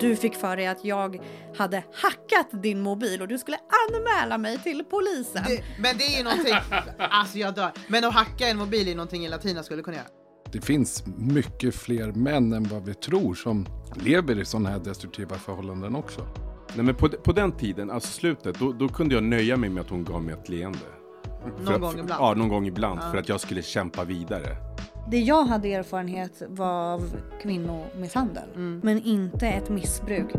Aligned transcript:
du 0.00 0.16
fick 0.16 0.34
för 0.34 0.56
dig 0.56 0.66
att 0.66 0.84
jag 0.84 1.20
hade 1.56 1.84
hackat 1.94 2.62
din 2.62 2.80
mobil 2.80 3.22
och 3.22 3.28
du 3.28 3.38
skulle 3.38 3.56
anmäla 3.90 4.38
mig 4.38 4.58
till 4.58 4.84
polisen. 4.90 5.42
Det, 5.46 5.62
men 5.78 5.98
det 5.98 6.04
är 6.04 6.18
ju 6.18 6.24
någonting, 6.24 6.54
alltså 6.98 7.38
jag 7.38 7.54
dör. 7.54 7.70
Men 7.88 8.04
att 8.04 8.14
hacka 8.14 8.48
en 8.48 8.56
mobil 8.58 8.88
är 8.88 8.94
någonting 8.94 9.24
en 9.24 9.30
latina 9.30 9.62
skulle 9.62 9.82
kunna 9.82 9.96
göra. 9.96 10.06
Det 10.52 10.60
finns 10.60 11.04
mycket 11.18 11.74
fler 11.74 12.12
män 12.12 12.52
än 12.52 12.64
vad 12.64 12.84
vi 12.84 12.94
tror 12.94 13.34
som 13.34 13.66
lever 13.94 14.40
i 14.40 14.44
sådana 14.44 14.70
här 14.70 14.78
destruktiva 14.78 15.36
förhållanden 15.36 15.96
också. 15.96 16.20
Nej, 16.74 16.84
men 16.84 16.94
på, 16.94 17.08
på 17.08 17.32
den 17.32 17.52
tiden, 17.52 17.90
alltså 17.90 18.12
slutet, 18.12 18.58
då, 18.58 18.72
då 18.72 18.88
kunde 18.88 19.14
jag 19.14 19.24
nöja 19.24 19.56
mig 19.56 19.70
med 19.70 19.80
att 19.80 19.90
hon 19.90 20.04
gav 20.04 20.22
mig 20.22 20.34
ett 20.34 20.48
leende. 20.48 20.78
Någon 21.56 21.66
För 21.66 21.74
att- 21.74 21.80
gång 21.80 21.98
ibland. 21.98 22.22
Ja, 22.22 22.34
någon 22.34 22.48
gång 22.48 22.66
ibland. 22.66 23.00
För 23.10 23.16
att 23.18 23.28
jag 23.28 23.40
skulle 23.40 23.62
kämpa 23.62 24.04
vidare. 24.04 24.56
Det 25.10 25.18
jag 25.20 25.44
hade 25.44 25.72
erfarenhet 25.74 26.42
var 26.48 26.92
av 26.94 27.20
kvinnomisshandel, 27.42 28.48
Mm. 28.54 28.80
men 28.84 29.02
inte 29.02 29.46
ett 29.48 29.68
missbruk. 29.68 30.30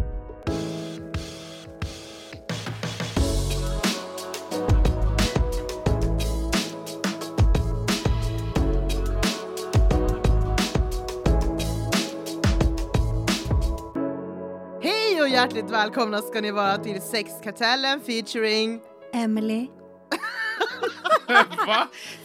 Hej 14.81 15.21
och 15.21 15.29
hjärtligt 15.29 15.69
välkomna 15.71 16.17
ska 16.21 16.41
ni 16.41 16.51
vara 16.51 16.77
till 16.77 17.01
Sexkartellen 17.01 17.99
featuring 18.01 18.81
Emily. 19.13 19.67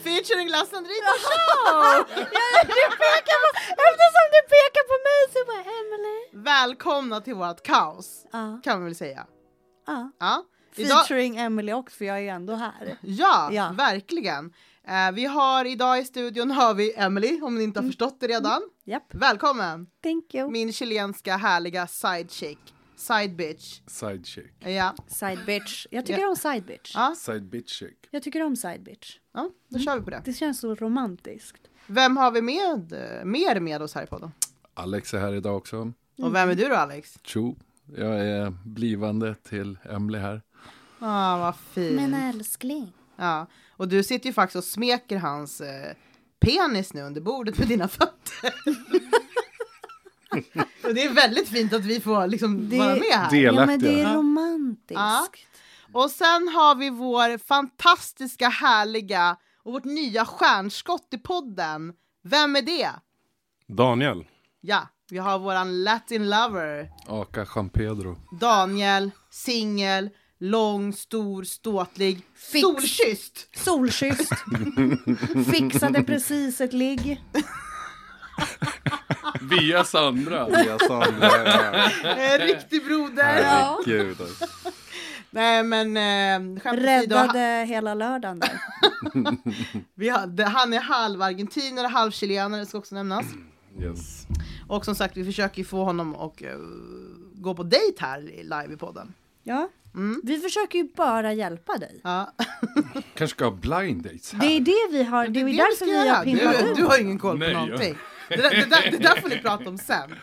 Featuring 0.05 0.49
La 0.49 0.65
Sandrita 0.65 1.13
Show! 1.25 2.01
Eftersom 3.89 4.25
du 4.35 4.41
pekar 4.55 4.85
på 4.91 4.97
mig 5.07 5.21
så 5.33 5.39
bara 5.47 5.65
Emily. 5.81 6.45
Välkomna 6.45 7.21
till 7.21 7.35
vårt 7.35 7.63
kaos, 7.63 8.27
Ja, 8.33 8.61
kan 8.65 8.77
man 8.79 8.85
väl 8.85 8.95
säga. 8.95 9.27
ja. 9.87 10.11
Ja, 10.21 10.45
idag, 10.77 11.07
Featuring 11.07 11.37
Emily 11.37 11.73
också 11.73 11.97
för 11.97 12.05
jag 12.05 12.17
är 12.17 12.21
ju 12.21 12.29
ändå 12.29 12.55
här. 12.55 12.97
ja, 13.01 13.49
Ja. 13.53 13.71
verkligen. 13.79 14.53
Eh, 14.89 15.13
vi 15.13 15.25
har 15.27 15.65
idag 15.65 15.99
i 15.99 16.05
studion 16.05 16.51
har 16.51 16.75
vi 16.75 16.95
Emily, 16.97 17.41
om 17.43 17.59
ni 17.59 17.65
inte 17.65 17.79
Mm. 17.79 17.87
har 17.87 17.91
förstått 17.93 18.17
det 18.21 18.27
redan. 18.27 18.63
Japp, 18.87 19.07
Välkommen! 19.15 19.87
thank 20.03 20.35
you. 20.35 20.51
Min 20.51 20.73
chilenska 20.73 21.37
härliga 21.37 21.87
side 21.87 22.31
chick, 22.31 22.74
side 23.07 23.37
bitch. 23.37 23.81
Side 23.87 24.27
chick. 24.27 24.53
Ja, 24.59 24.95
Side 25.07 25.39
bitch. 25.47 25.87
Jag 25.91 26.07
tycker 26.07 26.21
Ja. 26.21 26.29
om 26.29 26.37
side 26.37 26.65
bitch. 26.65 26.93
ja, 26.95 27.15
Side 27.19 27.43
bitch 27.51 27.73
chick. 27.73 28.09
Jag 28.11 28.23
tycker 28.23 28.43
om 28.43 28.57
side 28.57 28.83
bitch. 28.83 29.19
ja 29.35 29.51
då 29.69 29.79
kör 29.79 29.99
vi 29.99 30.05
på 30.05 30.11
det. 30.11 30.23
Det 30.25 30.33
känns 30.33 30.61
så 30.61 30.75
romantiskt. 30.75 31.61
Vem 31.87 32.17
har 32.17 32.31
vi 32.31 32.43
med, 32.43 32.93
mer 33.27 33.61
med 33.61 33.83
oss 33.83 33.95
här 33.95 34.03
i 34.03 34.07
podden? 34.07 34.33
Alex 34.75 35.15
är 35.15 35.19
här 35.21 35.35
idag 35.35 35.57
också. 35.57 35.93
Och 36.19 36.35
vem 36.35 36.51
är 36.51 36.55
du 36.55 36.69
då 36.69 36.75
Alex? 36.75 37.19
Tjo. 37.23 37.57
Jag 37.97 38.21
är 38.27 38.51
blivande 38.65 39.35
till 39.35 39.79
Emily 39.91 40.19
här. 40.19 40.43
Ah, 40.99 41.39
vad 41.39 41.57
fint. 41.57 42.15
älskling. 42.35 42.93
Ja, 43.17 43.47
och 43.71 43.89
du 43.89 44.03
sitter 44.03 44.27
ju 44.27 44.33
faktiskt 44.33 44.57
och 44.57 44.65
smeker 44.65 45.17
hans 45.17 45.61
eh, 45.61 45.95
penis 46.41 46.95
nu 46.95 47.03
under 47.03 47.21
bordet 47.21 47.59
med 47.59 47.69
dina 47.69 47.89
fötter. 47.89 48.55
och 50.85 50.95
det 50.95 51.03
är 51.03 51.13
väldigt 51.15 51.49
fint 51.49 51.73
att 51.73 51.85
vi 51.85 52.01
får 52.01 52.27
liksom 52.27 52.69
Det- 52.71 52.79
vara 52.79 52.95
med 52.95 53.03
här. 53.13 53.37
Ja 53.37 53.67
men 53.67 53.81
det 53.81 54.01
är 54.01 54.15
romantiskt. 54.15 54.91
Ja. 55.01 55.27
Och 55.93 56.11
sen 56.11 56.49
har 56.49 56.75
vi 56.75 56.91
vår 56.91 57.39
fantastiska, 57.39 58.49
härliga 58.49 59.37
och 59.63 59.73
vårt 59.73 59.85
nya 59.85 60.25
stjärnskott 60.25 61.09
i 61.15 61.19
podden. 61.19 61.93
Vem 62.25 62.57
är 62.57 62.63
det? 62.63 62.91
Daniel. 63.69 64.25
Ja, 64.61 64.89
vi 65.11 65.19
har 65.19 65.39
våran 65.39 65.83
Latin 65.85 66.31
lover, 66.31 66.91
Aka 67.07 67.47
Champedro. 67.47 68.17
Daniel, 68.41 69.11
singel, 69.31 70.11
lång, 70.41 70.93
stor, 70.93 71.45
ståtlig, 71.45 72.21
Fix. 72.37 72.61
solkysst. 72.63 73.49
Solkysst. 73.57 74.33
Fixade 75.53 76.03
precis 76.03 76.61
ett 76.61 76.73
ligg. 76.73 77.23
Via 79.41 79.85
Sandra. 79.85 80.49
Via 80.49 80.79
Sandra. 80.79 81.31
En 82.17 82.39
riktig 82.39 82.85
broder. 82.85 83.43
Ja. 83.43 83.81
Herregud. 83.87 84.21
alltså. 84.21 84.45
Nej 85.31 85.63
men 85.63 85.97
eh, 85.97 86.61
skämt 86.61 86.79
åsido, 86.79 87.17
ha- 87.17 87.25
Räddade 87.25 87.65
hela 87.69 87.95
lördagen 87.95 88.41
där. 88.41 88.61
vi 89.95 90.09
har, 90.09 90.27
det, 90.27 90.45
han 90.45 90.73
är 90.73 90.81
halv 90.81 91.23
argentinare, 91.23 91.87
halv 91.87 92.11
chilenare 92.11 92.67
ska 92.67 92.79
också 92.79 92.95
nämnas. 92.95 93.27
Yes. 93.81 94.27
Och 94.69 94.85
som 94.85 94.95
sagt 94.95 95.17
vi 95.17 95.25
försöker 95.25 95.65
få 95.65 95.85
honom 95.85 96.15
att 96.17 96.43
eh, 96.43 96.49
gå 97.35 97.55
på 97.55 97.63
dejt 97.63 97.97
här 98.01 98.31
i- 98.31 98.43
live 98.43 98.69
i 98.75 98.77
podden. 98.77 99.15
Ja. 99.43 99.69
Mm. 99.95 100.21
Vi 100.25 100.39
försöker 100.41 100.79
ju 100.79 100.89
bara 100.97 101.33
hjälpa 101.33 101.79
dig. 101.79 102.01
Ja. 102.05 102.33
Kanske 103.15 103.37
ska 103.37 103.45
ha 103.45 103.51
blind 103.53 104.03
dates 104.03 104.33
här. 104.33 104.41
Det 104.41 104.47
är 104.47 104.61
det 104.61 104.99
vi 104.99 105.05
har, 105.05 105.29
det 105.29 105.39
är 105.39 105.41
ju 105.41 105.47
vi 105.47 105.57
därför 105.57 105.85
vi 105.87 106.09
har 106.09 106.25
pimpat 106.25 106.59
du, 106.61 106.71
ut. 106.71 106.77
du 106.77 106.85
har 106.85 107.01
ingen 107.01 107.19
koll 107.19 107.33
på 107.39 107.39
Nej, 107.39 107.53
ja. 107.53 107.95
Det 108.29 108.37
där, 108.37 108.51
det, 108.51 108.65
där, 108.65 108.91
det 108.91 108.99
där 108.99 109.21
får 109.21 109.29
ni 109.29 109.39
prata 109.39 109.69
om 109.69 109.79
sen. 109.79 110.15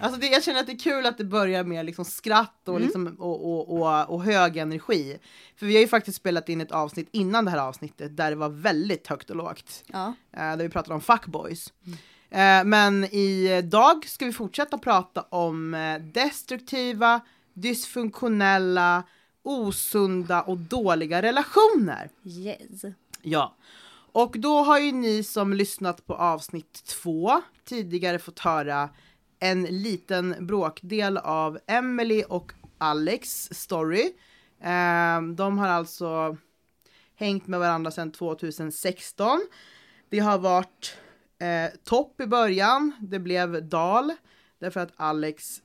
Alltså 0.00 0.20
det, 0.20 0.26
jag 0.26 0.42
känner 0.42 0.60
att 0.60 0.66
det 0.66 0.72
är 0.72 0.78
kul 0.78 1.06
att 1.06 1.18
det 1.18 1.24
börjar 1.24 1.64
med 1.64 1.86
liksom 1.86 2.04
skratt 2.04 2.68
och, 2.68 2.80
liksom, 2.80 3.16
och, 3.18 3.44
och, 3.44 3.80
och, 3.80 4.14
och 4.14 4.24
hög 4.24 4.56
energi. 4.56 5.18
För 5.56 5.66
vi 5.66 5.74
har 5.74 5.80
ju 5.80 5.88
faktiskt 5.88 6.16
spelat 6.16 6.48
in 6.48 6.60
ett 6.60 6.72
avsnitt 6.72 7.08
innan 7.12 7.44
det 7.44 7.50
här 7.50 7.58
avsnittet 7.58 8.16
där 8.16 8.30
det 8.30 8.36
var 8.36 8.48
väldigt 8.48 9.06
högt 9.06 9.30
och 9.30 9.36
lågt. 9.36 9.84
Ja. 9.86 10.14
eh, 10.32 10.38
där 10.38 10.56
vi 10.56 10.68
pratade 10.68 10.94
om 10.94 11.00
fuckboys. 11.00 11.72
Eh, 12.30 12.64
men 12.64 13.04
idag 13.04 14.04
ska 14.06 14.26
vi 14.26 14.32
fortsätta 14.32 14.78
prata 14.78 15.22
om 15.22 15.74
eh, 15.74 15.98
destruktiva, 15.98 17.20
dysfunktionella, 17.54 19.02
osunda 19.42 20.42
och 20.42 20.58
dåliga 20.58 21.22
relationer. 21.22 22.10
Yes. 22.24 22.82
Ja. 23.22 23.54
Och 24.16 24.34
då 24.38 24.62
har 24.62 24.78
ju 24.78 24.92
ni 24.92 25.22
som 25.22 25.52
lyssnat 25.52 26.06
på 26.06 26.14
avsnitt 26.14 26.84
två 26.84 27.42
tidigare 27.64 28.18
fått 28.18 28.38
höra 28.38 28.90
en 29.38 29.62
liten 29.62 30.46
bråkdel 30.46 31.18
av 31.18 31.58
Emily 31.66 32.22
och 32.28 32.52
Alex 32.78 33.48
story. 33.52 34.12
Ehm, 34.60 35.36
de 35.36 35.58
har 35.58 35.68
alltså 35.68 36.36
hängt 37.14 37.46
med 37.46 37.60
varandra 37.60 37.90
sedan 37.90 38.12
2016. 38.12 39.46
Det 40.08 40.18
har 40.18 40.38
varit 40.38 40.96
eh, 41.38 41.78
topp 41.84 42.20
i 42.20 42.26
början, 42.26 42.92
det 43.00 43.18
blev 43.18 43.68
dal 43.68 44.12
därför 44.58 44.80
att 44.80 44.92
Alex 44.96 45.62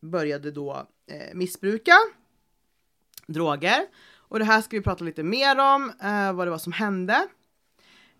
började 0.00 0.50
då 0.50 0.86
eh, 1.06 1.34
missbruka 1.34 1.94
droger. 3.26 3.86
Och 4.16 4.38
det 4.38 4.44
här 4.44 4.60
ska 4.60 4.76
vi 4.76 4.82
prata 4.82 5.04
lite 5.04 5.22
mer 5.22 5.58
om, 5.58 5.92
eh, 6.02 6.32
vad 6.32 6.46
det 6.46 6.50
var 6.50 6.58
som 6.58 6.72
hände. 6.72 7.28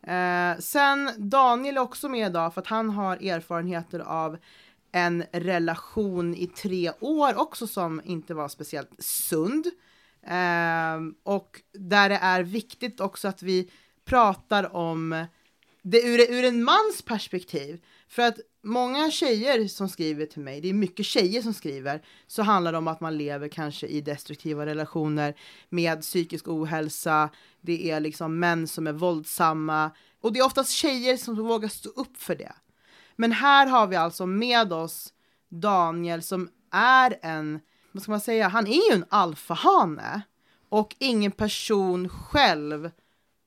Eh, 0.07 0.59
sen 0.59 1.11
Daniel 1.17 1.77
är 1.77 1.81
också 1.81 2.09
med 2.09 2.27
idag 2.27 2.55
för 2.55 2.61
att 2.61 2.67
han 2.67 2.91
har 2.91 3.17
erfarenheter 3.17 4.01
av 4.01 4.39
en 4.93 5.25
relation 5.33 6.35
i 6.35 6.47
tre 6.47 6.93
år 7.01 7.39
också 7.39 7.67
som 7.67 8.01
inte 8.05 8.35
var 8.35 8.49
speciellt 8.49 8.91
sund. 8.99 9.67
Eh, 10.27 11.01
och 11.23 11.61
där 11.73 12.09
det 12.09 12.19
är 12.23 12.43
viktigt 12.43 13.01
också 13.01 13.29
att 13.29 13.43
vi 13.43 13.71
pratar 14.05 14.77
om 14.77 15.27
det 15.83 16.03
ur, 16.03 16.31
ur 16.31 16.45
en 16.45 16.65
mans 16.65 17.03
perspektiv. 17.05 17.85
För 18.09 18.23
att 18.23 18.39
många 18.63 19.11
tjejer 19.11 19.69
som 19.69 19.89
skriver 19.89 20.27
till 20.27 20.43
mig, 20.43 20.61
det 20.61 20.69
är 20.69 20.75
mycket 20.75 21.07
tjejer 21.07 21.43
som 21.43 21.55
skriver, 21.55 22.03
så 22.27 22.43
handlar 22.43 22.73
det 22.73 22.79
om 22.79 22.89
att 22.89 23.01
man 23.01 23.19
lever 23.19 23.49
kanske 23.49 23.87
i 23.87 24.01
destruktiva 24.01 24.67
relationer 24.67 25.35
med 25.69 26.01
psykisk 26.01 26.49
ohälsa, 26.49 27.31
det 27.61 27.91
är 27.91 28.01
liksom 28.01 28.39
män 28.39 28.69
som 28.69 28.87
är 28.87 28.93
våldsamma 28.93 29.91
och 30.21 30.33
det 30.33 30.39
är 30.39 30.47
oftast 30.47 30.71
tjejer 30.71 31.17
som 31.17 31.37
vågar 31.37 31.69
stå 31.69 31.89
upp 31.89 32.17
för 32.17 32.35
det. 32.35 32.53
Men 33.17 33.33
här 33.33 33.67
har 33.67 33.87
vi 33.87 33.97
alltså 33.97 34.27
med 34.27 34.73
oss 34.73 35.13
Daniel 35.49 36.23
som 36.23 36.49
är 36.73 37.19
en, 37.23 37.61
vad 37.93 38.03
ska 38.03 38.11
man 38.11 38.21
säga, 38.21 38.49
han 38.49 38.67
är 38.67 38.91
ju 38.91 38.97
en 38.97 39.05
alfahane 39.09 40.23
och 40.69 40.97
ingen 40.99 41.33
person 41.33 42.09
själv 42.09 42.91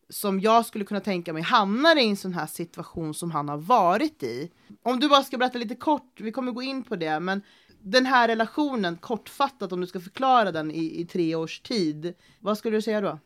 som 0.09 0.39
jag 0.39 0.65
skulle 0.65 0.85
kunna 0.85 0.99
tänka 0.99 1.33
mig 1.33 1.43
hamnar 1.43 1.95
i 1.99 2.09
en 2.09 2.17
sån 2.17 2.33
här 2.33 2.47
situation 2.47 3.13
som 3.13 3.31
han 3.31 3.49
har 3.49 3.57
varit 3.57 4.23
i. 4.23 4.51
Om 4.83 4.99
du 4.99 5.09
bara 5.09 5.23
ska 5.23 5.37
berätta 5.37 5.57
lite 5.57 5.75
kort, 5.75 6.21
vi 6.21 6.31
kommer 6.31 6.51
gå 6.51 6.61
in 6.61 6.83
på 6.83 6.95
det, 6.95 7.19
men 7.19 7.41
den 7.79 8.05
här 8.05 8.27
relationen 8.27 8.97
kortfattat 8.97 9.71
om 9.71 9.81
du 9.81 9.87
ska 9.87 9.99
förklara 9.99 10.51
den 10.51 10.71
i, 10.71 11.01
i 11.01 11.05
tre 11.05 11.35
års 11.35 11.59
tid, 11.59 12.13
vad 12.39 12.57
skulle 12.57 12.77
du 12.77 12.81
säga 12.81 13.01
då? 13.01 13.19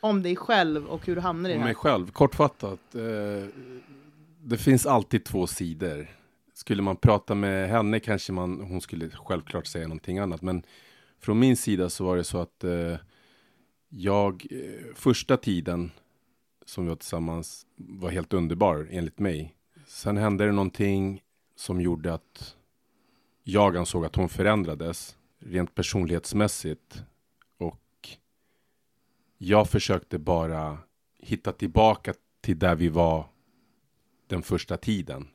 Om 0.00 0.22
dig 0.22 0.36
själv 0.36 0.86
och 0.86 1.06
hur 1.06 1.14
du 1.14 1.20
hamnar 1.20 1.50
i 1.50 1.52
det 1.52 1.56
Om 1.56 1.62
här. 1.62 1.68
mig 1.68 1.74
själv, 1.74 2.10
kortfattat. 2.10 2.94
Eh, 2.94 3.48
det 4.42 4.56
finns 4.56 4.86
alltid 4.86 5.24
två 5.24 5.46
sidor. 5.46 6.06
Skulle 6.54 6.82
man 6.82 6.96
prata 6.96 7.34
med 7.34 7.68
henne 7.68 8.00
kanske 8.00 8.32
man, 8.32 8.60
hon 8.60 8.80
skulle 8.80 9.10
självklart 9.10 9.66
säga 9.66 9.88
någonting 9.88 10.18
annat. 10.18 10.42
Men 10.42 10.62
från 11.20 11.38
min 11.38 11.56
sida 11.56 11.90
så 11.90 12.04
var 12.04 12.16
det 12.16 12.24
så 12.24 12.38
att 12.38 12.64
eh, 12.64 12.96
jag, 13.96 14.46
eh, 14.50 14.94
första 14.94 15.36
tiden 15.36 15.90
som 16.64 16.84
vi 16.84 16.88
var 16.88 16.96
tillsammans 16.96 17.66
var 17.76 18.10
helt 18.10 18.32
underbar 18.32 18.88
enligt 18.90 19.18
mig. 19.18 19.56
Sen 19.86 20.16
hände 20.16 20.46
det 20.46 20.52
någonting 20.52 21.22
som 21.56 21.80
gjorde 21.80 22.14
att 22.14 22.56
jag 23.42 23.76
ansåg 23.76 24.04
att 24.04 24.16
hon 24.16 24.28
förändrades 24.28 25.18
rent 25.38 25.74
personlighetsmässigt. 25.74 27.04
Och 27.56 28.08
jag 29.38 29.70
försökte 29.70 30.18
bara 30.18 30.78
hitta 31.18 31.52
tillbaka 31.52 32.14
till 32.40 32.58
där 32.58 32.74
vi 32.74 32.88
var 32.88 33.28
den 34.26 34.42
första 34.42 34.76
tiden. 34.76 35.28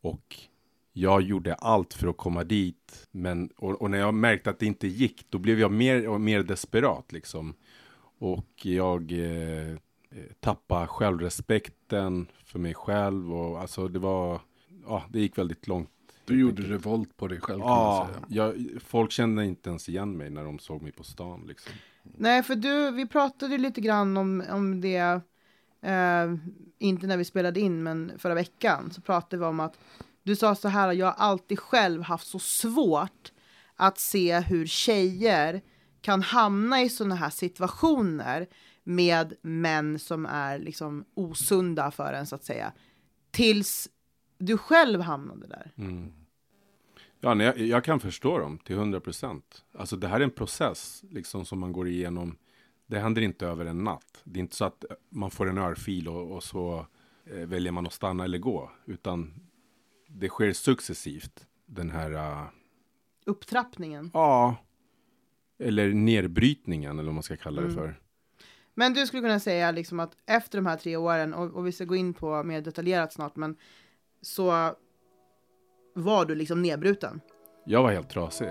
Och 0.00 0.36
jag 0.92 1.22
gjorde 1.22 1.54
allt 1.54 1.94
för 1.94 2.08
att 2.08 2.16
komma 2.16 2.44
dit. 2.44 3.08
Men, 3.10 3.50
och, 3.56 3.82
och, 3.82 3.90
när 3.90 3.98
jag 3.98 4.14
märkte 4.14 4.50
att 4.50 4.58
det 4.58 4.66
inte 4.66 4.86
gick, 4.86 5.26
då 5.30 5.38
blev 5.38 5.60
jag 5.60 5.72
mer 5.72 6.08
och 6.08 6.20
mer 6.20 6.42
desperat 6.42 7.12
liksom. 7.12 7.54
Och 8.18 8.66
jag 8.66 9.12
eh, 9.12 9.76
tappade 10.40 10.86
självrespekten 10.86 12.26
för 12.44 12.58
mig 12.58 12.74
själv. 12.74 13.34
Och 13.34 13.60
alltså 13.60 13.88
det 13.88 13.98
var, 13.98 14.40
ja, 14.86 15.02
det 15.10 15.20
gick 15.20 15.38
väldigt 15.38 15.66
långt. 15.66 15.88
Du 16.24 16.40
gjorde 16.40 16.62
revolt 16.62 17.16
på 17.16 17.28
dig 17.28 17.40
själv 17.40 17.60
kan 17.60 17.68
Ja, 17.68 18.08
man 18.12 18.30
säga. 18.30 18.44
jag, 18.46 18.82
folk 18.82 19.10
kände 19.10 19.44
inte 19.44 19.70
ens 19.70 19.88
igen 19.88 20.16
mig 20.16 20.30
när 20.30 20.44
de 20.44 20.58
såg 20.58 20.82
mig 20.82 20.92
på 20.92 21.04
stan 21.04 21.44
liksom. 21.48 21.72
Nej, 22.02 22.42
för 22.42 22.54
du, 22.54 22.90
vi 22.90 23.06
pratade 23.06 23.58
lite 23.58 23.80
grann 23.80 24.16
om, 24.16 24.44
om 24.50 24.80
det, 24.80 25.20
eh, 25.82 26.34
inte 26.78 27.06
när 27.06 27.16
vi 27.16 27.24
spelade 27.24 27.60
in, 27.60 27.82
men 27.82 28.12
förra 28.18 28.34
veckan 28.34 28.90
så 28.90 29.00
pratade 29.00 29.36
vi 29.40 29.44
om 29.46 29.60
att 29.60 29.78
du 30.22 30.36
sa 30.36 30.54
så 30.54 30.68
här, 30.68 30.92
jag 30.92 31.06
har 31.06 31.12
alltid 31.12 31.58
själv 31.58 32.02
haft 32.02 32.26
så 32.26 32.38
svårt 32.38 33.32
att 33.76 33.98
se 33.98 34.40
hur 34.40 34.66
tjejer 34.66 35.62
kan 36.00 36.22
hamna 36.22 36.82
i 36.82 36.88
sådana 36.88 37.14
här 37.14 37.30
situationer 37.30 38.46
med 38.84 39.34
män 39.42 39.98
som 39.98 40.26
är 40.26 40.58
liksom 40.58 41.04
osunda 41.14 41.90
för 41.90 42.12
en 42.12 42.26
så 42.26 42.34
att 42.34 42.44
säga. 42.44 42.72
Tills 43.30 43.88
du 44.38 44.58
själv 44.58 45.00
hamnade 45.00 45.46
där. 45.46 45.72
Mm. 45.76 46.12
Ja, 47.20 47.34
nej, 47.34 47.46
jag, 47.46 47.58
jag 47.58 47.84
kan 47.84 48.00
förstå 48.00 48.38
dem 48.38 48.58
till 48.58 48.76
100 48.76 49.00
procent. 49.00 49.64
Alltså 49.78 49.96
det 49.96 50.08
här 50.08 50.20
är 50.20 50.24
en 50.24 50.30
process 50.30 51.04
liksom 51.10 51.44
som 51.44 51.58
man 51.58 51.72
går 51.72 51.88
igenom. 51.88 52.36
Det 52.86 52.98
händer 52.98 53.22
inte 53.22 53.46
över 53.46 53.64
en 53.64 53.84
natt. 53.84 54.20
Det 54.24 54.38
är 54.38 54.40
inte 54.40 54.56
så 54.56 54.64
att 54.64 54.84
man 55.08 55.30
får 55.30 55.48
en 55.48 55.58
örfil 55.58 56.08
och, 56.08 56.32
och 56.32 56.42
så 56.42 56.86
eh, 57.24 57.46
väljer 57.46 57.72
man 57.72 57.86
att 57.86 57.92
stanna 57.92 58.24
eller 58.24 58.38
gå. 58.38 58.70
Utan 58.86 59.34
det 60.14 60.28
sker 60.28 60.52
successivt. 60.52 61.46
Den 61.66 61.90
här, 61.90 62.12
uh, 62.12 62.44
Upptrappningen. 63.26 64.10
ja, 64.14 64.56
eller 65.58 65.88
nedbrytningen 65.92 66.98
eller 66.98 67.06
vad 67.06 67.14
man 67.14 67.22
ska 67.22 67.36
kalla 67.36 67.60
det 67.60 67.66
Mm. 67.68 67.78
för. 67.78 68.00
Men 68.74 68.94
du 68.94 69.06
skulle 69.06 69.22
kunna 69.22 69.40
säga 69.40 69.70
liksom 69.70 70.00
att 70.00 70.16
efter 70.26 70.58
de 70.58 70.66
här 70.66 70.76
tre 70.76 70.96
åren, 70.96 71.34
och, 71.34 71.50
och 71.54 71.66
vi 71.66 71.72
ska 71.72 71.84
gå 71.84 71.96
in 71.96 72.14
på 72.14 72.42
mer 72.42 72.60
detaljerat 72.60 73.12
snart, 73.12 73.36
men 73.36 73.56
så 74.22 74.74
var 75.94 76.24
du 76.24 76.34
liksom 76.34 76.62
nedbruten. 76.62 77.20
Jag 77.66 77.82
var 77.82 77.92
helt 77.92 78.10
trasig. 78.10 78.48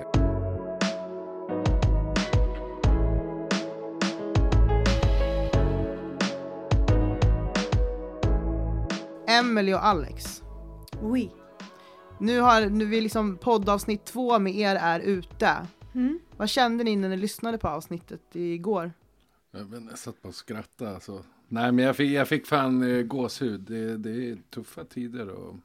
Emily 9.27 9.73
och 9.73 9.85
Alex. 9.85 10.43
Oui. 11.01 11.31
Nu 12.21 12.39
har 12.39 12.69
nu 12.69 12.85
vi 12.85 13.01
liksom 13.01 13.37
poddavsnitt 13.37 14.05
två 14.05 14.39
med 14.39 14.55
er 14.55 14.75
är 14.75 14.99
ute. 14.99 15.67
Mm. 15.93 16.19
Vad 16.37 16.49
kände 16.49 16.83
ni 16.83 16.95
när 16.95 17.09
ni 17.09 17.17
lyssnade 17.17 17.57
på 17.57 17.67
avsnittet 17.67 18.21
igår? 18.35 18.93
Jag, 19.51 19.87
jag 19.89 19.97
satt 19.99 20.21
bara 20.21 20.29
och 20.29 20.35
skrattade. 20.35 20.93
Alltså. 20.93 21.23
Nej, 21.47 21.71
men 21.71 21.85
jag 21.85 21.95
fick, 21.95 22.11
jag 22.11 22.27
fick 22.27 22.47
fan 22.47 22.83
eh, 22.83 23.03
gåshud. 23.03 23.61
Det, 23.61 23.97
det 23.97 24.29
är 24.29 24.37
tuffa 24.49 24.83
tider 24.83 25.27
att, 25.27 25.55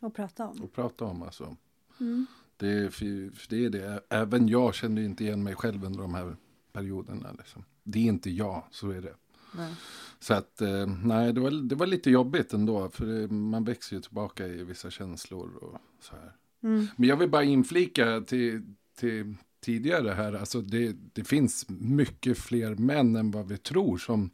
Och 0.00 0.14
prata 0.14 0.46
om. 0.46 0.64
att 0.64 0.72
prata 0.72 1.04
om. 1.04 1.22
Alltså. 1.22 1.56
Mm. 2.00 2.26
Det, 2.56 2.94
för 2.94 3.48
det 3.48 3.64
är 3.64 3.70
det. 3.70 4.00
Även 4.08 4.48
jag 4.48 4.74
kände 4.74 5.02
inte 5.02 5.24
igen 5.24 5.42
mig 5.42 5.54
själv 5.54 5.84
under 5.84 6.00
de 6.02 6.14
här 6.14 6.36
perioderna. 6.72 7.32
Liksom. 7.38 7.64
Det 7.82 7.98
är 7.98 8.02
inte 8.04 8.30
jag, 8.30 8.62
så 8.70 8.90
är 8.90 9.00
det. 9.00 9.14
Nej. 9.56 9.74
Så 10.20 10.34
att, 10.34 10.60
eh, 10.60 10.86
nej, 10.86 11.32
det 11.32 11.40
var, 11.40 11.68
det 11.68 11.74
var 11.74 11.86
lite 11.86 12.10
jobbigt 12.10 12.52
ändå. 12.52 12.88
För 12.88 13.28
man 13.28 13.64
växer 13.64 13.96
ju 13.96 14.02
tillbaka 14.02 14.46
i 14.46 14.64
vissa 14.64 14.90
känslor 14.90 15.56
och 15.56 15.78
så 16.00 16.14
här. 16.16 16.32
Mm. 16.62 16.86
Men 16.96 17.08
jag 17.08 17.16
vill 17.16 17.30
bara 17.30 17.44
inflika 17.44 18.20
till, 18.20 18.62
till 18.98 19.34
tidigare 19.60 20.10
här. 20.10 20.32
Alltså 20.32 20.60
det, 20.60 20.96
det 21.12 21.24
finns 21.24 21.66
mycket 21.68 22.38
fler 22.38 22.74
män 22.74 23.16
än 23.16 23.30
vad 23.30 23.48
vi 23.48 23.56
tror 23.56 23.98
som 23.98 24.30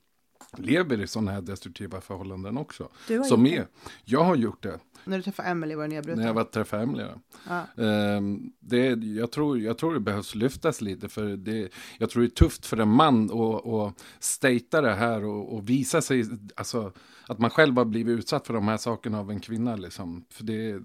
lever 0.56 1.00
i 1.00 1.06
sådana 1.06 1.32
här 1.32 1.40
destruktiva 1.40 2.00
förhållanden 2.00 2.58
också. 2.58 2.88
Du 3.08 3.18
har 3.18 3.24
Som 3.24 3.46
gjort 3.46 3.58
är. 3.58 3.66
Jag 4.04 4.24
har 4.24 4.36
gjort 4.36 4.62
det 4.62 4.78
När 5.04 5.16
du 5.16 5.22
träffade 5.22 5.48
Emily 5.48 5.74
var 5.74 5.82
du 5.82 5.88
nedbruten? 5.88 6.20
när 6.20 6.26
jag 6.26 6.34
var 6.34 6.44
träffade 6.44 6.82
Emily. 6.82 7.04
ja. 7.48 7.82
Ehm, 7.84 8.52
det, 8.60 8.86
jag, 9.04 9.32
tror, 9.32 9.60
jag 9.60 9.78
tror 9.78 9.94
det 9.94 10.00
behövs 10.00 10.34
lyftas 10.34 10.80
lite. 10.80 11.08
För 11.08 11.36
det, 11.36 11.68
jag 11.98 12.10
tror 12.10 12.22
det 12.22 12.26
är 12.28 12.30
tufft 12.30 12.66
för 12.66 12.76
en 12.76 12.88
man 12.88 13.24
att, 13.30 13.66
att 13.66 14.04
stata 14.18 14.80
det 14.80 14.94
här 14.94 15.24
och, 15.24 15.54
och 15.54 15.68
visa 15.68 16.02
sig. 16.02 16.24
Alltså, 16.56 16.92
att 17.28 17.38
man 17.38 17.50
själv 17.50 17.76
har 17.76 17.84
blivit 17.84 18.18
utsatt 18.18 18.46
för 18.46 18.54
de 18.54 18.68
här 18.68 18.76
sakerna 18.76 19.18
av 19.20 19.30
en 19.30 19.40
kvinna. 19.40 19.76
Liksom. 19.76 20.24
För 20.30 20.44
det, 20.44 20.82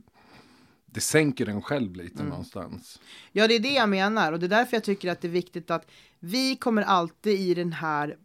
det 0.85 1.01
sänker 1.01 1.49
en 1.49 1.61
själv 1.61 1.95
lite 1.95 2.15
Mm. 2.19 2.29
någonstans. 2.29 2.99
ja, 3.31 3.47
det 3.47 3.55
är 3.55 3.59
det 3.59 3.73
jag 3.73 3.89
menar 3.89 4.31
och 4.33 4.39
det 4.39 4.45
är 4.45 4.49
därför 4.49 4.75
jag 4.77 4.83
tycker 4.83 5.11
att 5.11 5.21
det 5.21 5.27
är 5.27 5.31
viktigt 5.31 5.71
att 5.71 5.87
vi 6.19 6.55
kommer 6.55 6.81
alltid 6.81 7.39
i 7.39 7.53
den 7.53 7.73
här 7.73 8.17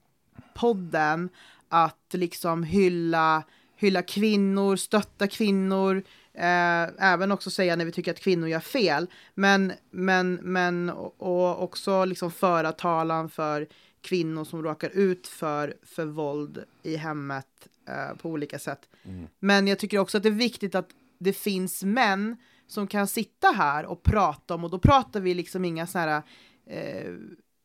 podden 0.54 1.28
att 1.68 2.06
liksom 2.12 2.62
hylla, 2.62 3.42
hylla 3.76 4.02
kvinnor, 4.02 4.76
stötta 4.76 5.28
kvinnor, 5.28 6.02
eh, 6.34 6.82
även 7.12 7.32
också 7.32 7.50
säga 7.50 7.76
när 7.76 7.84
vi 7.84 7.92
tycker 7.92 8.10
att 8.10 8.20
kvinnor 8.20 8.48
gör 8.48 8.60
fel, 8.60 9.06
men, 9.34 9.72
men, 9.90 10.34
men 10.34 10.90
och, 10.90 11.14
och 11.18 11.62
också 11.62 12.04
liksom 12.04 12.30
föra 12.30 12.72
talan 12.72 13.28
för 13.28 13.68
kvinnor 14.00 14.44
som 14.44 14.62
råkar 14.62 14.90
ut 14.90 15.26
för, 15.26 15.74
för 15.82 16.04
våld 16.04 16.64
i 16.82 16.96
hemmet 16.96 17.68
eh, 17.88 18.16
på 18.16 18.30
olika 18.30 18.58
sätt. 18.58 18.88
Men 19.38 19.66
jag 19.66 19.78
tycker 19.78 19.98
också 19.98 20.16
att 20.16 20.22
det 20.22 20.28
är 20.28 20.30
viktigt 20.30 20.74
att 20.74 20.88
det 21.18 21.32
finns 21.32 21.84
män 21.84 22.36
som 22.66 22.86
kan 22.86 23.06
sitta 23.06 23.48
här 23.48 23.86
och 23.86 24.02
prata 24.02 24.54
om, 24.54 24.64
och 24.64 24.70
då 24.70 24.78
pratar 24.78 25.20
vi 25.20 25.34
liksom 25.34 25.64
inga 25.64 25.86
så 25.86 25.98
här 25.98 26.22
eh, 26.66 27.12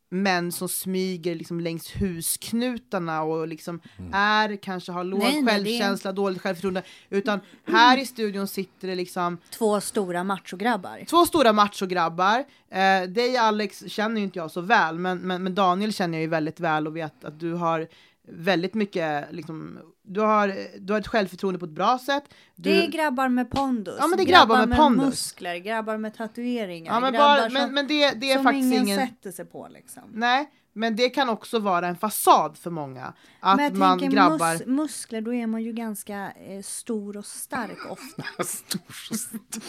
män 0.09 0.51
som 0.51 0.69
smyger 0.69 1.35
liksom 1.35 1.59
längs 1.59 1.91
husknutarna 1.95 3.21
och 3.23 3.47
liksom 3.47 3.81
är, 4.13 4.55
kanske 4.55 4.91
har 4.91 5.03
låg 5.03 5.19
Nej, 5.19 5.41
nej, 5.41 5.43
det 5.43 5.51
är- 5.51 5.63
självkänsla, 5.63 6.11
dåligt 6.11 6.41
självförtroende, 6.41 6.83
utan 7.09 7.39
här 7.65 7.97
i 7.97 8.05
studion 8.05 8.47
sitter 8.47 8.87
det 8.87 8.95
liksom 8.95 9.37
Två 9.51 9.81
stora 9.81 10.23
machograbbar. 10.23 11.05
Två 11.09 11.25
stora 11.25 11.53
machograbbar. 11.53 12.43
Eh, 12.69 13.01
dig 13.09 13.37
Alex 13.37 13.83
känner 13.87 14.17
ju 14.17 14.23
inte 14.23 14.39
jag 14.39 14.51
så 14.51 14.61
väl, 14.61 14.99
men, 14.99 15.17
men, 15.17 15.43
men 15.43 15.55
Daniel 15.55 15.93
känner 15.93 16.17
jag 16.17 16.21
ju 16.21 16.27
väldigt 16.29 16.59
väl 16.59 16.87
och 16.87 16.95
vet 16.95 17.23
att 17.25 17.39
du 17.39 17.53
har 17.53 17.87
väldigt 18.29 18.73
mycket, 18.73 19.25
liksom, 19.31 19.79
du 20.07 20.19
har, 20.21 20.55
du 20.79 20.93
har 20.93 20.99
ett 20.99 21.07
självförtroende 21.07 21.59
på 21.59 21.65
ett 21.65 21.71
bra 21.71 21.99
sätt. 22.05 22.23
Du, 22.55 22.69
Det 22.69 22.85
är 22.85 22.87
grabbar 22.87 23.29
med 23.29 23.51
pondus. 23.51 23.95
Ja, 23.99 24.07
men 24.07 24.17
det 24.17 24.23
är 24.23 24.25
grabbar 24.25 24.65
med 24.65 24.77
pondus. 24.77 25.05
muskler, 25.05 25.57
grabbar 25.57 25.97
med 25.97 26.13
tatueringar. 26.13 26.93
ja, 26.93 26.99
men, 26.99 27.13
grabbar 27.13 27.37
bara, 27.37 27.43
som, 27.43 27.53
men, 27.53 27.73
men 27.73 27.87
det, 27.87 28.11
det 28.11 28.31
är 28.31 28.35
som 28.35 28.43
faktiskt 28.43 28.73
ingen... 28.73 29.07
sätter 29.07 29.31
sig 29.31 29.45
på 29.45 29.67
liksom. 29.71 30.03
Nej, 30.13 30.49
men 30.77 30.95
det 30.95 31.09
kan 31.09 31.29
också 31.29 31.59
vara 31.59 31.87
en 31.87 31.95
fasad 31.95 32.57
för 32.57 32.69
många. 32.69 33.13
Att 33.39 33.57
men 33.57 33.65
jag 33.65 33.77
man 33.77 33.99
tänker 33.99 34.15
grabbar... 34.15 34.53
mus- 34.53 34.65
muskler, 34.65 35.21
då 35.21 35.33
är 35.33 35.47
man 35.47 35.63
ju 35.63 35.73
ganska 35.73 36.31
eh, 36.31 36.61
stor 36.61 37.17
och 37.17 37.25
stark 37.25 37.91
ofta. 37.91 38.23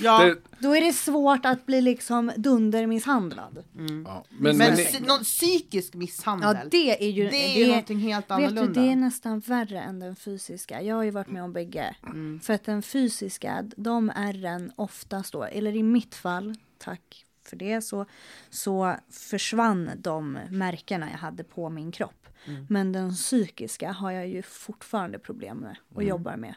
ja, 0.00 0.24
Det, 0.24 0.36
Då 0.58 0.76
är 0.76 0.80
det 0.80 0.92
svårt 0.92 1.46
att 1.46 1.66
bli 1.66 1.80
liksom 1.80 2.32
dundermisshandlad. 2.36 3.64
ja, 4.04 4.24
men, 4.28 4.56
men 4.56 4.76
men, 4.76 5.02
någon 5.02 5.24
psykisk 5.24 5.94
misshandel. 5.94 6.56
Ja, 6.62 6.68
det 6.70 7.04
är 7.04 7.10
ju... 7.10 7.28
det 7.28 7.56
är 7.56 7.58
ju 7.58 7.66
någonting 7.68 7.98
helt 7.98 8.24
Vet 8.24 8.28
du, 8.28 8.34
annorlunda. 8.44 8.80
det 8.80 8.92
är 8.92 8.96
nästan 8.96 9.40
värre 9.40 9.80
än 9.80 10.00
den 10.00 10.16
fysiska. 10.16 10.82
Jag 10.82 10.96
har 10.96 11.02
ju 11.02 11.10
varit 11.10 11.30
med 11.30 11.42
om 11.42 11.52
bägge. 11.52 11.96
Mm. 12.02 12.40
För 12.40 12.52
att 12.52 12.64
den 12.64 12.82
fysiska, 12.82 13.64
de 13.76 14.12
ärren 14.16 14.72
oftast 14.76 15.32
då, 15.32 15.44
eller 15.44 15.76
i 15.76 15.82
mitt 15.82 16.14
fall, 16.14 16.54
tack 16.78 17.23
för 17.48 17.56
det, 17.56 17.80
så, 17.80 18.06
så 18.50 18.96
försvann 19.10 19.90
de 19.98 20.38
märkena 20.50 21.10
jag 21.10 21.18
hade 21.18 21.44
på 21.44 21.68
min 21.68 21.92
kropp. 21.92 22.26
Mm. 22.46 22.66
Men 22.68 22.92
den 22.92 23.14
psykiska 23.14 23.92
har 23.92 24.10
jag 24.10 24.28
ju 24.28 24.42
fortfarande 24.42 25.18
problem 25.18 25.56
med 25.56 25.76
och 25.94 26.02
Mm. 26.02 26.08
jobbar 26.08 26.36
med. 26.36 26.54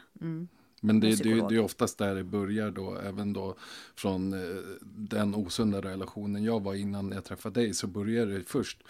Men 0.80 1.00
det, 1.00 1.22
det, 1.22 1.48
det 1.48 1.54
är 1.54 1.60
oftast 1.60 1.98
där 1.98 2.14
det 2.14 2.24
börjar 2.24 2.70
då, 2.70 2.96
även 2.96 3.32
då 3.32 3.56
från 3.96 4.32
eh, 4.32 4.62
den 4.82 5.34
osunda 5.34 5.80
relationen 5.80 6.44
jag 6.44 6.62
var 6.62 6.74
innan 6.74 7.12
jag 7.12 7.24
träffade 7.24 7.60
dig, 7.60 7.74
så 7.74 7.86
börjar 7.86 8.26
det 8.26 8.42
först 8.48 8.82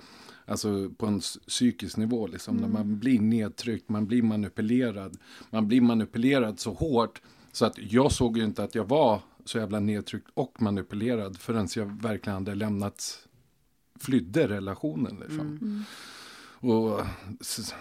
Alltså 0.49 0.91
på 0.91 1.07
en 1.07 1.21
psykisk 1.21 1.97
nivå, 1.97 2.27
liksom, 2.27 2.57
när 2.57 2.69
man 2.69 2.99
blir 2.99 3.21
nedtryckt, 3.21 3.89
man 3.89 4.07
blir 4.07 4.23
manipulerad. 4.23 5.17
Man 5.51 5.69
blir 5.69 5.81
manipulerad 5.81 6.61
så 6.61 6.73
hårt 6.73 7.23
så 7.53 7.65
att 7.65 7.79
jag 7.79 8.13
såg 8.13 8.39
ju 8.39 8.45
inte 8.45 8.65
att 8.65 8.75
jag 8.75 8.85
var 8.85 9.21
så 9.49 9.59
jävla 9.59 9.81
nedtryckt 9.81 10.29
och 10.35 10.63
manipulerad 10.63 11.39
förrän 11.39 11.69
jag 11.77 12.03
verkligen 12.03 12.35
hade 12.35 12.55
lämnat, 12.55 13.29
flydde 14.01 14.49
relationen. 14.49 15.17
Liksom. 15.29 15.85
Och 16.61 17.01
s- 17.41 17.75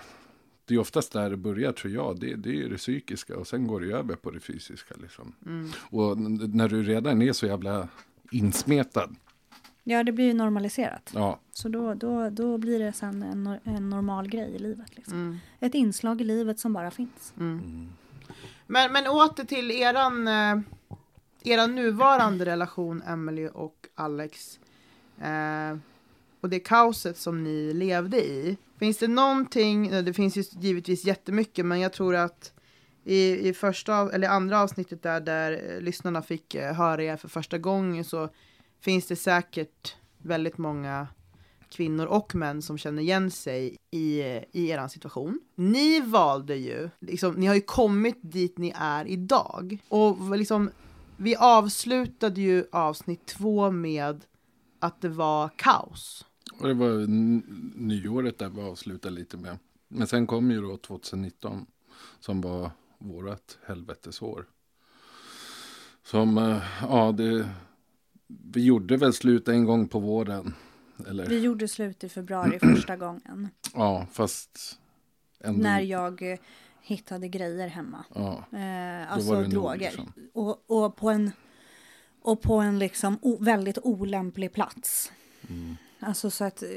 det 0.65 0.73
är 0.75 0.79
oftast 0.79 1.13
där 1.13 1.29
det 1.29 1.37
börjar 1.37 1.71
tror 1.71 1.93
jag. 1.93 2.19
Det, 2.19 2.35
det 2.35 2.63
är 2.63 2.69
det 2.69 2.77
psykiska 2.77 3.37
och 3.37 3.47
sen 3.47 3.67
går 3.67 3.79
det 3.81 3.91
över 3.91 4.15
på 4.15 4.31
det 4.31 4.39
fysiska. 4.39 4.95
Liksom. 5.01 5.33
Mm. 5.45 5.69
Och 5.89 6.17
när 6.55 6.69
du 6.69 6.83
redan 6.83 7.21
är 7.21 7.33
så 7.33 7.45
jävla 7.45 7.87
insmetad. 8.31 9.15
Ja, 9.83 10.03
det 10.03 10.11
blir 10.11 10.25
ju 10.25 10.33
normaliserat. 10.33 11.11
Ja, 11.13 11.39
Så 11.51 11.69
då, 11.69 11.93
då, 11.93 12.29
då 12.29 12.57
blir 12.57 12.79
det 12.79 12.93
sen 12.93 13.23
en, 13.23 13.59
en 13.63 13.89
normal 13.89 14.27
grej 14.27 14.55
i 14.55 14.59
livet. 14.59 14.95
Liksom. 14.95 15.13
Mm. 15.13 15.37
Ett 15.59 15.73
inslag 15.75 16.21
i 16.21 16.23
livet 16.23 16.59
som 16.59 16.73
bara 16.73 16.91
finns. 16.91 17.33
Men, 18.67 18.91
men 18.93 19.07
åter 19.07 19.43
till 19.43 19.71
eran, 19.71 20.27
eh, 20.27 20.59
era 21.47 21.67
nuvarande 21.67 22.45
relation, 22.45 23.01
Emily 23.07 23.47
och 23.47 23.87
Alex. 23.95 24.59
Eh, 25.21 25.77
och 26.41 26.49
det 26.49 26.59
kaoset 26.59 27.17
som 27.17 27.43
ni 27.43 27.73
levde 27.73 28.17
i. 28.17 28.57
Finns 28.79 28.97
det 28.97 29.07
någonting, 29.07 29.87
eh, 29.87 30.03
det 30.03 30.13
finns 30.13 30.37
ju 30.37 30.43
givetvis 30.59 31.05
jättemycket, 31.05 31.65
men 31.65 31.79
jag 31.79 31.93
tror 31.93 32.15
att 32.15 32.53
i, 33.03 33.49
i 33.49 33.53
första, 33.53 34.11
eller 34.11 34.29
andra 34.29 34.61
avsnittet 34.61 35.03
där, 35.03 35.21
där 35.21 35.51
eh, 35.51 35.81
lyssnarna 35.81 36.21
fick 36.21 36.55
eh, 36.55 36.73
höra 36.73 37.03
er 37.03 37.17
för 37.17 37.27
första 37.27 37.57
gången 37.57 38.03
så 38.03 38.29
finns 38.81 39.07
det 39.07 39.15
säkert 39.15 39.95
väldigt 40.17 40.57
många 40.57 41.07
kvinnor 41.69 42.05
och 42.05 42.35
män 42.35 42.61
som 42.61 42.77
känner 42.77 43.01
igen 43.01 43.31
sig 43.31 43.77
i, 43.91 44.21
i 44.51 44.69
er 44.69 44.87
situation. 44.87 45.39
Ni 45.55 46.01
valde 46.01 46.55
ju, 46.55 46.89
liksom, 46.99 47.33
ni 47.33 47.45
har 47.45 47.55
ju 47.55 47.61
kommit 47.61 48.17
dit 48.21 48.57
ni 48.57 48.73
är 48.75 49.05
idag. 49.07 49.77
Och 49.89 50.37
liksom, 50.37 50.69
vi 51.17 51.35
avslutade 51.35 52.41
ju 52.41 52.65
avsnitt 52.71 53.25
två 53.25 53.71
med 53.71 54.25
att 54.79 55.01
det 55.01 55.09
var 55.09 55.49
kaos. 55.55 56.25
och 56.59 56.67
det 56.67 56.73
var 56.73 57.07
nyåret 57.77 58.39
där 58.39 58.49
vi 58.49 58.61
avslutade 58.61 59.15
lite 59.15 59.37
med. 59.37 59.57
Men 59.87 60.07
sen 60.07 60.27
kom 60.27 60.51
ju 60.51 60.61
då 60.61 60.77
2019 60.77 61.65
som 62.19 62.41
var 62.41 62.71
vårat 62.97 63.57
helvetesår. 63.67 64.45
Som, 66.03 66.37
eh, 66.37 66.63
ja 66.81 67.11
det, 67.11 67.49
vi 68.27 68.65
gjorde 68.65 68.97
väl 68.97 69.13
slut 69.13 69.47
en 69.47 69.65
gång 69.65 69.87
på 69.87 69.99
våren. 69.99 70.53
Eller, 71.07 71.25
Vi 71.27 71.39
gjorde 71.39 71.67
slut 71.67 72.03
i 72.03 72.09
februari 72.09 72.59
första 72.59 72.95
gången. 72.95 73.49
ja 73.73 74.07
fast 74.11 74.79
ändå, 75.39 75.61
När 75.63 75.81
jag 75.81 76.31
eh, 76.31 76.39
hittade 76.87 77.27
grejer 77.27 77.67
hemma. 77.67 78.05
ja, 78.15 78.43
Eh, 78.57 79.11
alltså 79.13 79.43
droger. 79.43 79.77
liksom. 79.77 80.13
Och, 80.33 80.63
och 80.67 80.95
på 80.95 81.09
en, 81.09 81.31
och 82.21 82.41
på 82.41 82.55
en 82.55 82.79
liksom 82.79 83.19
o, 83.21 83.37
väldigt 83.39 83.77
olämplig 83.83 84.53
plats. 84.53 85.11
Mm. 85.49 85.77
Alltså 85.99 86.29
så 86.29 86.43
att... 86.43 86.63
eh, 86.63 86.69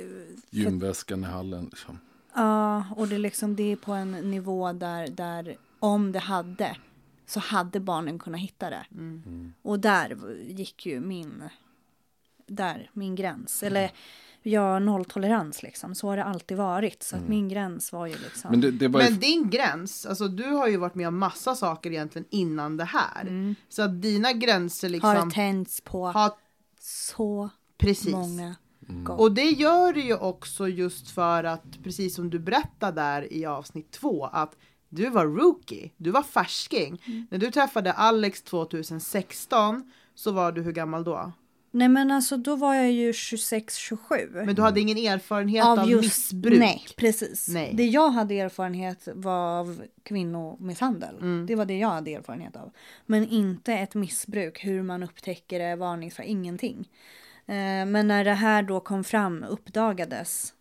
Gymväskan 0.51 1.25
i 1.25 1.27
hallen 1.27 1.65
liksom. 1.65 1.99
Ja, 2.35 2.85
och 2.97 3.09
det, 3.09 3.19
liksom, 3.19 3.57
det 3.57 3.63
är 3.73 3.77
på 3.77 3.93
en 3.93 4.11
nivå 4.11 4.73
där, 4.73 5.09
där 5.09 5.57
om 5.79 6.13
det 6.13 6.19
hade 6.19 6.77
så 7.27 7.41
hade 7.41 7.81
barnen 7.81 8.19
kunnat 8.19 8.41
hitta 8.41 8.71
det. 8.71 8.87
Och 9.63 9.81
där 9.81 10.17
gick 10.49 10.87
ju 10.87 11.01
min, 11.01 11.43
där, 12.47 12.91
min 12.93 13.15
gräns. 13.15 13.63
Eller 13.63 13.91
ja, 14.43 14.79
nolltolerans 14.79 15.63
liksom. 15.63 15.95
Så 15.95 16.07
har 16.07 16.17
det 16.17 16.25
alltid 16.25 16.57
varit. 16.57 17.03
Så 17.03 17.17
att 17.17 17.29
min 17.29 17.49
gräns 17.49 17.93
var 17.93 18.07
ju 18.07 18.15
liksom... 18.25 18.51
Men 18.51 18.61
det, 18.61 18.71
det 18.71 18.89
var 18.89 19.01
ju, 19.01 19.11
Men 19.11 19.21
din 19.21 19.51
gräns, 19.51 20.07
alltså 20.07 20.29
du 20.29 20.45
har 20.45 20.69
ju 20.69 20.77
varit 20.77 20.95
med 20.95 21.09
om 21.09 21.19
massa 21.19 21.55
saker 21.55 21.91
egentligen 21.91 22.27
innan 22.31 22.77
det 22.77 22.85
här. 22.85 23.55
Så 23.69 23.83
att 23.83 24.03
dina 24.03 24.33
gränser 24.33 24.89
liksom 24.89 25.17
har 25.17 25.31
tänts 25.31 25.81
på 25.81 26.07
har 26.07 26.33
så 26.81 27.51
precis. 27.79 28.13
många 28.13 28.57
Mm. 28.89 29.05
gånger. 29.05 29.21
Och 29.21 29.33
det 29.33 29.51
gör 29.51 29.93
det 29.93 30.01
ju 30.01 30.17
också 30.17 30.69
just 30.69 31.11
för 31.11 31.45
att, 31.45 31.83
precis 31.85 32.15
som 32.15 32.31
du 32.31 32.39
berättade 32.39 33.01
där 33.01 33.33
i 33.33 33.47
avsnitt 33.47 33.91
två, 33.91 34.25
att 34.25 34.57
du 34.89 35.11
var 35.11 35.27
rookie, 35.27 35.91
du 35.97 36.11
var 36.11 36.23
färsking. 36.23 37.03
Mm. 37.07 37.27
När 37.31 37.39
du 37.39 37.51
träffade 37.51 37.93
Alex 37.93 38.43
2016 38.43 39.93
så 40.15 40.33
var 40.33 40.53
du 40.53 40.63
hur 40.63 40.73
gammal 40.73 41.05
då? 41.05 41.33
Nej 41.71 41.89
men 41.89 42.11
alltså 42.11 42.37
då 42.37 42.57
var 42.57 42.75
jag 42.75 42.93
ju 42.93 43.13
26-27. 43.13 44.45
Men 44.45 44.55
du 44.55 44.63
hade 44.63 44.81
ingen 44.81 44.99
erfarenhet 44.99 45.65
av, 45.65 45.89
missbruk? 45.89 46.59
Nej, 46.59 46.87
precis. 46.97 47.49
Nej. 47.49 47.73
Det 47.75 47.87
jag 47.87 48.11
hade 48.11 48.35
erfarenhet 48.35 49.09
var 49.15 49.59
av 49.59 49.83
kvinnomisshandel. 50.03 51.17
Mm. 51.17 51.47
Det 51.47 51.55
var 51.55 51.65
det 51.65 51.79
jag 51.79 51.89
hade 51.89 52.15
erfarenhet 52.15 52.57
av. 52.57 52.73
Men 53.07 53.29
inte 53.29 53.73
ett 53.73 53.95
missbruk, 53.95 54.65
hur 54.65 54.83
man 54.83 55.03
upptäcker 55.03 55.59
det, 55.59 55.77
varningsfall, 55.77 56.27
ingenting. 56.29 56.89
Eh, 57.47 57.87
men 57.87 58.09
när 58.09 58.25
det 58.25 58.35
här 58.35 58.63
då 58.63 58.81
kom 58.81 59.05
fram, 59.05 59.45
uppdagades, 59.45 60.55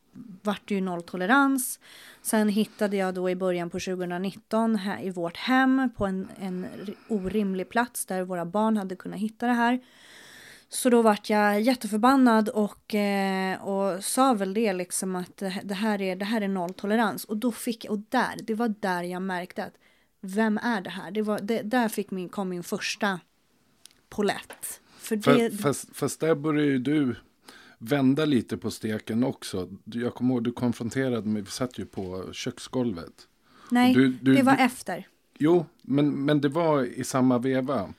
vart 0.44 0.68
det 0.68 0.76
ju 0.76 0.82
nolltolerans. 0.82 1.80
Sen 2.22 2.50
hittade 2.50 2.98
jag 2.98 3.14
då 3.14 3.30
i 3.30 3.36
början 3.36 3.70
på 3.70 3.80
2019 3.80 4.76
här 4.76 5.04
i 5.04 5.10
vårt 5.10 5.38
hem 5.38 5.90
på 5.98 6.06
en, 6.06 6.28
en 6.42 6.68
orimlig 7.08 7.70
plats 7.70 8.06
där 8.06 8.24
våra 8.24 8.46
barn 8.46 8.78
hade 8.78 8.96
kunnat 8.96 9.20
hitta 9.20 9.48
det 9.48 9.54
här. 9.54 9.80
Så 10.72 10.90
då 10.90 11.02
vart 11.02 11.30
jag 11.30 11.62
jätteförbannad 11.62 12.50
och, 12.50 12.96
eh, 12.96 13.62
och 13.62 14.04
sa 14.04 14.34
väl 14.34 14.54
det 14.54 14.74
liksom 14.74 15.16
att 15.16 15.44
det 15.64 15.74
här 15.74 16.02
är, 16.02 16.16
det 16.16 16.26
här 16.26 16.42
är 16.42 16.48
nolltolerans. 16.48 17.26
Och 17.26 17.38
då 17.38 17.52
fick, 17.52 17.86
och 17.90 18.00
där, 18.10 18.36
det 18.44 18.54
var 18.56 18.74
där 18.80 19.04
jag 19.04 19.22
märkte 19.22 19.64
att 19.66 19.74
vem 20.22 20.58
är 20.58 20.82
det 20.82 20.90
här? 20.90 21.12
Det 21.12 21.22
var, 21.22 21.40
det, 21.40 21.62
där 21.62 21.90
fick 21.90 22.12
min, 22.12 22.30
kom 22.30 22.50
min 22.50 22.64
första 22.64 23.20
polett. 24.10 24.82
För 24.98 25.16
det, 25.16 25.62
Fast, 25.62 25.96
fast, 25.96 26.20
där 26.20 26.36
började 26.36 26.68
ju 26.68 26.80
du 26.80 27.16
vända 27.78 28.26
lite 28.26 28.58
på 28.58 28.72
steken 28.72 29.24
också. 29.24 29.70
Jag 29.84 30.14
kommer 30.16 30.34
ihåg 30.34 30.44
du 30.44 30.52
konfronterade 30.52 31.28
mig, 31.28 31.42
vi 31.42 31.50
satt 31.52 31.80
ju 31.80 31.86
på 31.86 32.34
köksgolvet. 32.34 33.14
nej, 33.72 33.94
du- 33.94 34.10
du- 34.22 34.36
det 34.36 34.44
var 34.44 34.56
du- 34.58 34.64
efter. 34.64 35.08
Jo, 35.38 35.66
men, 35.82 36.26
men 36.26 36.42
det 36.42 36.50
var 36.50 36.84
i 36.84 37.04
samma 37.04 37.38
veva. 37.38 37.94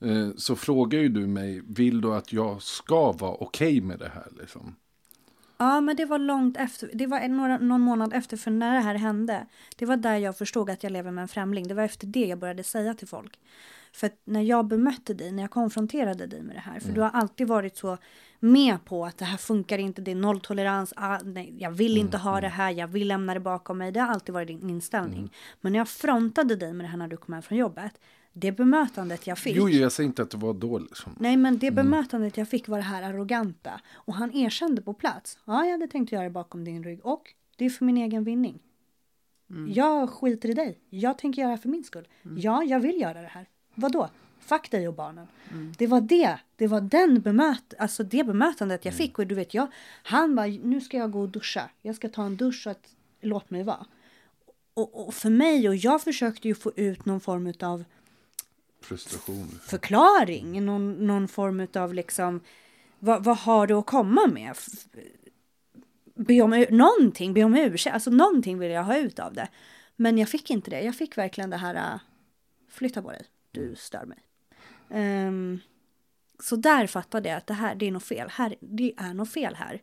Eh, 0.00 0.28
så 0.36 0.56
frågar 0.56 0.98
ju 0.98 1.08
du 1.08 1.26
mig, 1.26 1.62
vill 1.68 2.00
du 2.00 2.14
att 2.14 2.32
jag 2.32 2.62
ska 2.62 3.12
vara 3.12 3.34
okej 3.34 3.80
med 3.80 3.98
det 3.98 4.08
här 4.14 4.28
liksom? 4.40 4.76
Ja, 5.56 5.80
men 5.80 5.96
det 5.96 6.04
var 6.04 6.18
långt 6.18 6.56
efter. 6.56 6.90
Det 6.94 7.06
var 7.06 7.28
några, 7.28 7.58
någon 7.58 7.80
månad 7.80 8.12
efter, 8.12 8.36
för 8.36 8.50
när 8.50 8.74
det 8.74 8.80
här 8.80 8.94
hände, 8.94 9.46
det 9.76 9.86
var 9.86 9.96
där 9.96 10.16
jag 10.16 10.38
förstod 10.38 10.70
att 10.70 10.82
jag 10.82 10.92
lever 10.92 11.10
med 11.10 11.22
en 11.22 11.28
främling. 11.28 11.68
Det 11.68 11.74
var 11.74 11.82
efter 11.82 12.06
det 12.06 12.26
jag 12.26 12.38
började 12.38 12.62
säga 12.62 12.94
till 12.94 13.08
folk. 13.08 13.38
För 13.92 14.10
när 14.24 14.42
jag 14.42 14.66
bemötte 14.66 15.14
dig, 15.14 15.32
när 15.32 15.42
jag 15.42 15.50
konfronterade 15.50 16.26
dig 16.26 16.42
med 16.42 16.56
det 16.56 16.60
här, 16.60 16.80
för 16.80 16.92
du 16.92 17.00
har 17.00 17.10
alltid 17.10 17.48
varit 17.48 17.76
så 17.76 17.98
med 18.40 18.84
på 18.84 19.06
att 19.06 19.18
det 19.18 19.24
här 19.24 19.36
funkar 19.36 19.78
inte, 19.78 20.02
det 20.02 20.10
är 20.10 20.14
nolltolerans, 20.14 20.92
ah, 20.96 21.18
nej, 21.24 21.54
jag 21.58 21.70
vill 21.70 21.96
inte 21.96 22.18
ha 22.18 22.40
det 22.40 22.48
här, 22.48 22.70
jag 22.70 22.88
vill 22.88 23.08
lämna 23.08 23.34
det 23.34 23.40
bakom 23.40 23.78
mig. 23.78 23.92
Det 23.92 24.00
har 24.00 24.08
alltid 24.08 24.32
varit 24.32 24.48
din 24.48 24.70
inställning. 24.70 25.32
Men 25.60 25.72
när 25.72 25.80
jag 25.80 25.88
frontade 25.88 26.56
dig 26.56 26.72
med 26.72 26.84
det 26.84 26.88
här 26.88 26.98
när 26.98 27.08
du 27.08 27.16
kom 27.16 27.34
hem 27.34 27.42
från 27.42 27.58
jobbet, 27.58 28.00
det 28.34 28.52
bemötandet 28.52 29.26
jag 29.26 29.38
fick. 29.38 29.56
Jo, 29.56 29.68
jag 29.68 29.92
säger 29.92 30.08
inte 30.08 30.22
att 30.22 30.30
det 30.30 30.36
var 30.36 30.54
då 30.54 30.78
liksom. 30.78 31.16
Nej, 31.20 31.36
men 31.36 31.58
det 31.58 31.70
bemötandet 31.70 32.36
jag 32.36 32.48
fick 32.48 32.68
var 32.68 32.78
det 32.78 32.84
här 32.84 33.02
arroganta. 33.02 33.80
Och 33.94 34.14
han 34.14 34.34
erkände 34.34 34.82
på 34.82 34.94
plats. 34.94 35.38
Ja, 35.44 35.64
jag 35.64 35.72
hade 35.72 35.86
tänkt 35.86 36.12
göra 36.12 36.24
det 36.24 36.30
bakom 36.30 36.64
din 36.64 36.84
rygg. 36.84 37.06
Och 37.06 37.34
det 37.56 37.64
är 37.64 37.70
för 37.70 37.84
min 37.84 37.96
egen 37.96 38.24
vinning. 38.24 38.58
Jag 39.68 40.10
skiter 40.10 40.48
i 40.48 40.54
dig. 40.54 40.78
Jag 40.90 41.18
tänker 41.18 41.42
göra 41.42 41.52
det 41.52 41.58
för 41.58 41.68
min 41.68 41.84
skull. 41.84 42.08
Ja, 42.36 42.64
jag 42.64 42.80
vill 42.80 43.00
göra 43.00 43.22
det 43.22 43.28
här. 43.28 43.48
Vadå? 43.74 44.08
Fuck 44.40 44.70
dig 44.70 44.88
och 44.88 44.94
barnen. 44.94 45.26
Det 45.78 45.86
var 45.86 46.00
det. 46.00 46.38
Det 46.56 46.66
var 46.66 46.80
den 46.80 47.20
bemöt, 47.20 47.74
alltså 47.78 48.02
det 48.02 48.24
bemötandet 48.24 48.84
jag 48.84 48.94
fick. 48.94 49.18
Och 49.18 49.26
du 49.26 49.34
vet, 49.34 49.54
jag, 49.54 49.66
han 50.02 50.34
bara, 50.34 50.46
nu 50.46 50.80
ska 50.80 50.96
jag 50.96 51.10
gå 51.10 51.20
och 51.20 51.28
duscha. 51.28 51.70
Jag 51.82 51.96
ska 51.96 52.08
ta 52.08 52.24
en 52.24 52.36
dusch 52.36 52.66
och 52.66 52.70
att, 52.70 52.88
låt 53.20 53.50
mig 53.50 53.62
vara. 53.62 53.86
Och, 54.74 55.06
och 55.06 55.14
för 55.14 55.30
mig, 55.30 55.68
och 55.68 55.76
jag 55.76 56.02
försökte 56.02 56.48
ju 56.48 56.54
få 56.54 56.72
ut 56.76 57.04
någon 57.04 57.20
form 57.20 57.52
av 57.60 57.84
Frustration. 58.84 59.60
förklaring, 59.62 60.64
någon, 60.64 61.06
någon 61.06 61.28
form 61.28 61.66
av 61.74 61.94
liksom, 61.94 62.40
vad, 62.98 63.24
vad 63.24 63.36
har 63.36 63.66
du 63.66 63.74
att 63.74 63.86
komma 63.86 64.26
med? 64.26 64.56
Be 66.14 66.42
om 66.42 66.66
någonting, 66.70 67.34
be 67.34 67.44
om 67.44 67.54
ursäkt, 67.54 67.94
alltså 67.94 68.10
någonting 68.10 68.58
vill 68.58 68.70
jag 68.70 68.84
ha 68.84 68.96
ut 68.96 69.18
av 69.18 69.34
det. 69.34 69.48
Men 69.96 70.18
jag 70.18 70.28
fick 70.28 70.50
inte 70.50 70.70
det, 70.70 70.80
jag 70.80 70.96
fick 70.96 71.18
verkligen 71.18 71.50
det 71.50 71.56
här, 71.56 71.74
äh, 71.74 72.00
flytta 72.68 73.02
på 73.02 73.10
dig, 73.10 73.26
du 73.52 73.74
stör 73.76 74.04
mig. 74.06 74.18
Ehm, 74.90 75.60
så 76.42 76.56
där 76.56 76.86
fattade 76.86 77.28
jag 77.28 77.38
att 77.38 77.46
det 77.46 77.54
här, 77.54 77.74
det 77.74 77.86
är 77.86 77.92
något 77.92 78.04
fel, 78.04 78.28
här, 78.30 78.54
det 78.60 78.94
är 78.96 79.14
något 79.14 79.32
fel 79.32 79.54
här. 79.54 79.82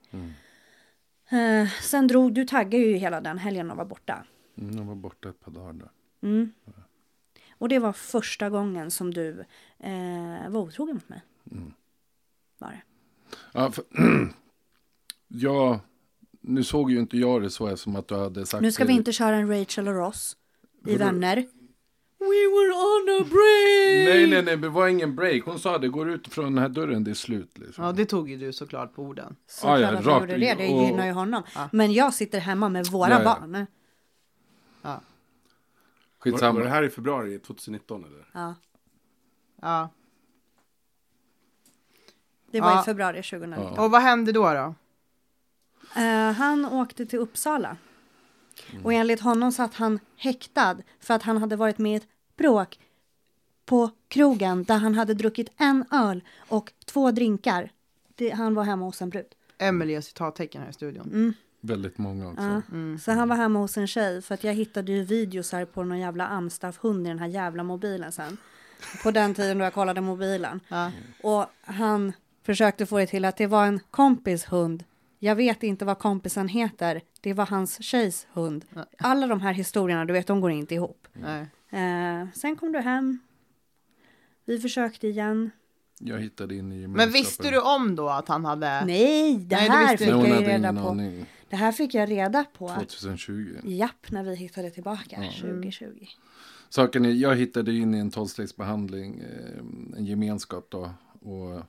Eh, 1.29 1.69
sen 1.81 2.07
drog, 2.07 2.33
du 2.33 2.45
taggade 2.45 2.83
ju 2.83 2.95
hela 2.97 3.21
den 3.21 3.37
helgen 3.37 3.71
och 3.71 3.77
var 3.77 3.85
borta. 3.85 4.25
Mm, 4.57 4.77
jag 4.77 4.83
var 4.83 4.95
borta 4.95 5.29
ett 5.29 5.39
par 5.39 5.51
dagar 5.51 5.73
där. 5.73 5.89
Mm. 6.21 6.53
Och 7.61 7.69
det 7.69 7.79
var 7.79 7.93
första 7.93 8.49
gången 8.49 8.91
som 8.91 9.13
du 9.13 9.39
eh, 9.79 10.49
var 10.49 10.61
otrogen 10.61 10.95
mot 10.95 11.09
mig. 11.09 11.21
Var 12.57 12.69
det. 12.69 12.81
Ja, 13.53 13.71
för, 13.71 13.83
ja, 15.27 15.79
nu 16.41 16.63
såg 16.63 16.91
ju 16.91 16.99
inte 16.99 17.17
jag 17.17 17.41
det 17.41 17.49
så 17.49 17.77
som 17.77 17.95
att 17.95 18.07
du 18.07 18.15
hade 18.15 18.45
sagt 18.45 18.61
Nu 18.61 18.71
ska 18.71 18.83
det. 18.83 18.87
vi 18.87 18.93
inte 18.93 19.11
köra 19.11 19.35
en 19.35 19.59
Rachel 19.59 19.87
och 19.87 19.93
Ross 19.95 20.37
i? 20.87 20.95
Vänner. 20.95 21.35
We 22.19 22.27
were 22.27 22.71
on 22.73 23.21
a 23.21 23.27
break! 23.29 24.07
Nej, 24.15 24.27
nej, 24.27 24.43
nej, 24.43 24.57
det 24.57 24.69
var 24.69 24.87
ingen 24.87 25.15
break. 25.15 25.43
Hon 25.45 25.59
sa 25.59 25.77
det 25.77 25.87
går 25.89 26.09
ut 26.09 26.27
från 26.27 26.45
den 26.45 26.57
här 26.57 26.69
dörren, 26.69 27.03
det 27.03 27.11
är 27.11 27.15
slut. 27.15 27.57
Liksom. 27.57 27.83
Ja, 27.83 27.91
det 27.91 28.05
tog 28.05 28.29
ju 28.29 28.37
du 28.37 28.53
såklart 28.53 28.93
på 28.95 29.03
orden. 29.03 29.35
Såklart 29.47 29.79
Ja, 29.79 29.91
ja, 29.91 29.97
att 29.97 30.05
jag 30.05 30.19
gjorde 30.21 30.37
det, 30.37 30.53
det 30.53 30.73
och- 30.73 30.83
gynnar 30.83 31.05
ju 31.05 31.11
honom. 31.11 31.43
Ja. 31.55 31.69
Men 31.71 31.93
jag 31.93 32.13
sitter 32.13 32.39
hemma 32.39 32.69
med 32.69 32.85
våra 32.87 33.09
Ja, 33.09 33.17
ja. 33.23 33.23
barn. 33.23 33.65
Ja. 34.81 35.01
Skitsamma. 36.23 36.53
var 36.59 36.63
det 36.65 36.69
här 36.69 36.83
i 36.83 36.89
februari 36.89 37.39
2019 37.39 38.05
eller? 38.05 38.29
Ja, 38.33 38.55
Ja. 39.61 39.89
det 42.51 42.61
var 42.61 42.71
Ja. 42.71 42.81
i 42.81 42.85
februari 42.85 43.23
2019. 43.23 43.79
Och 43.79 43.91
vad 43.91 44.01
hände 44.01 44.31
då 44.31 44.53
då? 44.53 44.75
Eh, 46.01 46.31
han 46.31 46.65
åkte 46.65 47.05
till 47.05 47.19
Uppsala. 47.19 47.77
Mm. 48.71 48.85
Och 48.85 48.93
enligt 48.93 49.19
honom 49.19 49.51
satt 49.51 49.73
han 49.73 49.99
häktad 50.15 50.77
för 50.99 51.13
att 51.13 51.23
han 51.23 51.37
hade 51.37 51.55
varit 51.55 51.77
med 51.77 51.91
i 51.93 51.95
ett 51.95 52.07
bråk 52.37 52.79
på 53.65 53.89
krogen 54.07 54.63
där 54.63 54.77
han 54.77 54.95
hade 54.95 55.13
druckit 55.13 55.49
en 55.57 55.85
öl 55.91 56.23
och 56.49 56.73
två 56.85 57.11
drinkar. 57.11 57.71
Det, 58.15 58.29
han 58.29 58.53
var 58.55 58.63
hemma 58.63 58.85
hos 58.85 59.01
en 59.01 59.09
brud. 59.09 59.35
Emily 59.57 59.93
gör 59.93 60.01
citattecken 60.01 60.61
här 60.61 60.69
i 60.69 60.73
studion. 60.73 61.05
Mm. 61.05 61.33
Väldigt 61.61 61.97
många 61.97 62.29
också. 62.29 62.43
Ja. 62.43 62.61
Mm. 62.71 62.99
Så 62.99 63.11
han 63.11 63.29
var 63.29 63.35
hemma 63.35 63.59
hos 63.59 63.77
en 63.77 63.87
tjej 63.87 64.21
för 64.21 64.33
att 64.33 64.43
jag 64.43 64.53
hittade 64.53 64.91
ju 64.91 65.03
videos 65.03 65.51
här 65.51 65.65
på 65.65 65.83
någon 65.83 65.99
jävla 65.99 66.27
amstaff-hund 66.27 67.07
i 67.07 67.09
den 67.09 67.19
här 67.19 67.27
jävla 67.27 67.63
mobilen 67.63 68.11
sen. 68.11 68.37
På 69.03 69.11
den 69.11 69.33
tiden 69.33 69.57
då 69.57 69.63
jag 69.63 69.73
kollade 69.73 70.01
mobilen. 70.01 70.59
Ja. 70.67 70.91
Och 71.23 71.45
han 71.61 72.13
försökte 72.43 72.85
få 72.85 72.97
det 72.97 73.07
till 73.07 73.25
att 73.25 73.37
det 73.37 73.47
var 73.47 73.65
en 73.65 73.79
kompis 73.91 74.45
hund. 74.45 74.83
Jag 75.19 75.35
vet 75.35 75.63
inte 75.63 75.85
vad 75.85 75.99
kompisen 75.99 76.47
heter. 76.47 77.01
Det 77.21 77.33
var 77.33 77.45
hans 77.45 77.83
tjejs 77.83 78.27
hund. 78.33 78.65
Alla 78.97 79.27
de 79.27 79.41
här 79.41 79.53
historierna, 79.53 80.05
du 80.05 80.13
vet, 80.13 80.27
de 80.27 80.41
går 80.41 80.51
inte 80.51 80.75
ihop. 80.75 81.07
Nej. 81.13 81.47
Eh, 81.69 82.27
sen 82.33 82.55
kom 82.55 82.71
du 82.71 82.79
hem. 82.79 83.19
Vi 84.45 84.59
försökte 84.59 85.07
igen. 85.07 85.51
Jag 86.05 86.19
hittade 86.19 86.55
in 86.55 86.59
i 86.59 86.75
Men 86.75 86.81
gemenskapen. 86.81 87.11
visste 87.13 87.51
du 87.51 87.59
om 87.61 87.95
då 87.95 88.09
att 88.09 88.27
han 88.27 88.45
hade... 88.45 88.85
Nej, 88.85 89.35
det 89.37 89.55
Nej, 89.55 89.69
här 89.69 89.97
fick 89.97 90.07
jag 90.07 90.27
ju 90.27 90.33
reda 90.35 90.73
på. 90.73 90.89
aning. 90.89 91.25
Det 91.49 91.55
här 91.55 91.71
fick 91.71 91.93
jag 91.93 92.09
reda 92.11 92.45
på. 92.57 92.67
2020. 92.67 93.55
Japp, 93.63 94.11
när 94.11 94.23
vi 94.23 94.35
hittade 94.35 94.69
tillbaka 94.69 95.23
Ja. 95.23 95.31
2020. 95.41 95.85
Saken 96.69 97.05
är, 97.05 97.09
jag 97.09 97.35
hittade 97.35 97.73
in 97.73 97.95
i 97.95 97.97
en 97.97 98.11
tolvstegsbehandling, 98.11 99.19
eh, 99.19 99.97
en 99.97 100.05
gemenskap 100.05 100.67
då. 100.69 100.89
Och 101.21 101.61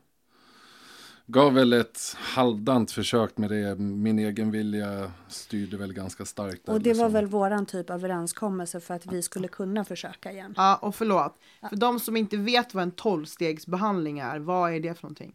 gav 1.32 1.54
väl 1.54 1.72
ett 1.72 2.16
halvdant 2.18 2.90
försök 2.90 3.38
med 3.38 3.50
det. 3.50 3.78
Min 3.78 4.18
egen 4.18 4.50
vilja 4.50 5.12
styrde 5.28 5.76
väl 5.76 5.92
ganska 5.92 6.24
starkt. 6.24 6.66
där, 6.66 6.72
Och 6.72 6.80
det 6.80 6.90
var 6.90 6.94
liksom. 6.94 7.12
väl 7.12 7.26
våran 7.26 7.66
typ 7.66 7.90
av 7.90 7.96
överenskommelse 7.96 8.80
för 8.80 8.94
att 8.94 9.06
vi 9.06 9.22
skulle 9.22 9.48
kunna 9.48 9.84
försöka 9.84 10.32
igen. 10.32 10.54
Ja, 10.56 10.76
och 10.82 10.94
förlåt. 10.94 11.34
För 11.68 11.76
de 11.76 12.00
som 12.00 12.16
inte 12.16 12.36
vet 12.36 12.74
vad 12.74 12.82
en 12.82 12.90
tolvstegsbehandling 12.90 14.18
är, 14.18 14.38
vad 14.38 14.74
är 14.74 14.80
det 14.80 14.94
för 14.94 15.02
någonting? 15.02 15.34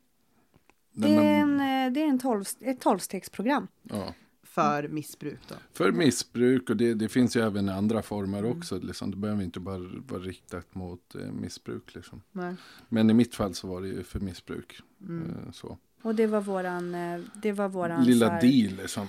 Det 0.93 1.15
är, 1.15 1.21
en, 1.41 1.59
eh, 1.59 1.93
det 1.93 2.01
är 2.01 2.07
en 2.07 2.19
tolv, 2.19 2.43
ett 2.61 2.81
tolvstegsprogram. 2.81 3.67
ja. 3.83 4.13
För 4.43 4.87
missbruk 4.87 5.39
då? 5.47 5.55
För 5.73 5.91
missbruk 5.91 6.69
och 6.69 6.77
det, 6.77 6.93
det 6.93 7.09
finns 7.09 7.35
ju 7.37 7.41
även 7.41 7.69
andra 7.69 8.01
former 8.01 8.39
Mm. 8.39 8.57
också. 8.57 8.79
Liksom. 8.79 9.11
Det 9.11 9.17
behöver 9.17 9.43
inte 9.43 9.59
bara 9.59 9.79
vara 10.07 10.21
riktat 10.21 10.75
mot 10.75 11.15
eh, 11.15 11.31
missbruk. 11.31 11.95
Liksom. 11.95 12.21
Nej. 12.31 12.55
Men 12.89 13.09
i 13.09 13.13
mitt 13.13 13.35
fall 13.35 13.53
så 13.53 13.67
var 13.67 13.81
det 13.81 13.87
ju 13.87 14.03
för 14.03 14.19
missbruk. 14.19 14.79
Mm. 15.01 15.29
Eh, 15.29 15.51
så. 15.51 15.77
Och 16.01 16.15
det 16.15 16.27
var 16.27 16.41
våran, 16.41 16.95
eh, 16.95 17.19
det 17.41 17.51
var 17.51 17.69
våran 17.69 18.03
Lilla 18.03 18.29
här- 18.29 18.41
deal 18.41 18.73
liksom. 18.77 19.05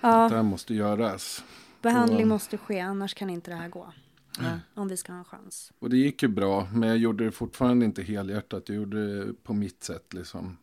Det 0.00 0.08
Ja, 0.08 0.28
här 0.28 0.42
måste 0.42 0.74
göras. 0.74 1.44
behandling 1.82 2.22
Och- 2.22 2.28
måste 2.28 2.58
ske, 2.58 2.80
annars 2.80 3.14
kan 3.14 3.30
inte 3.30 3.50
det 3.50 3.56
här 3.56 3.68
gå. 3.68 3.92
Nej. 4.40 4.58
Om 4.74 4.88
vi 4.88 4.96
ska 4.96 5.12
ha 5.12 5.18
en 5.18 5.24
chans. 5.24 5.72
Och 5.78 5.90
det 5.90 5.96
gick 5.96 6.22
ju 6.22 6.28
bra, 6.28 6.68
men 6.72 6.88
jag 6.88 6.98
gjorde 6.98 7.24
det 7.24 7.32
fortfarande 7.32 7.84
inte 7.84 8.02
helhjärtat. 8.02 8.68
Jag 8.68 8.76
gjorde 8.76 9.24
det 9.26 9.32
på 9.42 9.52
mitt 9.54 9.84
sätt 9.84 10.14
liksom. 10.14 10.56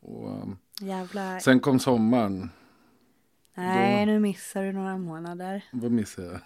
Och, 0.00 0.28
um, 0.42 0.58
Jävlar. 0.80 1.38
sen 1.38 1.60
kom 1.60 1.78
sommaren. 1.78 2.50
Nej, 3.54 4.06
nu 4.06 4.18
missar 4.20 4.62
du 4.62 4.72
några 4.72 4.98
månader. 4.98 5.64
Vad 5.72 5.90
missade 5.92 6.28
jag? 6.28 6.40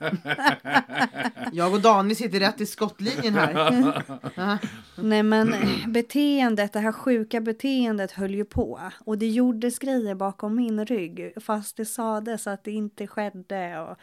Jag 1.52 1.72
och 1.72 1.80
Daniel 1.80 2.16
sitter 2.16 2.40
rätt 2.40 2.60
i 2.60 2.66
skottlinjen 2.66 3.34
här. 3.34 4.02
Nej, 5.02 5.22
men 5.22 5.54
beteendet, 5.86 6.72
det 6.72 6.80
här 6.80 6.92
sjuka 6.92 7.40
beteendet 7.40 8.12
höll 8.12 8.34
ju 8.34 8.44
på. 8.44 8.80
Och 9.04 9.18
det 9.18 9.28
gjordes 9.28 9.78
grejer 9.78 10.14
bakom 10.14 10.54
min 10.56 10.84
rygg, 10.86 11.32
fast 11.40 11.76
det 11.76 11.84
sades 11.84 12.46
att 12.46 12.64
det 12.64 12.70
inte 12.72 13.06
skedde. 13.06 13.80
Och 13.80 13.96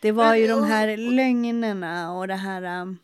det 0.00 0.12
var 0.12 0.34
ju 0.34 0.46
de 0.46 0.64
här 0.64 0.96
lögnerna 0.96 2.12
och 2.12 2.28
det 2.28 2.34
här... 2.36 2.82
um, 2.82 2.98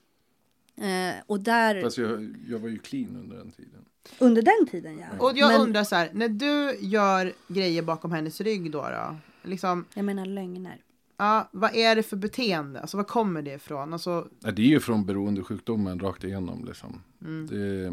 Eh, 0.76 1.14
och 1.26 1.40
där, 1.40 1.82
Fast 1.82 1.98
jag, 1.98 2.36
jag 2.48 2.58
var 2.58 2.68
ju 2.68 2.78
clean 2.78 3.16
under 3.16 3.36
den 3.36 3.50
tiden. 3.50 3.84
under 4.18 4.42
den 4.42 4.66
tiden 4.70 4.98
ja. 4.98 5.06
Och 5.18 5.32
jag 5.36 5.52
Men- 5.52 5.60
undrar 5.60 5.84
så 5.84 5.96
här, 5.96 6.10
när 6.12 6.28
du 6.28 6.76
gör 6.80 7.32
grejer 7.48 7.82
bakom 7.82 8.12
hennes 8.12 8.40
rygg 8.40 8.70
då, 8.70 8.78
då 8.82 9.16
liksom, 9.42 9.84
Jag 9.94 10.04
menar 10.04 10.26
lögner. 10.26 10.76
Ja, 11.22 11.48
vad 11.52 11.74
är 11.74 11.96
det 11.96 12.02
för 12.02 12.16
beteende? 12.16 12.80
Alltså 12.80 12.96
vad 12.96 13.06
kommer 13.06 13.42
det 13.42 13.54
ifrån? 13.54 13.92
Alltså, 13.92 14.28
Ja, 14.40 14.50
det 14.50 14.62
är 14.62 14.66
ju 14.66 14.80
från 14.80 15.06
beroendesjukdomen 15.06 16.00
rakt 16.00 16.24
igenom 16.24 16.64
liksom. 16.64 17.02
Det, 17.48 17.92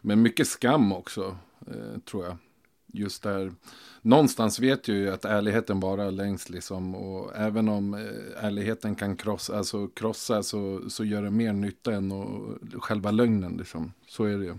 men 0.00 0.22
mycket 0.22 0.48
skam 0.48 0.92
också, 0.92 1.36
eh, 1.66 2.00
tror 2.10 2.24
jag. 2.24 2.36
Just 2.92 3.22
där, 3.22 3.52
någonstans 4.02 4.60
vet 4.60 4.88
ju 4.88 5.10
att 5.10 5.24
ärligheten 5.24 5.80
varar 5.80 6.10
längst 6.10 6.50
liksom. 6.50 6.94
Och 6.94 7.36
även 7.36 7.68
om 7.68 7.94
eh, 7.94 8.44
ärligheten 8.44 8.94
kan 8.94 9.16
krossa, 9.16 9.58
alltså 9.58 9.86
krossa 9.86 10.42
så, 10.42 10.90
så 10.90 11.04
gör 11.04 11.22
det 11.22 11.30
mer 11.30 11.52
nytta 11.52 11.92
än 11.92 12.12
och, 12.12 12.58
själva 12.82 13.10
lögnen 13.10 13.56
liksom. 13.56 13.92
Så 14.06 14.24
är 14.24 14.38
det 14.38 14.44
ju. 14.44 14.54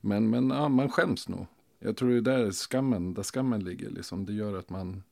Men, 0.00 0.30
men 0.30 0.50
ja, 0.50 0.68
man 0.68 0.90
skäms 0.90 1.28
nog. 1.28 1.46
Jag 1.78 1.96
tror 1.96 2.10
det 2.10 2.16
är 2.16 2.38
där 2.38 2.50
skammen, 2.50 3.14
där 3.14 3.22
skammen 3.22 3.64
ligger 3.64 3.90
liksom. 3.90 4.26
Det 4.26 4.32
gör 4.32 4.58
att 4.58 4.70
man 4.70 5.02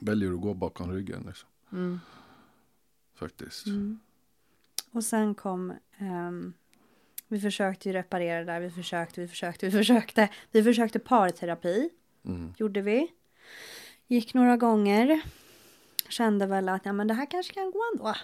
väljer 0.00 0.32
att 0.32 0.40
gå 0.40 0.54
bakom 0.54 0.92
ryggen 0.92 1.24
liksom. 1.26 1.48
mm. 1.72 2.00
Faktiskt. 3.14 3.66
Mm. 3.66 3.98
Och 4.90 5.04
sen 5.04 5.34
kom, 5.34 5.72
ehm, 5.98 6.52
vi 7.28 7.40
försökte 7.40 7.88
ju 7.88 7.92
reparera 7.92 8.38
det 8.38 8.44
där, 8.44 8.60
vi 8.60 8.70
försökte, 8.70 9.20
vi 9.20 9.28
försökte, 9.28 9.66
vi 9.66 9.72
försökte. 9.72 10.28
Vi 10.50 10.62
försökte 10.62 10.98
parterapi, 10.98 11.90
Mm. 12.24 12.54
gjorde 12.58 12.80
vi. 12.82 13.12
Gick 14.06 14.34
några 14.34 14.56
gånger. 14.56 15.20
Kände 16.08 16.46
väl 16.46 16.68
att 16.68 16.84
ja, 16.86 16.92
men 16.92 17.08
det 17.08 17.14
här 17.14 17.26
kanske 17.30 17.54
kan 17.54 17.70
gå 17.70 17.80
ändå. 17.94 18.14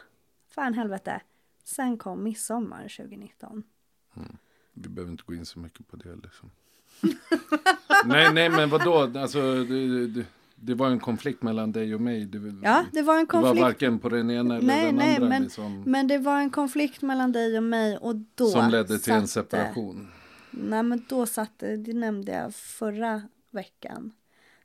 Fan 0.49 0.75
helvete. 0.75 1.21
Sen 1.65 1.99
kom 1.99 2.23
midsommar 2.23 2.89
2019. 2.89 3.63
Vi 4.73 4.89
behöver 4.89 5.13
inte 5.13 5.25
gå 5.27 5.35
in 5.35 5.47
så 5.47 5.59
mycket 5.59 5.89
på 5.89 5.97
det 5.97 6.17
liksom. 6.17 6.51
nej, 8.05 8.33
nej, 8.35 8.51
men 8.51 8.71
vadå? 8.71 9.19
Alltså, 9.19 9.65
det, 9.65 10.07
det, 10.07 10.27
det 10.57 10.75
var 10.75 10.91
en 10.91 11.01
konflikt 11.01 11.43
mellan 11.43 11.73
dig 11.73 11.95
och 11.95 12.01
mig. 12.01 12.25
Det, 12.27 12.39
Ja, 12.63 12.85
det 12.93 13.03
var 13.03 13.15
en 13.19 13.27
det 13.27 13.33
var 13.33 13.43
konflikt. 13.43 13.63
varken 13.63 13.99
på 13.99 14.09
den 14.09 14.31
ena 14.31 14.57
eller 14.57 14.67
Nej, 14.67 14.87
den 14.87 14.95
nej, 14.97 15.15
andra. 15.17 15.29
men- 15.29 15.43
liksom, 15.43 15.83
Men 15.87 16.07
det 16.09 16.19
var 16.19 16.39
en 16.41 16.51
konflikt 16.51 17.03
mellan 17.03 17.33
dig 17.33 17.57
och 17.57 17.63
mig 17.63 17.97
och 17.99 18.17
då 18.35 18.47
som 18.47 18.71
ledde 18.71 18.99
till 18.99 19.13
en 19.13 19.27
satte- 19.29 19.57
separation. 19.57 20.09
Nej 20.51 20.83
men 20.83 21.05
då 21.09 21.27
satte, 21.27 21.77
det 21.77 21.93
nämnde 21.93 22.33
jag 22.33 22.55
förra 22.55 23.23
veckan. 23.51 24.13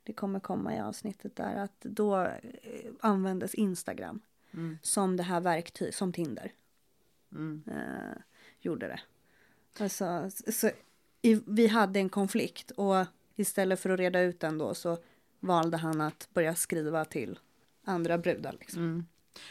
Det 0.04 0.12
kommer 0.12 0.40
komma 0.40 0.76
i 0.76 0.80
avsnittet 0.80 1.36
där 1.36 1.54
att 1.56 1.80
då 1.80 2.20
eh, 2.20 2.30
användes 3.00 3.54
Instagram 3.54 4.20
Mm. 4.54 4.78
som 4.82 5.16
det 5.16 5.22
här 5.22 5.40
verktyg, 5.40 5.94
som 5.94 6.12
Tinder 6.12 6.52
Mm. 7.32 7.62
eh, 7.66 8.16
gjorde 8.60 8.86
det. 8.88 9.00
Alltså, 9.82 10.30
så, 10.52 10.70
i, 11.22 11.40
vi 11.46 11.66
hade 11.66 12.00
en 12.00 12.08
konflikt 12.08 12.70
och 12.70 13.06
istället 13.36 13.80
för 13.80 13.90
att 13.90 13.98
reda 14.00 14.20
ut 14.20 14.40
den 14.40 14.58
då 14.58 14.74
så 14.74 14.98
valde 15.40 15.76
han 15.76 16.00
att 16.00 16.28
börja 16.34 16.54
skriva 16.54 17.04
till 17.04 17.38
andra 17.84 18.18
brudar. 18.18 18.52
Liksom. 18.60 18.82
Mm. 18.82 19.04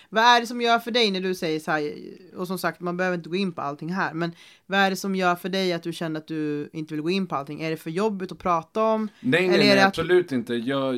Vad 0.09 0.23
är 0.23 0.41
det 0.41 0.47
som 0.47 0.61
gör 0.61 0.79
för 0.79 0.91
dig 0.91 1.11
när 1.11 1.21
du 1.21 1.35
säger 1.35 1.59
så 1.59 1.71
här, 1.71 1.93
och 2.35 2.47
som 2.47 2.57
sagt 2.57 2.79
man 2.79 2.97
behöver 2.97 3.17
inte 3.17 3.29
gå 3.29 3.35
in 3.35 3.51
på 3.51 3.61
allting 3.61 3.89
här, 3.93 4.13
men 4.13 4.31
vad 4.65 4.79
är 4.79 4.89
det 4.89 4.95
som 4.95 5.15
gör 5.15 5.35
för 5.35 5.49
dig 5.49 5.73
att 5.73 5.83
du 5.83 5.93
känner 5.93 6.19
att 6.19 6.27
du 6.27 6.69
inte 6.73 6.93
vill 6.93 7.01
gå 7.01 7.09
in 7.09 7.27
på 7.27 7.35
allting? 7.35 7.61
Är 7.61 7.69
det 7.69 7.77
för 7.77 7.89
jobbigt 7.89 8.31
att 8.31 8.37
prata 8.37 8.83
om? 8.83 9.07
Nej, 9.21 9.45
Eller 9.47 9.57
nej, 9.57 9.67
nej 9.67 9.79
att- 9.79 9.87
absolut 9.87 10.31
inte. 10.31 10.53
Jag, 10.55 10.95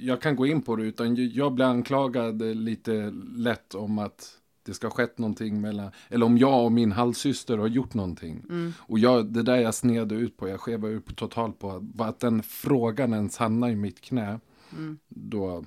jag 0.00 0.20
kan 0.22 0.36
gå 0.36 0.46
in 0.46 0.62
på 0.62 0.76
det, 0.76 0.82
utan 0.84 1.16
jag- 1.16 1.26
jag 1.26 1.52
blir 1.52 1.64
anklagad 1.64 2.42
lite 2.42 3.12
lätt 3.36 3.74
om 3.74 3.98
att 3.98 4.36
det 4.62 4.74
ska 4.74 4.86
ha 4.86 4.92
skett 4.94 5.18
någonting 5.18 5.60
mellan, 5.60 5.90
eller 6.08 6.26
om 6.26 6.38
jag 6.38 6.64
och 6.64 6.72
min 6.72 6.92
halvsyster 6.92 7.58
har 7.58 7.66
gjort 7.66 7.94
någonting. 7.94 8.42
Mm. 8.48 8.72
Och 8.78 8.98
jag, 8.98 9.26
det 9.32 9.42
där 9.42 9.56
jag 9.56 9.74
sned 9.74 10.12
ut 10.12 10.36
på, 10.36 10.48
jag 10.48 10.60
skevade 10.60 10.94
ut 10.94 11.16
totalt 11.16 11.58
på, 11.58 11.70
att- 11.70 12.00
att 12.08 12.20
den 12.20 12.42
frågan 12.42 13.14
ens 13.14 13.36
hamnar 13.36 13.68
i 13.70 13.76
mitt 13.76 14.00
knä, 14.00 14.40
Mm. 14.72 14.98
då, 15.08 15.64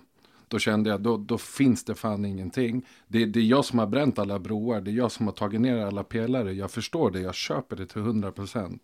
då 0.48 0.60
kände 0.60 0.90
jag, 0.90 1.02
då, 1.02 1.18
då 1.18 1.38
finns 1.38 1.84
det 1.84 1.96
fan 1.96 2.26
ingenting. 2.26 2.86
Det, 3.08 3.26
det 3.26 3.40
är 3.40 3.44
jag 3.44 3.66
som 3.66 3.80
har 3.80 3.88
bränt 3.88 4.20
alla 4.20 4.40
broar, 4.40 4.82
det 4.82 4.92
är 4.92 4.96
jag 4.96 5.12
som 5.12 5.26
har 5.26 5.34
tagit 5.34 5.62
ner 5.62 5.78
alla 5.86 6.04
pelare, 6.04 6.54
jag 6.54 6.72
förstår 6.72 7.12
det, 7.12 7.20
jag 7.20 7.36
köper 7.36 7.76
det 7.76 7.86
till 7.86 8.02
100%. 8.02 8.80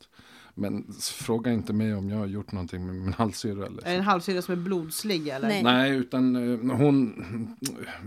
Men 0.60 0.94
fråga 1.02 1.52
inte 1.52 1.74
mig 1.74 1.96
om 1.96 2.10
jag 2.10 2.18
har 2.18 2.26
gjort 2.26 2.52
någonting 2.52 2.86
med 2.86 2.96
min 2.96 3.14
halvsyrra. 3.14 3.66
Eller 3.66 3.82
Är 3.86 3.92
det 3.92 3.98
en 3.98 4.04
halvsyrra 4.04 4.42
som 4.42 4.52
är 4.52 4.56
blodslig 4.58 5.28
eller? 5.28 5.48
Nej. 5.48 5.64
Nej, 5.64 5.92
utan 5.96 6.36
eh, 6.36 6.76
hon, 6.78 7.14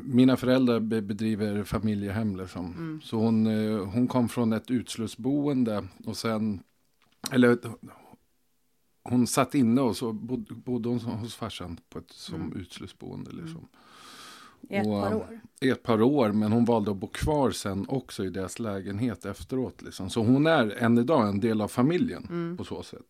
mina 0.04 0.36
föräldrar 0.36 0.80
be, 0.80 1.02
bedriver 1.02 1.64
familjehem 1.64 2.36
liksom. 2.36 2.66
Mm. 2.66 3.00
Så 3.02 3.16
hon, 3.18 3.46
eh, 3.46 3.84
hon 3.86 4.08
kom 4.08 4.28
från 4.28 4.52
ett 4.52 4.70
utslussboende 4.70 5.84
och 6.04 6.16
sen, 6.16 6.62
eller 7.32 7.58
hon 9.04 9.26
satt 9.26 9.54
inne 9.54 9.80
och 9.80 9.96
så 9.96 10.12
bod, 10.12 10.62
bodde 10.64 10.88
hon 10.88 10.98
hos 11.00 11.34
farsan 11.34 11.80
på 11.90 11.98
ett 11.98 12.10
som 12.10 12.34
Mm. 12.42 12.56
utslussboende 12.60 13.30
liksom. 13.32 13.68
I 14.68 14.76
ett 14.76 14.86
Och, 14.86 15.02
par 15.02 15.14
år. 15.14 15.40
I 15.60 15.70
ett 15.70 15.82
par 15.82 16.02
år, 16.02 16.32
men 16.32 16.52
hon 16.52 16.64
valde 16.64 16.90
att 16.90 16.96
bo 16.96 17.06
kvar 17.06 17.50
sen 17.50 17.86
också 17.88 18.24
i 18.24 18.30
deras 18.30 18.58
lägenhet 18.58 19.24
efteråt. 19.24 19.82
Liksom. 19.82 20.10
Så 20.10 20.22
hon 20.24 20.46
är 20.46 20.82
än 20.82 20.98
idag 20.98 21.28
en 21.28 21.40
del 21.40 21.60
av 21.60 21.68
familjen 21.68 22.26
Mm. 22.30 22.56
på 22.56 22.64
så 22.64 22.82
sätt. 22.82 23.06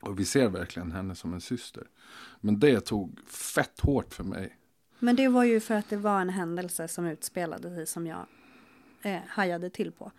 Och 0.00 0.18
vi 0.20 0.24
ser 0.24 0.48
verkligen 0.48 0.92
henne 0.92 1.14
som 1.14 1.34
en 1.34 1.40
syster. 1.40 1.84
Men 2.40 2.60
det 2.60 2.80
tog 2.80 3.20
fett 3.28 3.80
hårt 3.80 4.14
för 4.14 4.24
mig. 4.24 4.56
Men 4.98 5.16
det 5.16 5.28
var 5.28 5.44
ju 5.44 5.60
för 5.60 5.74
att 5.74 5.88
det 5.90 5.96
var 5.96 6.20
en 6.20 6.28
händelse 6.30 6.88
som 6.88 7.06
utspelade 7.06 7.74
sig 7.74 7.86
som 7.86 8.06
jag 8.06 8.26
eh, 9.02 9.18
hajade 9.28 9.70
till 9.70 9.92
på. 9.92 10.12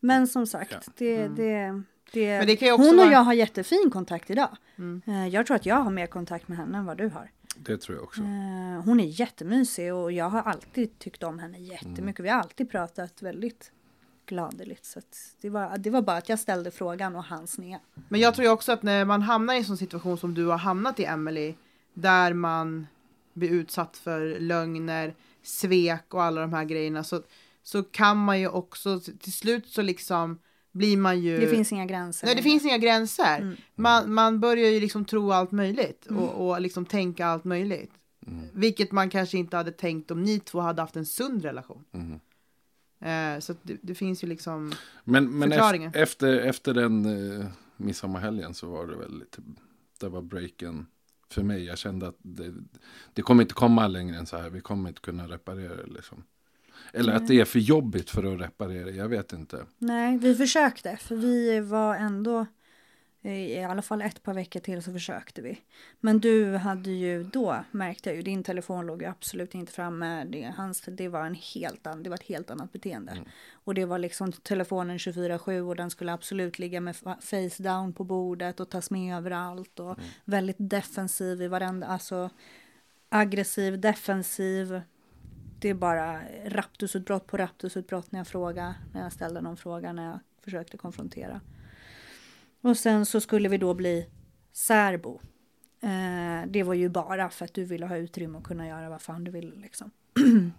Men 0.00 0.26
som 0.26 0.46
sagt, 0.46 0.72
Ja. 0.72 0.92
det, 0.96 1.28
det, 1.28 1.82
det, 2.12 2.38
Men 2.38 2.46
det 2.46 2.56
också 2.72 2.82
hon 2.86 2.90
och 2.98 3.04
vara- 3.04 3.12
jag 3.12 3.18
har 3.20 3.32
jättefin 3.32 3.90
kontakt 3.92 4.30
idag. 4.30 4.56
Mm. 4.78 5.02
Eh, 5.06 5.28
jag 5.28 5.46
tror 5.46 5.56
att 5.56 5.66
jag 5.66 5.76
har 5.76 5.90
mer 5.90 6.06
kontakt 6.06 6.48
med 6.48 6.58
henne 6.58 6.78
än 6.78 6.84
vad 6.84 6.98
du 6.98 7.08
har. 7.08 7.30
Det 7.62 7.78
tror 7.78 7.96
jag 7.96 8.04
också. 8.04 8.20
Eh, 8.20 8.84
hon 8.84 9.00
är 9.00 9.20
jättemysig 9.20 9.94
och 9.94 10.12
jag 10.12 10.28
har 10.28 10.42
alltid 10.42 10.98
tyckt 10.98 11.22
om 11.22 11.38
henne 11.38 11.58
jättemycket. 11.58 12.24
Vi 12.24 12.28
har 12.28 12.40
alltid 12.40 12.70
pratat 12.70 13.22
väldigt 13.22 13.72
gladeligt. 14.26 14.84
Så 14.84 14.98
att 14.98 15.36
det, 15.40 15.50
var, 15.50 15.78
det 15.78 15.90
var 15.90 16.02
bara 16.02 16.16
att 16.16 16.28
jag 16.28 16.38
ställde 16.38 16.70
frågan 16.70 17.16
och 17.16 17.24
han 17.24 17.46
sned. 17.46 17.78
Men 18.08 18.20
jag 18.20 18.34
tror 18.34 18.44
ju 18.44 18.50
också 18.50 18.72
att 18.72 18.82
när 18.82 19.04
man 19.04 19.22
hamnar 19.22 19.54
i 19.54 19.58
en 19.58 19.64
sån 19.64 19.76
situation 19.76 20.18
som 20.18 20.34
du 20.34 20.46
har 20.46 20.58
hamnat 20.58 21.00
i 21.00 21.04
Emily 21.04 21.54
där 21.94 22.32
man 22.32 22.86
blir 23.34 23.50
utsatt 23.50 23.96
för 23.96 24.40
lögner, 24.40 25.14
svek 25.42 26.14
och 26.14 26.22
alla 26.22 26.40
de 26.40 26.52
här 26.52 26.64
grejerna 26.64 27.04
så, 27.04 27.22
så 27.62 27.82
kan 27.82 28.16
man 28.16 28.40
ju 28.40 28.48
också 28.48 29.00
till 29.00 29.32
slut 29.32 29.68
så 29.68 29.82
liksom 29.82 30.38
blir 30.78 30.96
man 30.96 31.20
ju... 31.20 31.38
Det 31.38 31.46
finns 31.46 31.72
inga 31.72 31.86
gränser. 31.86 32.26
Nej, 32.26 32.36
det 32.36 32.42
finns 32.42 32.64
inga 32.64 32.78
gränser. 32.78 33.38
Mm. 33.38 33.56
Man, 33.74 34.14
man 34.14 34.40
börjar 34.40 34.70
ju 34.70 34.80
liksom 34.80 35.04
tro 35.04 35.32
allt 35.32 35.52
möjligt 35.52 36.06
och, 36.06 36.48
och 36.48 36.60
liksom 36.60 36.86
tänka 36.86 37.26
allt 37.26 37.44
möjligt. 37.44 37.92
Mm. 38.26 38.44
Vilket 38.52 38.92
man 38.92 39.10
kanske 39.10 39.38
inte 39.38 39.56
hade 39.56 39.72
tänkt 39.72 40.10
om 40.10 40.22
ni 40.22 40.40
två 40.40 40.60
hade 40.60 40.82
haft 40.82 40.96
en 40.96 41.06
sund 41.06 41.44
relation. 41.44 41.84
Mm. 41.92 42.20
Eh, 43.00 43.40
så 43.40 43.54
det, 43.62 43.76
det 43.82 43.94
finns 43.94 44.24
ju 44.24 44.28
liksom... 44.28 44.72
Men, 45.04 45.38
men 45.38 45.50
Förklaringen. 45.50 45.88
efter, 45.94 46.32
efter, 46.32 46.48
efter 46.48 46.74
den 46.74 47.04
eh, 47.40 47.46
midsommarhelgen 47.76 48.54
så 48.54 48.68
var 48.68 48.86
det 48.86 48.96
väl 48.96 49.18
lite, 49.18 49.42
det 50.00 50.08
var 50.08 50.22
breaken 50.22 50.86
för 51.30 51.42
mig. 51.42 51.64
Jag 51.64 51.78
kände 51.78 52.08
att 52.08 52.16
det, 52.22 52.54
det 53.12 53.22
kommer 53.22 53.42
inte 53.42 53.54
komma 53.54 53.86
längre 53.86 54.16
än 54.16 54.26
så 54.26 54.36
här. 54.36 54.50
Vi 54.50 54.60
kommer 54.60 54.88
inte 54.88 55.00
kunna 55.00 55.28
reparera 55.28 55.76
det 55.76 55.86
liksom. 55.86 56.24
Eller 56.92 57.12
att 57.12 57.28
det 57.28 57.40
är 57.40 57.44
för 57.44 57.58
jobbigt 57.58 58.10
för 58.10 58.34
att 58.34 58.40
reparera, 58.40 58.90
jag 58.90 59.08
vet 59.08 59.32
inte. 59.32 59.66
Nej, 59.78 60.18
vi 60.18 60.34
försökte. 60.34 60.96
För 60.96 61.16
vi 61.16 61.60
var 61.60 61.94
ändå, 61.96 62.46
eh, 63.22 63.32
i 63.32 63.64
alla 63.64 63.82
fall 63.82 64.02
ett 64.02 64.22
par 64.22 64.34
veckor 64.34 64.60
till 64.60 64.82
så 64.82 64.92
försökte 64.92 65.42
vi. 65.42 65.58
Men 66.00 66.18
du 66.20 66.56
hade 66.56 66.90
ju 66.90 67.24
då, 67.24 67.64
märkte 67.70 68.08
jag 68.08 68.16
ju, 68.16 68.22
din 68.22 68.42
telefon 68.42 68.86
låg 68.86 69.02
ju 69.02 69.08
absolut 69.08 69.54
inte 69.54 69.72
framme. 69.72 70.24
Det, 70.24 70.54
hans, 70.56 70.82
det, 70.86 71.08
var, 71.08 71.24
en 71.26 71.34
helt 71.54 71.86
an, 71.86 72.02
det 72.02 72.10
var 72.10 72.16
ett 72.16 72.22
helt 72.28 72.50
annat 72.50 72.72
beteende. 72.72 73.12
Och 73.52 73.74
det 73.74 73.84
var 73.84 73.98
liksom 73.98 74.32
telefonen 74.32 74.98
24-7 74.98 75.60
och 75.60 75.76
den 75.76 75.90
skulle 75.90 76.12
absolut 76.12 76.58
ligga 76.58 76.80
med 76.80 76.94
fa- 76.94 77.20
face 77.50 77.62
down 77.62 77.92
på 77.92 78.04
bordet 78.04 78.60
och 78.60 78.68
tas 78.70 78.90
med 78.90 79.16
överallt. 79.16 79.80
Och 79.80 79.98
väldigt 80.24 80.56
defensiv 80.58 81.42
i 81.42 81.48
varenda, 81.48 81.86
alltså 81.86 82.30
aggressiv, 83.08 83.80
defensiv. 83.80 84.80
Det 85.60 85.68
är 85.68 85.74
bara 85.74 86.20
raptusutbrott 86.46 87.26
på 87.26 87.36
raptusutbrott 87.36 88.12
när 88.12 88.20
jag 88.20 88.26
frågar, 88.26 88.74
när 88.92 89.02
jag 89.02 89.12
ställde 89.12 89.40
någon 89.40 89.56
fråga, 89.56 89.92
när 89.92 90.04
jag 90.10 90.18
försökte 90.44 90.76
konfrontera. 90.76 91.40
Och 92.60 92.76
sen 92.76 93.06
så 93.06 93.20
skulle 93.20 93.48
vi 93.48 93.58
då 93.58 93.74
bli 93.74 94.06
särbo. 94.52 95.20
Eh, 95.80 96.46
det 96.48 96.62
var 96.62 96.74
ju 96.74 96.88
bara 96.88 97.30
för 97.30 97.44
att 97.44 97.54
du 97.54 97.64
ville 97.64 97.86
ha 97.86 97.96
utrymme 97.96 98.38
och 98.38 98.44
kunna 98.44 98.66
göra 98.68 98.88
vad 98.88 99.02
fan 99.02 99.24
du 99.24 99.30
ville 99.30 99.56
liksom. 99.56 99.90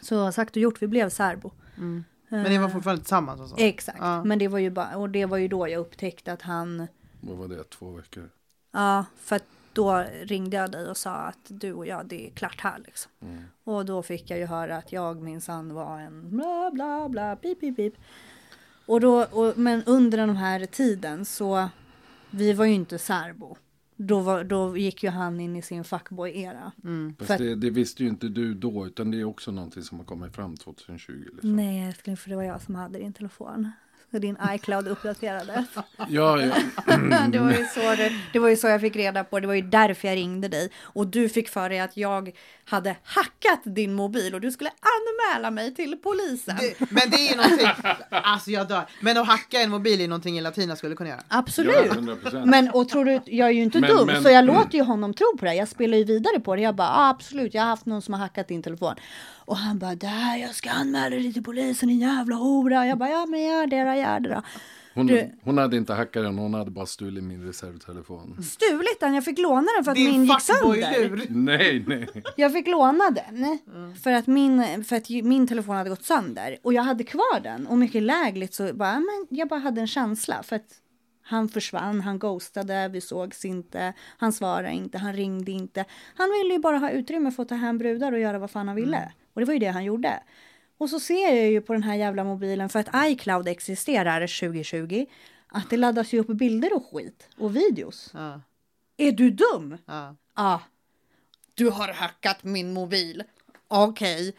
så 0.00 0.32
sagt 0.32 0.50
och 0.56 0.62
gjort, 0.62 0.82
vi 0.82 0.86
blev 0.86 1.08
särbo. 1.10 1.50
Men 2.28 2.42
ni 2.42 2.58
var 2.58 2.68
fortfarande 2.68 3.02
tillsammans 3.02 3.40
och 3.40 3.48
så? 3.48 3.56
Exakt, 3.58 3.98
Ja. 4.00 4.24
men 4.24 4.38
det 4.38 4.48
var 4.48 4.58
ju 4.58 4.70
bara, 4.70 4.96
och 4.96 5.10
det 5.10 5.26
var 5.26 5.36
ju 5.36 5.48
då 5.48 5.68
jag 5.68 5.80
upptäckte 5.80 6.32
att 6.32 6.42
han, 6.42 6.86
Vad 7.20 7.36
var 7.36 7.48
det, 7.48 7.64
två 7.64 7.90
veckor? 7.90 8.30
ja, 8.72 9.04
för 9.16 9.36
att 9.36 9.44
då 9.74 10.04
ringde 10.22 10.56
jag 10.56 10.70
dig 10.72 10.86
och 10.90 10.96
sa 10.96 11.14
att 11.14 11.38
du 11.48 11.72
och 11.72 11.86
jag, 11.86 12.06
det 12.06 12.26
är 12.26 12.30
klart 12.30 12.60
här 12.60 12.78
liksom. 12.84 13.12
Och 13.64 13.84
då 13.84 14.02
fick 14.02 14.30
jag 14.30 14.38
ju 14.38 14.46
höra 14.46 14.76
att 14.76 14.92
jag 14.92 15.22
minsann 15.22 15.74
var 15.74 16.00
en 16.00 16.30
bla 16.30 16.70
bla 16.72 17.08
bla, 17.08 17.36
pip 17.36 17.60
pip 17.60 17.76
pip. 17.76 17.94
Och 18.86 19.00
då, 19.00 19.22
och, 19.24 19.58
men 19.58 19.82
under 19.86 20.18
den 20.18 20.36
här 20.36 20.66
tiden 20.66 21.24
så, 21.24 21.68
vi 22.30 22.52
var 22.52 22.64
ju 22.64 22.72
inte 22.74 22.98
särbo. 22.98 23.56
Då, 23.96 24.20
var, 24.20 24.44
då 24.44 24.76
gick 24.76 25.02
ju 25.02 25.10
han 25.10 25.40
in 25.40 25.56
i 25.56 25.62
sin 25.62 25.84
fuckboy-era. 25.84 26.72
Fast 27.18 27.26
För 27.26 27.34
att- 27.34 27.38
det, 27.40 27.54
det 27.54 27.70
visste 27.70 28.02
ju 28.02 28.08
inte 28.08 28.28
du 28.28 28.54
då, 28.54 28.86
utan 28.86 29.10
det 29.10 29.20
är 29.20 29.24
också 29.24 29.50
någonting 29.50 29.82
som 29.82 29.98
har 29.98 30.04
kommit 30.04 30.34
fram 30.34 30.56
2020. 30.56 31.12
Liksom. 31.32 31.56
Nej 31.56 31.86
älskling, 31.88 32.16
för 32.16 32.30
det 32.30 32.36
var 32.36 32.42
jag 32.42 32.62
som 32.62 32.74
hade 32.74 32.98
din 32.98 33.12
telefon. 33.12 33.70
Så 34.14 34.18
din 34.18 34.36
iCloud 34.50 34.88
uppdaterades. 34.88 35.66
Ja, 36.08 36.40
ja. 36.40 36.54
det, 37.32 37.38
var 37.38 37.50
ju 37.50 37.64
så 37.74 37.80
det, 37.80 38.12
det 38.32 38.38
var 38.38 38.48
ju 38.48 38.56
så 38.56 38.66
jag 38.68 38.80
fick 38.80 38.96
reda 38.96 39.24
på, 39.24 39.40
det 39.40 39.46
var 39.46 39.54
ju 39.54 39.62
därför 39.62 40.08
jag 40.08 40.16
ringde 40.16 40.48
dig. 40.48 40.70
Och 40.82 41.06
du 41.06 41.28
fick 41.28 41.48
för 41.48 41.68
dig 41.68 41.80
att 41.80 41.96
jag 41.96 42.32
hade 42.64 42.96
hackat 43.04 43.60
din 43.64 43.94
mobil 43.94 44.34
och 44.34 44.40
du 44.40 44.50
skulle 44.50 44.70
anmäla 44.70 45.50
mig 45.50 45.74
till 45.74 45.96
polisen. 46.02 46.56
Det, 46.60 46.90
men 46.90 47.10
det 47.10 47.16
är 47.16 47.30
ju 47.30 47.36
någonting, 47.36 47.68
alltså 48.10 48.50
jag 48.50 48.68
dör. 48.68 48.82
Men 49.00 49.16
att 49.18 49.26
hacka 49.26 49.60
en 49.60 49.70
mobil 49.70 50.00
är 50.00 50.08
någonting 50.08 50.40
Latina 50.40 50.76
skulle 50.76 50.94
kunna 50.94 51.10
göra. 51.10 51.22
Absolut. 51.28 51.76
Ja, 51.86 51.94
100%. 51.94 52.46
Men 52.46 52.70
och 52.70 52.88
tror 52.88 53.04
du, 53.04 53.20
jag 53.24 53.48
är 53.48 53.52
ju 53.52 53.62
inte 53.62 53.80
Men- 53.80 53.90
dum 53.90 54.06
men- 54.06 54.22
så 54.22 54.30
jag 54.30 54.44
låter 54.44 54.78
ju 54.78 54.84
honom 54.84 55.14
tro 55.14 55.36
på 55.38 55.44
det. 55.44 55.54
Jag 55.54 55.68
spelar 55.68 55.98
ju 55.98 56.04
vidare 56.04 56.40
på 56.40 56.56
det. 56.56 56.62
Jag 56.62 56.74
bara 56.74 56.88
ah, 56.88 57.08
absolut, 57.08 57.54
jag 57.54 57.62
har 57.62 57.68
haft 57.68 57.86
någon 57.86 58.02
som 58.02 58.14
har 58.14 58.20
hackat 58.20 58.48
din 58.48 58.62
telefon. 58.62 58.94
Och 59.46 59.56
han 59.56 59.78
bara 59.78 59.94
där 59.94 60.36
jag 60.36 60.54
ska 60.54 60.70
anmäla 60.70 61.16
dig 61.16 61.32
till 61.32 61.44
polisen 61.44 61.88
din 61.88 61.98
jävla 61.98 62.36
hora. 62.36 62.86
Jag 62.86 62.98
bara 62.98 63.10
ja 63.10 63.26
men 63.26 63.42
gör 63.42 63.66
det 63.66 63.84
då, 63.84 63.94
det 64.06 64.28
då. 64.28 64.42
Hon, 64.94 65.06
Du- 65.06 65.30
hon 65.42 65.58
hade 65.58 65.76
inte 65.76 65.94
hackat 65.94 66.22
den, 66.24 66.38
hon 66.38 66.54
hade 66.54 66.70
bara 66.70 66.86
stulit 66.86 67.24
min 67.24 67.46
reservtelefon. 67.46 68.42
Stulit 68.42 69.00
den, 69.00 69.14
jag 69.14 69.24
fick 69.24 69.38
låna 69.38 69.66
den 69.76 69.84
för 69.84 69.90
att 69.90 69.96
min 69.98 70.12
Din 70.12 70.24
gick 70.24 70.40
sönder. 70.40 71.26
Nej, 71.30 71.84
nej. 71.86 72.08
Jag 72.36 72.52
fick 72.52 72.66
låna 72.66 73.10
den 73.10 73.58
för, 74.02 74.12
att 74.12 74.26
min, 74.26 74.84
för 74.84 74.96
att 74.96 75.08
min 75.10 75.46
telefon 75.46 75.76
hade 75.76 75.90
gått 75.90 76.04
sönder. 76.04 76.56
Och 76.62 76.72
jag 76.72 76.82
hade 76.82 77.04
kvar 77.04 77.40
den. 77.40 77.66
Och 77.66 77.78
mycket 77.78 78.02
lägligt 78.02 78.54
så 78.54 78.74
bara, 78.74 78.94
men 78.94 79.26
jag 79.30 79.48
bara 79.48 79.60
hade 79.60 79.80
en 79.80 79.86
känsla. 79.86 80.42
För 80.42 80.56
att 80.56 80.80
han 81.22 81.48
försvann, 81.48 82.00
han 82.00 82.18
ghostade, 82.18 82.88
vi 82.88 83.00
sågs 83.00 83.44
inte, 83.44 83.92
han 84.18 84.32
svarade 84.32 84.72
inte, 84.72 84.98
han 84.98 85.12
ringde 85.12 85.50
inte. 85.52 85.84
Han 86.16 86.30
ville 86.30 86.54
ju 86.54 86.60
bara 86.60 86.78
ha 86.78 86.90
utrymme 86.90 87.30
för 87.30 87.42
att 87.42 87.48
ta 87.48 87.54
hem 87.54 87.78
brudar 87.78 88.12
och 88.12 88.18
göra 88.18 88.38
vad 88.38 88.50
fan 88.50 88.68
han 88.68 88.76
ville. 88.76 89.12
Och 89.34 89.40
det 89.40 89.46
var 89.46 89.52
ju 89.52 89.58
det 89.58 89.66
han 89.70 89.84
gjorde. 89.84 90.20
Och 90.78 90.90
så 90.90 91.00
ser 91.00 91.34
jag 91.36 91.50
ju 91.50 91.60
på 91.60 91.72
den 91.72 91.82
här 91.82 91.94
jävla 91.94 92.24
mobilen, 92.24 92.68
för 92.68 92.78
att 92.80 92.88
iCloud 93.10 93.48
existerar 93.48 94.20
2020, 94.20 95.06
att 95.48 95.70
det 95.70 95.76
laddas 95.76 96.12
ju 96.12 96.18
upp 96.20 96.26
bilder 96.26 96.76
och 96.76 96.86
skit 96.92 97.28
och 97.38 97.56
videos. 97.56 98.10
Ja, 98.14 98.40
Är 98.96 99.12
du 99.12 99.30
dum? 99.30 99.78
ja. 99.86 100.16
Ja. 100.36 100.60
Du 101.54 101.70
har 101.70 101.88
hackat 101.88 102.44
min 102.44 102.72
mobil. 102.72 103.22
Okej. 103.68 104.34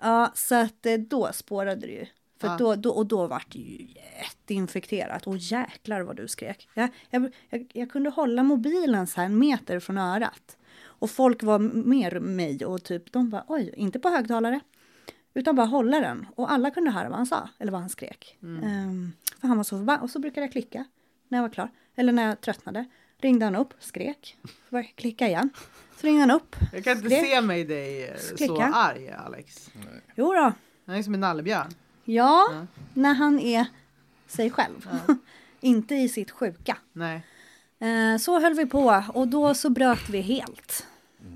Ja, 0.00 0.32
så 0.34 0.54
att 0.54 0.86
eh, 0.86 0.94
då 0.94 1.30
spårade 1.32 1.80
det 1.86 1.92
ju. 1.92 2.06
För 2.38 2.48
Ja. 2.48 2.56
då, 2.58 2.74
då, 2.74 2.90
och 2.90 3.06
då 3.06 3.26
var 3.26 3.42
det 3.48 3.58
ju 3.58 3.86
jätteinfekterat. 3.86 5.26
Och 5.26 5.36
jäklar 5.36 6.00
vad 6.00 6.16
du 6.16 6.28
skrek. 6.28 6.68
Jag, 6.74 6.88
jag, 7.10 7.32
jag, 7.50 7.70
jag 7.74 7.90
kunde 7.90 8.10
hålla 8.10 8.42
mobilen 8.42 9.06
så 9.06 9.20
här 9.20 9.26
en 9.26 9.38
meter 9.38 9.80
från 9.80 9.98
örat. 9.98 10.56
Och 10.82 11.10
folk 11.10 11.42
var 11.42 11.58
mer 11.58 12.20
mig 12.20 12.64
och 12.66 12.82
typ 12.82 13.12
de 13.12 13.30
bara 13.30 13.44
oj, 13.48 13.74
inte 13.76 13.98
på 14.00 14.08
högtalare. 14.08 14.60
Utan 15.34 15.56
bara 15.56 15.66
hålla 15.66 16.00
den. 16.00 16.26
Och 16.34 16.52
alla 16.52 16.70
kunde 16.70 16.90
höra 16.90 17.08
vad 17.08 17.16
han 17.16 17.26
sa. 17.26 17.48
Eller 17.58 17.72
vad 17.72 17.80
han 17.80 17.90
skrek. 17.90 18.36
Ehm, 18.42 19.12
för 19.40 19.48
han 19.48 19.56
var 19.56 19.64
så 19.64 19.78
förbannad. 19.78 20.02
Och 20.02 20.10
så 20.10 20.18
brukade 20.18 20.40
jag 20.46 20.52
klicka. 20.52 20.84
När 21.28 21.38
jag 21.38 21.42
var 21.42 21.48
klar. 21.50 21.70
Eller 21.96 22.12
när 22.12 22.26
jag 22.28 22.40
tröttnade. 22.40 22.84
Ringde 23.18 23.44
han 23.46 23.56
upp, 23.56 23.74
skrek. 23.80 24.36
Så 24.42 24.48
började 24.70 24.88
jag 24.88 24.96
klicka 24.96 25.26
igen. 25.28 25.50
Så 26.00 26.06
ringde 26.06 26.20
han 26.20 26.30
upp. 26.30 26.56
Jag 26.72 26.84
kan 26.84 26.96
inte 26.96 27.08
skrek. 27.10 27.26
se 27.26 27.40
mig 27.40 27.64
dig 27.64 28.04
eh, 28.08 28.16
så 28.38 28.62
arg 28.62 29.10
Alex. 29.10 29.70
Jo 30.14 30.34
då. 30.34 30.52
Han 30.86 30.96
är 30.96 31.02
som 31.02 31.14
en 31.14 31.20
nallebjörn. 31.20 31.68
Ja, 32.04 32.48
Ja. 32.52 32.66
när 32.94 33.14
han 33.14 33.38
är 33.40 33.66
sig 34.26 34.50
själv. 34.50 34.88
Inte 35.60 35.94
i 35.94 36.08
sitt 36.08 36.30
sjuka. 36.30 36.76
Nej. 36.92 37.22
Eh, 37.78 38.18
så 38.18 38.40
höll 38.40 38.54
vi 38.54 38.66
på 38.66 39.02
och 39.14 39.28
då 39.28 39.54
så 39.54 39.70
bröt 39.70 40.08
vi 40.08 40.20
helt. 40.20 40.86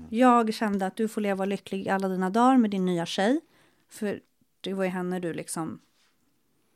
Jag 0.09 0.53
kände 0.53 0.85
att 0.85 0.95
du 0.95 1.07
får 1.07 1.21
leva 1.21 1.45
lycklig 1.45 1.89
alla 1.89 2.07
dina 2.07 2.29
dagar 2.29 2.57
med 2.57 2.71
din 2.71 2.85
nya 2.85 3.05
tjej. 3.05 3.41
För 3.89 4.21
det 4.61 4.73
var 4.73 4.83
ju 4.83 4.89
henne 4.89 5.19
du 5.19 5.33
liksom 5.33 5.79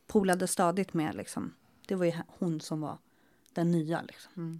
polade 0.07 0.47
stadigt 0.47 0.93
med 0.93 1.15
liksom. 1.15 1.53
Det 1.87 1.95
var 1.95 2.05
ju 2.05 2.13
hon 2.27 2.61
som 2.61 2.81
var 2.81 2.97
den 3.53 3.71
nya 3.71 4.01
liksom. 4.01 4.59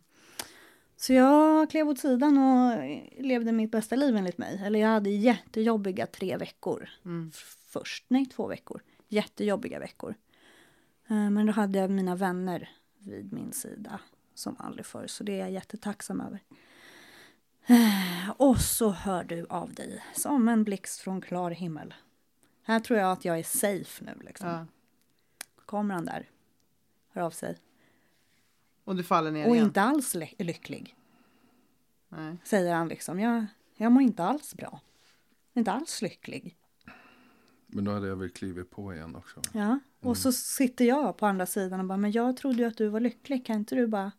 Så 0.95 1.13
jag 1.13 1.69
klev 1.69 1.89
åt 1.89 1.99
sidan 1.99 2.37
och 2.37 2.83
levde 3.23 3.51
mitt 3.51 3.71
bästa 3.71 3.95
liv 3.95 4.15
enligt 4.15 4.37
mig. 4.37 4.61
Eller 4.65 4.79
jag 4.79 4.87
hade 4.89 5.09
jättejobbiga 5.09 6.05
tre 6.07 6.37
veckor 6.37 6.89
f- 7.33 7.57
först. 7.65 8.05
Nej, 8.07 8.25
två 8.25 8.47
veckor. 8.47 8.81
Jättejobbiga 9.07 9.79
veckor. 9.79 10.15
Eh, 11.07 11.29
Men 11.29 11.45
då 11.45 11.51
hade 11.51 11.79
jag 11.79 11.89
mina 11.91 12.15
vänner 12.15 12.69
vid 12.97 13.33
min 13.33 13.53
sida 13.53 13.99
som 14.33 14.55
aldrig 14.59 14.85
förr. 14.85 15.07
Så 15.07 15.23
det 15.23 15.33
är 15.33 15.39
jag 15.39 15.51
jättetacksam 15.51 16.21
över. 16.21 16.39
Och 18.37 18.57
så 18.61 18.89
hör 18.89 19.23
du 19.23 19.45
av 19.49 19.73
dig 19.73 20.03
som 20.15 20.47
en 20.47 20.63
blixt 20.63 20.99
från 20.99 21.21
klar 21.21 21.51
himmel. 21.51 21.93
Här 22.69 22.79
tror 22.79 22.99
jag 22.99 23.11
att 23.11 23.25
jag 23.25 23.39
är 23.39 23.43
safe 23.43 24.03
nu 24.05 24.17
liksom. 24.25 24.47
Ja. 24.49 24.65
Kommer 25.65 25.95
han 25.95 26.05
där, 26.05 26.29
hör 27.09 27.21
av 27.21 27.31
sig. 27.31 27.57
Och 28.83 28.95
du 28.95 29.03
faller 29.03 29.31
ner 29.31 29.47
Och 29.47 29.55
igen. 29.55 29.65
inte 29.67 29.81
alls 29.81 30.15
ly- 30.15 30.35
lycklig, 30.37 30.95
Nej. 32.09 32.37
säger 32.43 32.75
han 32.75 32.87
liksom. 32.87 33.19
Jag, 33.19 33.45
jag 33.75 33.91
mår 33.91 34.03
inte 34.03 34.23
alls 34.23 34.55
bra. 34.55 34.81
Inte 35.53 35.71
alls 35.71 36.01
lycklig. 36.01 36.55
Men 37.67 37.83
då 37.85 37.91
hade 37.91 38.07
jag 38.07 38.15
väl 38.15 38.29
klivit 38.29 38.71
på 38.71 38.93
igen 38.93 39.15
också. 39.15 39.41
Ja, 39.53 39.79
och 39.99 40.17
så 40.17 40.31
sitter 40.31 40.85
jag 40.85 41.17
på 41.17 41.25
andra 41.25 41.45
sidan 41.45 41.79
och 41.79 41.85
bara, 41.85 41.97
men 41.97 42.11
jag 42.11 42.37
trodde 42.37 42.57
ju 42.57 42.65
att 42.65 42.77
du 42.77 42.87
var 42.87 42.99
lycklig. 42.99 43.45
Kan 43.45 43.55
inte 43.55 43.75
du 43.75 43.87
bara 43.87 44.11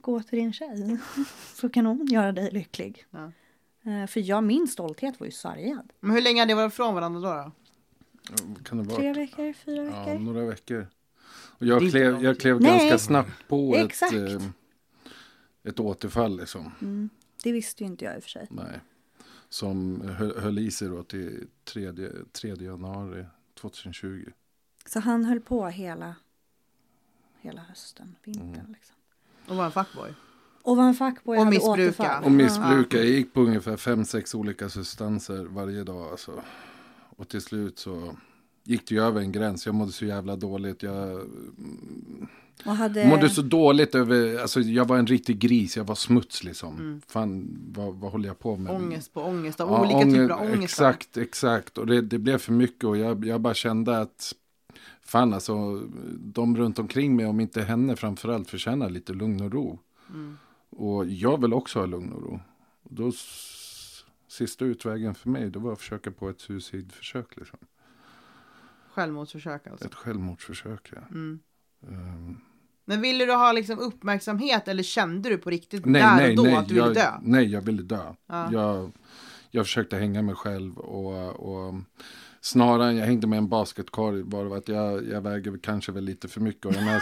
gå 0.00 0.22
till 0.22 0.38
din 0.38 0.52
tjej? 0.52 0.98
Så 1.54 1.68
kan 1.68 1.86
hon 1.86 2.06
göra 2.06 2.32
dig 2.32 2.50
lycklig. 2.52 3.06
Ja. 3.10 3.32
Eh, 3.82 4.06
För 4.06 4.20
jag, 4.20 4.44
min 4.44 4.68
stolthet 4.68 5.20
var 5.20 5.26
ju 5.26 5.30
sargad. 5.32 5.92
Men 6.00 6.10
hur 6.10 6.22
länge 6.22 6.40
har 6.40 6.46
ni 6.46 6.54
varit 6.54 6.72
ifrån 6.72 6.94
varandra 6.94 7.20
då? 7.20 7.26
då? 7.28 7.52
Ja, 8.30 8.54
Kan 8.64 8.78
det 8.78 8.84
vara? 8.84 8.96
Tre 8.96 9.12
veckor, 9.12 9.52
fyra 9.52 9.84
Ja, 9.84 10.04
veckor. 10.04 10.18
några 10.18 10.44
veckor. 10.46 10.86
Och 11.58 11.66
jag 11.66 11.90
klev, 11.90 12.22
jag 12.24 12.40
klev 12.40 12.60
Nej. 12.60 12.70
ganska 12.78 12.98
snabbt 12.98 13.48
på 13.48 13.74
ett, 13.76 13.86
Exakt. 13.86 14.12
eh, 14.12 14.42
ett 15.62 15.80
återfall 15.80 16.36
liksom. 16.36 16.72
Mm, 16.80 17.10
det 17.42 17.52
visste 17.52 17.84
ju 17.84 17.90
inte 17.90 18.04
jag 18.04 18.16
i 18.16 18.18
och 18.18 18.22
för 18.22 18.30
sig. 18.30 18.46
Nej. 18.50 18.80
Som 19.48 20.00
höll, 20.00 20.40
höll 20.40 20.58
i 20.58 20.70
sig 20.70 20.88
då 20.88 21.02
till 21.02 21.46
3, 21.64 21.92
3 22.32 22.54
januari 22.54 23.26
2020. 23.60 24.24
Så 24.86 25.00
han 25.00 25.24
höll 25.24 25.40
på 25.40 25.66
hela, 25.68 26.14
hela 27.40 27.60
hösten, 27.60 28.16
vintern 28.24 28.54
Mm. 28.54 28.72
liksom. 28.72 28.96
Och 29.48 29.56
var 29.56 29.64
en 29.64 29.72
fuckboy? 29.72 30.14
Och 30.62 30.76
var 30.76 30.84
en 30.84 30.94
fuckboy 30.94 31.38
Och 31.38 31.46
missbruka. 31.46 32.20
Och 32.24 32.32
missbruka. 32.32 32.96
Jag 32.96 33.06
gick 33.06 33.32
på 33.32 33.40
ungefär 33.40 33.76
5-6 33.76 34.36
olika 34.36 34.68
substanser 34.68 35.44
varje 35.44 35.84
dag. 35.84 36.10
Alltså. 36.10 36.32
Och 37.16 37.28
till 37.28 37.40
slut 37.40 37.78
så 37.78 38.14
gick 38.64 38.88
det 38.88 38.94
ju 38.94 39.02
över 39.02 39.20
en 39.20 39.32
gräns. 39.32 39.66
Jag 39.66 39.74
mådde 39.74 39.92
så 39.92 40.04
jävla 40.04 40.36
dåligt. 40.36 40.82
Jag 40.82 41.20
Och 42.66 42.76
hade... 42.76 43.06
mådde 43.06 43.28
så 43.28 43.42
dåligt 43.42 43.94
över, 43.94 44.38
alltså 44.40 44.60
jag 44.60 44.84
var 44.88 44.98
en 44.98 45.06
riktig 45.06 45.38
gris. 45.38 45.76
Jag 45.76 45.84
var 45.84 45.94
smuts 45.94 46.44
liksom. 46.44 46.74
Mm. 46.74 47.00
Fan, 47.08 47.58
vad, 47.74 47.94
vad 47.94 48.12
håller 48.12 48.28
jag 48.28 48.38
på 48.38 48.56
med? 48.56 48.72
Ångest 48.72 49.12
på 49.14 49.22
ångest 49.22 49.60
av 49.60 49.68
Ja, 49.70 49.80
olika 49.80 49.96
ånge- 49.98 50.12
typer 50.22 50.34
av 50.34 50.40
ångest. 50.42 50.62
Exakt, 50.62 51.16
exakt. 51.16 51.78
Och 51.78 51.86
det, 51.86 52.00
det 52.00 52.18
blev 52.18 52.38
för 52.38 52.52
mycket 52.52 52.84
och 52.84 52.96
jag, 52.96 53.24
jag 53.24 53.40
bara 53.40 53.54
kände 53.54 53.98
att 53.98 54.34
fan 55.02 55.34
alltså, 55.34 55.82
de 56.18 56.56
runt 56.56 56.78
omkring 56.78 57.16
mig, 57.16 57.26
om 57.26 57.40
inte 57.40 57.62
henne 57.62 57.96
framförallt, 57.96 58.50
förtjänar 58.50 58.90
lite 58.90 59.12
lugn 59.12 59.40
och 59.42 59.52
ro. 59.52 59.78
Mm. 60.10 60.36
Och 60.80 61.06
jag 61.06 61.40
vill 61.40 61.52
också 61.52 61.78
ha 61.78 61.86
lugn 61.86 62.12
och 62.12 62.22
ro. 62.22 62.40
Då 62.82 63.12
sista 64.28 64.64
utvägen 64.64 65.14
för 65.14 65.28
mig, 65.28 65.50
det 65.50 65.58
var 65.58 65.72
att 65.72 65.78
försöka 65.78 66.10
på 66.10 66.28
ett 66.28 66.40
suicidförsök. 66.40 67.36
Liksom. 67.36 67.58
Självmordsförsök 68.92 69.66
alltså. 69.66 69.86
Ett 69.86 69.94
självmordsförsök, 69.94 70.92
ja. 70.94 71.00
Mm. 71.10 71.40
Ehm, 71.88 72.36
Men 72.84 73.00
ville 73.00 73.24
du 73.24 73.32
ha 73.32 73.52
liksom 73.52 73.78
uppmärksamhet 73.78 74.68
eller 74.68 74.82
kände 74.82 75.28
du 75.28 75.38
på 75.38 75.50
riktigt 75.50 75.86
nej, 75.86 76.02
där 76.02 76.16
nej, 76.16 76.30
och 76.30 76.36
då 76.36 76.42
nej. 76.42 76.54
att 76.54 76.68
du 76.68 76.74
ville 76.74 76.86
jag, 76.86 76.94
dö? 76.94 77.10
Nej, 77.22 77.44
jag 77.44 77.60
ville 77.60 77.82
dö. 77.82 78.14
Ja. 78.26 78.52
Jag, 78.52 78.92
jag 79.50 79.64
försökte 79.64 79.96
hänga 79.96 80.22
mig 80.22 80.34
själv 80.34 80.78
och, 80.78 81.30
och 81.30 81.74
snaran, 82.40 82.96
jag 82.96 83.06
hängde 83.06 83.26
med 83.26 83.38
en 83.38 83.48
basketkorg, 83.48 84.22
var 84.22 84.44
det 84.44 84.56
att 84.56 84.68
jag, 84.68 85.08
jag 85.08 85.20
väger 85.20 85.58
kanske 85.62 85.92
väl 85.92 86.04
lite 86.04 86.28
för 86.28 86.40
mycket. 86.40 86.66
Och 86.66 86.72
den 86.72 86.82
här 86.82 87.00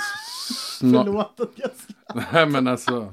sna- 0.80 1.04
Förlåt 1.04 1.40
att 1.40 1.52
jag 1.56 1.70
Nej 2.32 2.46
men 2.46 2.66
alltså. 2.66 3.10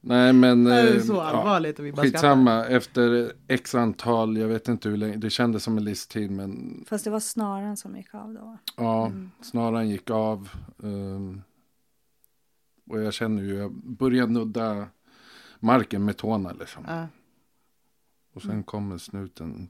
Nej 0.00 0.32
men. 0.32 0.64
Det 0.64 0.74
är 0.74 0.96
eh, 0.96 1.02
så 1.02 1.12
ja, 1.14 1.22
allvarligt 1.22 1.78
och 1.78 1.84
vi 1.86 1.92
bara 1.92 1.96
skrattar. 2.06 2.18
Skitsamma, 2.18 2.64
efter 2.66 3.32
x 3.48 3.74
antal, 3.74 4.36
jag 4.36 4.48
vet 4.48 4.68
inte 4.68 4.88
hur 4.88 4.96
länge, 4.96 5.16
det 5.16 5.30
kändes 5.30 5.64
som 5.64 5.78
en 5.78 5.84
livstid 5.84 6.30
men 6.30 6.84
Fast 6.88 7.04
det 7.04 7.10
var 7.10 7.20
snaran 7.20 7.76
som 7.76 7.96
gick 7.96 8.14
av 8.14 8.34
då. 8.34 8.58
ja, 8.76 9.06
Mm. 9.06 9.30
snaran 9.42 9.88
gick 9.88 10.10
av. 10.10 10.48
ehm, 10.82 11.42
och 12.90 13.00
jag 13.00 13.12
känner 13.14 13.42
ju, 13.42 13.54
jag 13.56 13.72
börjar 13.74 14.26
nudda 14.26 14.86
marken 15.60 16.04
med 16.04 16.16
tårna 16.16 16.52
liksom. 16.52 16.84
Ja. 16.88 17.06
Och 18.34 18.42
sen 18.42 18.62
kommer 18.62 18.98
snuten. 18.98 19.68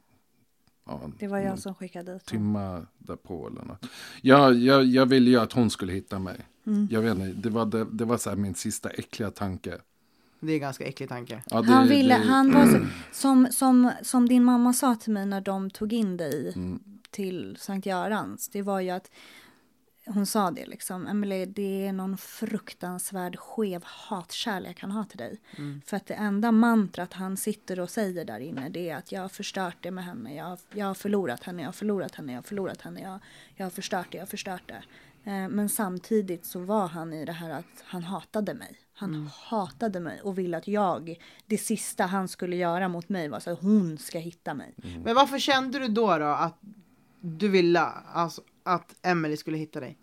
Ja, 0.87 1.01
Det 1.19 1.29
var 1.29 1.39
jag 1.39 1.59
som 1.59 1.75
skickade 1.75 2.13
dit. 2.13 2.25
Timma 2.27 2.87
därpå 2.99 3.47
eller 3.49 3.63
något. 3.65 3.87
Jag, 4.23 4.55
jag, 4.55 4.85
jag 4.85 5.07
ville 5.07 5.31
ju 5.31 5.37
att 5.41 5.53
hon 5.53 5.71
skulle 5.71 5.93
hitta 5.93 6.19
mig. 6.19 6.47
Mm. 6.67 6.89
Jag 6.91 7.01
vet 7.03 7.19
inte, 7.19 7.27
det 7.49 7.51
var, 7.51 7.67
det, 7.67 7.85
det 7.93 8.05
var 8.05 8.17
så 8.17 8.31
här 8.31 8.37
min 8.37 8.55
sista 8.55 8.91
äckliga 8.91 9.31
tanke. 9.31 9.79
Det 10.41 10.53
är 10.53 10.55
en 10.55 10.61
ganska 10.61 10.85
äcklig 10.85 11.09
tanke. 11.09 11.43
Ja, 11.51 11.63
det- 11.63 11.73
Han 11.73 11.89
ville, 11.89 12.19
det- 12.19 12.25
han 12.25 12.53
var 12.53 12.67
så, 12.67 12.87
som, 13.13 13.49
som, 13.51 13.91
som 14.03 14.29
din 14.29 14.45
mamma 14.45 14.73
sa 14.73 14.95
till 14.97 15.13
mig 15.13 15.27
när 15.27 15.41
de 15.41 15.71
tog 15.71 15.93
in 15.93 16.17
dig 16.17 16.53
Mm. 16.57 16.81
till 17.11 17.57
Sankt 17.61 17.87
Görans. 17.87 18.49
Det 18.49 18.63
var 18.63 18.81
ju 18.81 18.91
att 18.91 19.11
hon 20.07 20.27
sa 20.27 20.51
det 20.51 20.67
liksom. 20.67 21.07
Emelie, 21.07 21.47
det 21.47 21.87
är 21.87 21.93
någon 21.93 22.19
fruktansvärd 22.19 23.37
skev 23.39 23.83
hatkärlek 23.85 24.81
han 24.81 24.91
har 24.91 25.05
till 25.05 25.19
dig. 25.19 25.41
Mm. 25.59 25.81
För 25.87 25.97
att 25.97 26.07
det 26.07 26.15
enda 26.15 26.53
mantrat 26.53 27.13
han 27.13 27.37
sitter 27.37 27.81
och 27.81 27.91
säger 27.91 28.25
där 28.25 28.41
inne 28.41 28.69
det 28.69 28.91
är 28.91 28.97
att 28.97 29.13
jag 29.13 29.21
har 29.21 29.29
förstört 29.29 29.77
det 29.81 29.91
med 29.91 30.05
henne. 30.05 30.35
Jag, 30.35 30.45
har- 30.45 30.59
jag 30.75 30.87
har 30.87 30.95
förlorat 30.95 31.45
henne, 31.45 31.63
jag 31.63 31.69
har 31.69 31.73
förlorat 31.73 32.15
henne, 32.15 32.33
jag 32.33 32.39
har 32.39 32.43
förlorat 32.43 32.83
henne. 32.83 33.01
Jag, 33.01 33.19
jag 33.55 33.67
har 33.67 33.71
förstört 33.71 34.07
det, 34.11 34.17
jag 34.19 34.23
har 34.23 34.27
förstört 34.29 34.63
det. 34.67 34.83
Eh, 35.25 35.49
men 35.49 35.69
samtidigt 35.69 36.45
så 36.45 36.61
var 36.61 36.87
han 36.89 37.13
i 37.13 37.25
det 37.25 37.33
här 37.33 37.51
att 37.51 37.85
han 37.85 38.03
hatade 38.03 38.55
mig. 38.55 38.77
Han 38.95 39.15
Mm. 39.15 39.29
hatade 39.33 40.01
mig 40.01 40.21
och 40.23 40.39
ville 40.39 40.57
att 40.57 40.69
jag, 40.69 41.23
det 41.47 41.59
sista 41.59 42.07
han 42.07 42.29
skulle 42.29 42.57
göra 42.57 42.89
mot 42.89 43.09
mig 43.09 43.29
var 43.29 43.41
så 43.41 43.51
att 43.51 43.61
hon 43.61 43.99
ska 43.99 44.19
hitta 44.19 44.55
mig. 44.55 44.75
Men 45.05 45.15
varför 45.15 45.39
kände 45.39 45.79
du 45.79 45.89
då, 45.89 46.19
då 46.19 46.25
att 46.25 46.59
du 47.21 47.49
ville 47.49 47.81
alltså, 47.81 48.43
att 48.63 48.95
Emily 49.03 49.37
skulle 49.37 49.59
hitta 49.59 49.81
dig? 49.81 49.99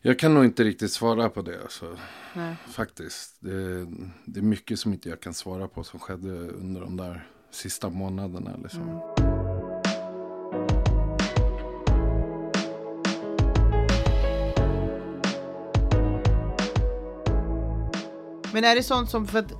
Jag 0.00 0.18
kan 0.18 0.34
nog 0.34 0.44
inte 0.44 0.64
riktigt 0.64 0.92
svara 0.92 1.28
på 1.28 1.42
det. 1.42 1.62
Alltså. 1.62 1.96
Nej. 2.34 2.56
Faktiskt. 2.68 3.36
Det, 3.40 3.84
det 4.24 4.40
är 4.40 4.42
mycket 4.42 4.78
som 4.78 4.92
inte 4.92 5.08
jag 5.08 5.20
kan 5.20 5.34
svara 5.34 5.68
på 5.68 5.84
som 5.84 6.00
skedde 6.00 6.30
under 6.30 6.80
de 6.80 6.96
där 6.96 7.26
sista 7.50 7.90
månaderna. 7.90 8.56
Liksom. 8.62 8.82
Mm. 8.82 9.25
Men 18.56 18.64
är 18.64 18.74
det 18.74 18.82
sånt 18.82 19.10
som, 19.10 19.26
för 19.26 19.38
att, 19.38 19.52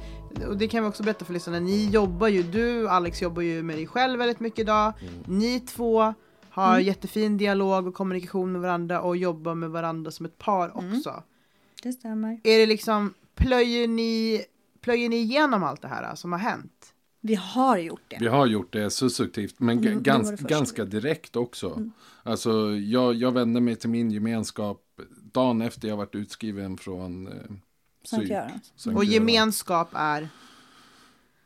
och 0.49 0.57
det 0.57 0.69
kan 0.69 0.83
vi 0.83 0.89
också 0.91 1.03
berätta 1.03 1.25
för 1.25 1.33
lyssnarna, 1.33 1.61
ni 1.61 1.91
jobbar 1.91 2.29
ju, 2.29 2.43
du 2.43 2.89
Alex 2.89 3.23
jobbar 3.23 3.43
ju 3.43 3.63
med 3.63 3.77
dig 3.77 3.87
själv 3.87 4.19
väldigt 4.19 4.41
mycket 4.41 4.59
idag. 4.59 4.93
Ni 5.27 5.61
två 5.61 6.15
har 6.51 6.79
jättefin 6.79 7.37
dialog 7.37 7.87
och 7.87 7.95
kommunikation 7.95 8.53
med 8.53 8.61
varandra 8.61 9.01
och 9.01 9.17
jobbar 9.17 9.55
med 9.55 9.71
varandra 9.71 10.11
som 10.11 10.27
ett 10.27 10.39
par 10.39 10.77
också. 10.77 11.23
Det 11.83 11.93
stämmer. 11.93 12.41
Är 12.45 12.59
det 12.59 12.67
liksom, 12.67 13.15
plöjer 13.35 13.89
ni, 13.89 14.45
plöjer 14.81 15.09
ni 15.09 15.17
igenom 15.17 15.63
allt 15.63 15.83
det 15.83 15.89
här 15.89 16.15
som 16.15 16.33
har 16.33 16.39
hänt? 16.39 16.93
Vi 17.21 17.35
har 17.35 17.79
gjort 17.79 18.03
det. 18.09 18.17
Vi 18.21 18.29
har 18.29 18.47
gjort 18.47 18.73
det 18.73 18.91
successivt, 18.91 19.55
men 19.59 19.79
Mm, 19.79 20.03
gans, 20.03 20.41
ganska 20.41 20.85
direkt 20.85 21.37
också. 21.37 21.91
Alltså, 22.23 22.71
jag, 22.71 23.15
jag 23.15 23.33
vände 23.33 23.61
mig 23.61 23.77
till 23.77 23.91
min 23.91 24.11
gemenskap 24.11 24.83
dagen 25.33 25.63
efter 25.63 25.89
jag 25.89 25.97
varit 25.97 26.15
utskriven 26.15 26.77
från 26.77 27.27
eh, 27.27 27.33
Sankt. 28.09 28.29
Sankt 28.77 28.97
Och 28.99 29.05
Göran. 29.05 29.13
gemenskap 29.29 29.89
är? 29.93 30.29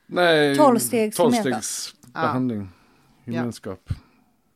Nej, 0.06 0.56
Tolvstegs 0.56 1.16
tolvstegsbehandling. 1.16 2.68
Gemenskap. 3.24 3.90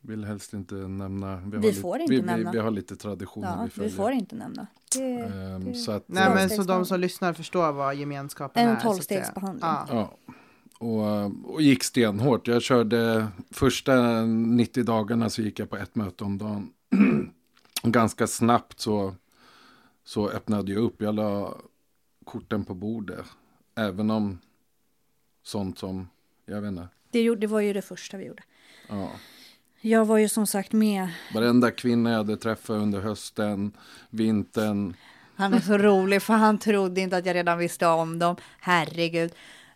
Vill 0.01 0.25
helst 0.25 0.53
inte 0.53 0.75
nämna. 0.75 1.35
Vi 1.45 1.67
har 1.67 1.73
får 1.73 1.99
lite, 1.99 2.13
inte 2.13 2.25
vi, 2.25 2.31
nämna. 2.31 2.51
Vi, 2.51 2.57
vi 2.57 2.63
har 2.63 2.71
lite 2.71 2.95
traditioner 2.95 3.47
Ja, 3.47 3.67
vi 3.75 3.83
vi 3.83 3.89
får 3.91 4.11
inte 4.11 4.35
nämna. 4.35 4.67
Det, 4.95 5.01
Ehm, 5.19 5.65
det- 5.65 5.73
så 5.73 5.91
att, 5.91 6.03
Nej 6.07 6.29
men 6.35 6.49
så 6.49 6.63
de 6.63 6.85
som 6.85 6.99
lyssnar 6.99 7.33
förstår 7.33 7.71
vad 7.71 7.95
gemenskapen 7.95 8.63
En 8.63 8.69
är. 8.69 8.79
säga. 8.79 8.91
tolvstegsbehandling. 8.91 9.61
Ja. 9.69 9.87
Ja. 9.89 10.17
Och, 10.79 11.53
och 11.53 11.61
gick 11.61 11.83
stenhårt. 11.83 12.47
Jag 12.47 12.61
körde 12.61 13.27
första 13.51 14.21
90 14.25 14.83
dagarna 14.83 15.29
så 15.29 15.41
gick 15.41 15.59
jag 15.59 15.69
på 15.69 15.77
ett 15.77 15.95
möte 15.95 16.23
om 16.23 16.37
dagen. 16.37 16.69
och 17.83 17.91
ganska 17.91 18.27
snabbt 18.27 18.79
så, 18.79 19.15
så 20.03 20.29
öppnade 20.29 20.71
jag 20.73 20.83
upp. 20.83 21.01
Jag 21.01 21.15
la 21.15 21.55
korten 22.25 22.65
på 22.65 22.73
bordet. 22.73 23.25
Även 23.75 24.11
om 24.11 24.39
sånt 25.43 25.79
som, 25.79 26.09
jag 26.45 26.61
vet 26.61 26.69
inte. 26.69 26.87
Det, 27.11 27.21
gjorde, 27.21 27.41
det 27.41 27.47
var 27.47 27.59
ju 27.59 27.73
det 27.73 27.81
första 27.81 28.17
vi 28.17 28.25
gjorde. 28.25 28.43
Ja. 28.89 29.11
Jag 29.81 30.05
var 30.05 30.17
ju 30.17 30.29
som 30.29 30.47
sagt 30.47 30.71
med. 30.71 31.09
Varenda 31.33 31.71
kvinna 31.71 32.09
jag 32.09 32.17
hade 32.17 32.37
träffat 32.37 32.69
under 32.69 33.01
hösten, 33.01 33.71
vintern. 34.09 34.95
Han 35.35 35.53
är 35.53 35.59
så 35.59 35.77
rolig 35.77 36.21
för 36.21 36.33
han 36.33 36.57
trodde 36.57 37.01
inte 37.01 37.17
att 37.17 37.25
jag 37.25 37.35
redan 37.35 37.57
visste 37.57 37.87
om 37.87 38.19
dem. 38.19 38.35
Herregud. 38.59 39.33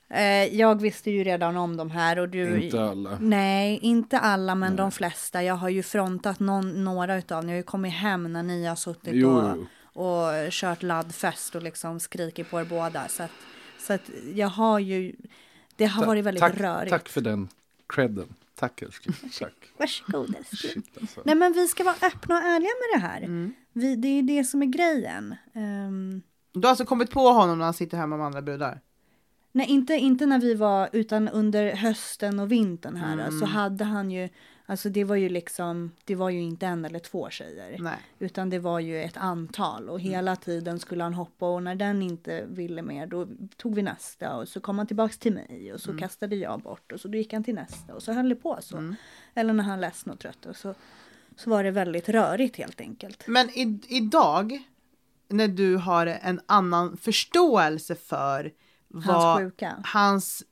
Eh, 0.09 0.55
jag 0.55 0.81
visste 0.81 1.12
ju 1.12 1.23
redan 1.23 1.57
om 1.57 1.77
de 1.77 1.91
här 1.91 2.19
och 2.19 2.29
du. 2.29 2.63
Inte 2.63 2.83
alla. 2.83 3.17
Nej, 3.21 3.79
inte 3.81 4.19
alla 4.19 4.55
men 4.55 4.75
de 4.75 4.91
flesta. 4.91 5.43
Jag 5.43 5.55
har 5.55 5.69
ju 5.69 5.83
frontat 5.83 6.39
någon, 6.39 6.83
några 6.83 7.17
utav 7.17 7.41
dem. 7.41 7.49
Jag 7.49 7.53
har 7.55 7.57
ju 7.57 7.63
kommit 7.63 7.93
hem 7.93 8.33
när 8.33 8.43
ni 8.43 8.65
har 8.65 8.75
suttit 8.75 9.13
Jo, 9.13 9.29
och, 9.29 9.57
jo. 9.57 9.65
Och 9.99 10.51
kört 10.51 10.83
laddfest 10.83 11.55
och 11.55 11.63
liksom 11.63 11.99
skrikit 11.99 12.49
på 12.49 12.59
er 12.59 12.65
båda. 12.65 13.07
Så 13.07 13.23
att, 13.23 13.31
så 13.79 13.93
att 13.93 14.09
jag 14.33 14.47
har 14.47 14.79
ju, 14.79 15.15
det 15.75 15.85
har 15.85 16.05
varit 16.05 16.25
väldigt 16.25 16.41
tack, 16.41 16.57
rörigt. 16.57 16.91
Tack 16.91 17.09
för 17.09 17.21
den 17.21 17.47
credden. 17.88 18.33
Tack 18.55 18.81
älskling. 18.81 19.15
Tack. 19.39 19.53
Varsågod 19.77 20.35
älskling. 20.35 20.73
Shit, 20.73 20.97
alltså. 21.01 21.21
Nej 21.25 21.35
men 21.35 21.53
vi 21.53 21.67
ska 21.67 21.83
vara 21.83 21.95
öppna 22.01 22.35
och 22.35 22.41
ärliga 22.41 22.69
med 22.69 23.01
det 23.01 23.07
här. 23.07 23.17
Mm. 23.21 23.53
Vi, 23.73 23.95
det 23.95 24.07
är 24.07 24.23
det 24.23 24.43
som 24.43 24.62
är 24.62 24.65
grejen. 24.65 25.35
Ehm, 25.53 26.21
Du 26.53 26.59
har 26.59 26.69
alltså 26.69 26.85
kommit 26.85 27.12
på 27.12 27.29
honom 27.29 27.57
när 27.57 27.65
han 27.65 27.73
sitter 27.73 27.97
hemma 27.97 28.17
med 28.17 28.25
andra 28.25 28.41
brudar? 28.41 28.81
nej, 29.51 29.67
inte, 29.67 29.93
inte 29.93 30.25
när 30.25 30.39
vi 30.39 30.53
var, 30.53 30.89
utan 30.93 31.29
under 31.29 31.75
hösten 31.75 32.39
och 32.39 32.51
vintern 32.51 32.95
här. 32.95 33.13
Mm. 33.13 33.39
Så 33.39 33.45
hade 33.45 33.83
han 33.83 34.12
ju, 34.12 34.29
alltså 34.69 34.89
det 34.89 35.03
var 35.03 35.15
ju 35.15 35.29
liksom, 35.29 35.91
det 36.03 36.15
var 36.15 36.29
ju 36.29 36.41
inte 36.41 36.65
en 36.65 36.86
eller 36.86 36.99
två 36.99 37.29
tjejer. 37.29 37.77
Nej. 37.79 37.97
Utan 38.19 38.49
det 38.49 38.60
var 38.60 38.79
ju 38.79 39.03
ett 39.03 39.17
antal 39.17 39.89
och 39.89 39.99
hela 39.99 40.36
tiden 40.36 40.79
skulle 40.79 41.03
han 41.03 41.13
hoppa 41.13 41.49
och 41.49 41.63
när 41.63 41.75
den 41.75 42.01
inte 42.01 42.45
ville 42.47 42.82
mer 42.82 43.08
då 43.08 43.27
tog 43.58 43.75
vi 43.75 43.82
nästa 43.82 44.36
och 44.36 44.47
så 44.47 44.60
kom 44.60 44.77
han 44.77 44.88
tillbaks 44.88 45.17
till 45.17 45.34
mig 45.34 45.73
och 45.73 45.82
så 45.82 45.97
kastade 45.97 46.36
jag 46.36 46.62
bort 46.62 46.91
och 46.91 46.99
så 46.99 47.08
då 47.08 47.17
gick 47.17 47.34
han 47.34 47.43
till 47.43 47.55
nästa 47.55 47.93
och 47.93 48.03
så 48.03 48.13
höll 48.13 48.29
det 48.29 48.36
på 48.36 48.58
så. 48.62 48.95
Eller 49.34 49.53
när 49.53 49.63
han 49.63 49.82
ledsen 49.82 50.13
och 50.13 50.19
trött 50.19 50.45
och 50.45 50.55
så, 50.55 50.75
så 51.36 51.49
var 51.49 51.63
det 51.63 51.71
väldigt 51.71 52.10
rörigt 52.10 52.55
helt 52.55 52.82
enkelt. 52.82 53.27
Men 53.27 53.49
i, 53.49 53.79
idag, 53.88 54.63
när 55.27 55.47
du 55.47 55.75
har 55.75 56.05
en 56.08 56.41
annan 56.45 56.97
förståelse 56.97 57.95
för 57.95 58.51
Hans 58.93 59.08
vad 59.08 59.38
sjuka. 59.38 59.84
hans 59.84 60.43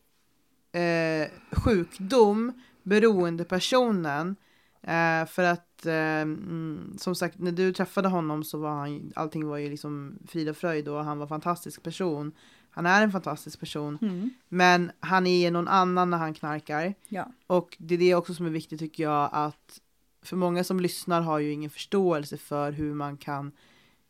eh, 0.72 1.28
sjukdom, 1.52 2.62
beroendepersonen, 2.88 4.36
eh, 4.82 5.26
för 5.26 5.44
att 5.44 5.86
eh, 5.86 5.94
mm, 6.22 6.96
som 6.98 7.16
sagt 7.16 7.40
när 7.40 7.52
du 7.52 7.74
träffade 7.74 8.08
honom 8.08 8.44
så 8.44 8.58
var 8.58 8.70
han, 8.70 9.12
allting 9.16 9.48
var 9.48 9.58
ju 9.58 9.70
liksom 9.70 10.20
frid 10.28 10.50
och 10.50 10.58
fröjd 10.58 10.88
och 10.88 11.04
han 11.04 11.18
var 11.18 11.26
en 11.26 11.30
fantastisk 11.30 11.84
person. 11.84 12.32
Han 12.70 12.86
är 12.86 13.04
en 13.04 13.12
fantastisk 13.12 13.60
person, 13.60 13.98
Mm. 14.02 14.30
men 14.50 14.92
han 15.00 15.28
är 15.28 15.52
någon 15.52 15.68
annan 15.68 16.10
när 16.10 16.18
han 16.18 16.34
knarkar. 16.34 16.94
Ja. 17.10 17.32
Och 17.48 17.76
det 17.80 17.94
är 17.96 18.00
det 18.00 18.16
också 18.16 18.34
som 18.34 18.46
är 18.46 18.50
viktigt 18.50 18.80
tycker 18.80 19.04
jag 19.04 19.30
att 19.32 19.82
för 20.22 20.36
många 20.38 20.64
som 20.64 20.80
lyssnar 20.80 21.22
har 21.22 21.40
ju 21.40 21.52
ingen 21.52 21.70
förståelse 21.70 22.38
för 22.38 22.72
hur 22.72 22.94
man 22.94 23.18
kan 23.18 23.52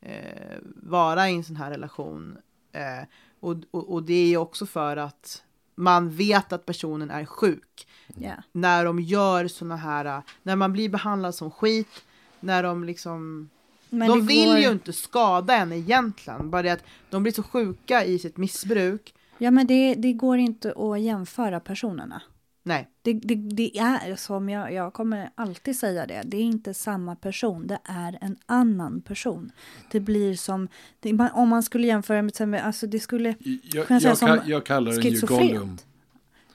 eh, 0.02 0.58
vara 0.76 1.30
i 1.30 1.36
en 1.36 1.44
sån 1.44 1.56
här 1.56 1.72
relation. 1.72 2.38
Eh, 2.72 3.08
och, 3.40 3.56
och, 3.72 3.94
och 3.94 4.04
det 4.04 4.14
är 4.14 4.28
ju 4.28 4.38
också 4.38 4.66
för 4.66 4.98
att 4.98 5.44
man 5.78 6.10
vet 6.10 6.54
att 6.54 6.66
personen 6.66 7.12
är 7.12 7.26
sjuk. 7.26 7.88
Ja. 8.16 8.34
När 8.52 8.86
de 8.86 9.00
gör 9.00 9.48
såna 9.48 9.76
här, 9.76 10.22
när 10.44 10.56
man 10.56 10.74
blir 10.74 10.90
behandlad 10.90 11.36
som 11.36 11.52
skit, 11.52 12.04
när 12.40 12.64
de 12.64 12.84
liksom 12.84 13.50
Men 13.90 14.08
de 14.10 14.26
vill 14.28 14.48
går- 14.50 14.58
ju 14.58 14.72
inte 14.72 14.94
skada 14.94 15.56
en 15.56 15.72
egentligen, 15.72 16.50
bara 16.50 16.62
det 16.62 16.70
att 16.70 16.84
de 17.10 17.24
blir 17.24 17.34
så 17.34 17.44
sjuka 17.44 18.06
i 18.06 18.20
sitt 18.20 18.38
missbruk. 18.38 19.14
Ja 19.38 19.52
men 19.52 19.68
det, 19.68 19.94
det 19.96 20.14
går 20.14 20.38
inte 20.38 20.74
att 20.78 21.02
jämföra 21.02 21.60
personerna. 21.60 22.22
Nej, 22.68 22.88
Det, 23.02 23.14
det, 23.14 23.36
det 23.36 23.78
är 23.78 24.16
som 24.16 24.50
jag, 24.50 24.74
jag 24.74 24.94
kommer 24.94 25.30
alltid 25.36 25.80
säga 25.80 26.06
det. 26.06 26.22
Det 26.26 26.38
är 26.38 26.42
inte 26.42 26.74
samma 26.74 27.16
person. 27.16 27.68
Det 27.68 27.80
är 27.84 28.18
en 28.22 28.38
annan 28.46 29.02
person. 29.02 29.52
Det 29.92 30.00
blir 30.00 30.36
som 30.36 30.68
det, 31.00 31.30
om 31.34 31.50
man 31.50 31.64
skulle 31.64 31.88
jämföra 31.88 32.46
med, 32.46 32.66
alltså 32.66 32.88
det 32.88 33.00
skulle. 33.00 33.36
Jag, 33.40 33.60
jag 33.74 33.88
säga 33.88 34.00
jag, 34.02 34.18
som 34.18 34.40
jag 34.46 34.66
kallar 34.66 34.92
den 34.92 35.02
ju? 35.02 35.20
Gollum. 35.22 35.78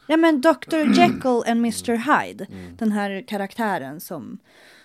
Ja 0.07 0.17
men 0.17 0.41
Dr 0.41 0.77
Jekyll 0.77 1.43
and 1.47 1.59
Mr 1.59 1.97
Hyde. 1.97 2.47
Mm. 2.51 2.77
Den 2.77 2.93
här 2.93 3.25
karaktären 3.29 4.01
som 4.01 4.39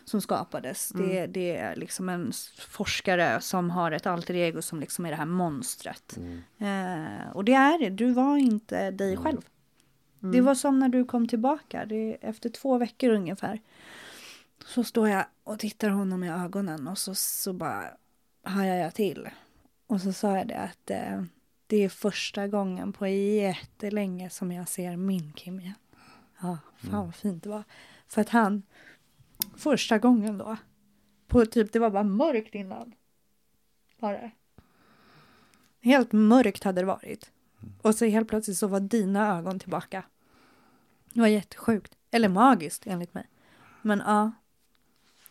som 0.09 0.21
skapades. 0.21 0.91
Mm. 0.93 1.07
Det, 1.07 1.27
det 1.27 1.57
är 1.57 1.75
liksom 1.75 2.09
en 2.09 2.31
forskare 2.67 3.41
som 3.41 3.69
har 3.69 3.91
ett 3.91 4.05
alter 4.05 4.33
ego 4.33 4.61
som 4.61 4.79
liksom 4.79 5.05
är 5.05 5.09
det 5.09 5.15
här 5.15 5.25
monstret. 5.25 6.17
Mm. 6.17 6.41
Eh, 6.57 7.31
och 7.31 7.45
det 7.45 7.53
är 7.53 7.79
det. 7.79 7.89
Du 7.89 8.11
var 8.11 8.37
inte 8.37 8.91
dig 8.91 9.17
själv. 9.17 9.41
Det 10.31 10.41
var 10.41 10.55
som 10.55 10.79
när 10.79 10.89
du 10.89 11.05
kom 11.05 11.27
tillbaka. 11.27 11.85
Det, 11.85 12.17
efter 12.21 12.49
två 12.49 12.77
veckor 12.77 13.09
ungefär. 13.09 13.61
Så 14.65 14.83
står 14.83 15.09
jag 15.09 15.25
och 15.43 15.59
tittar 15.59 15.89
honom 15.89 16.23
i 16.23 16.29
ögonen 16.29 16.87
och 16.87 16.97
så, 16.97 17.15
så 17.15 17.53
bara 17.53 17.83
hajar 18.43 18.75
jag 18.75 18.93
till. 18.93 19.29
Och 19.87 20.01
så 20.01 20.13
sa 20.13 20.37
jag 20.37 20.47
det 20.47 20.57
att 20.57 20.89
eh, 20.89 21.23
det 21.67 21.83
är 21.83 21.89
första 21.89 22.47
gången 22.47 22.93
på 22.93 23.07
jättelänge 23.07 24.29
som 24.29 24.51
jag 24.51 24.67
ser 24.67 24.97
min 24.97 25.33
Kim 25.33 25.59
igen. 25.59 25.73
Ja, 26.41 26.57
fan 26.77 27.05
vad 27.05 27.15
fint 27.15 27.43
det 27.43 27.49
var. 27.49 27.63
För 28.07 28.21
att 28.21 28.29
han, 28.29 28.63
första 29.55 29.97
gången 29.97 30.37
då, 30.37 30.57
på 31.27 31.45
typ, 31.45 31.73
det 31.73 31.79
var 31.79 31.89
bara 31.89 32.03
mörkt 32.03 32.55
innan. 32.55 32.93
Bara. 33.99 34.31
Helt 35.81 36.11
mörkt 36.11 36.63
hade 36.63 36.81
det 36.81 36.85
varit. 36.85 37.31
Och 37.81 37.95
så 37.95 38.05
helt 38.05 38.29
plötsligt 38.29 38.57
så 38.57 38.67
var 38.67 38.79
dina 38.79 39.37
ögon 39.37 39.59
tillbaka. 39.59 40.03
Det 41.13 41.19
var 41.19 41.27
jättesjukt. 41.27 41.95
Eller 42.11 42.29
magiskt 42.29 42.87
enligt 42.87 43.13
mig. 43.13 43.27
Men 43.81 43.99
ja, 44.05 44.31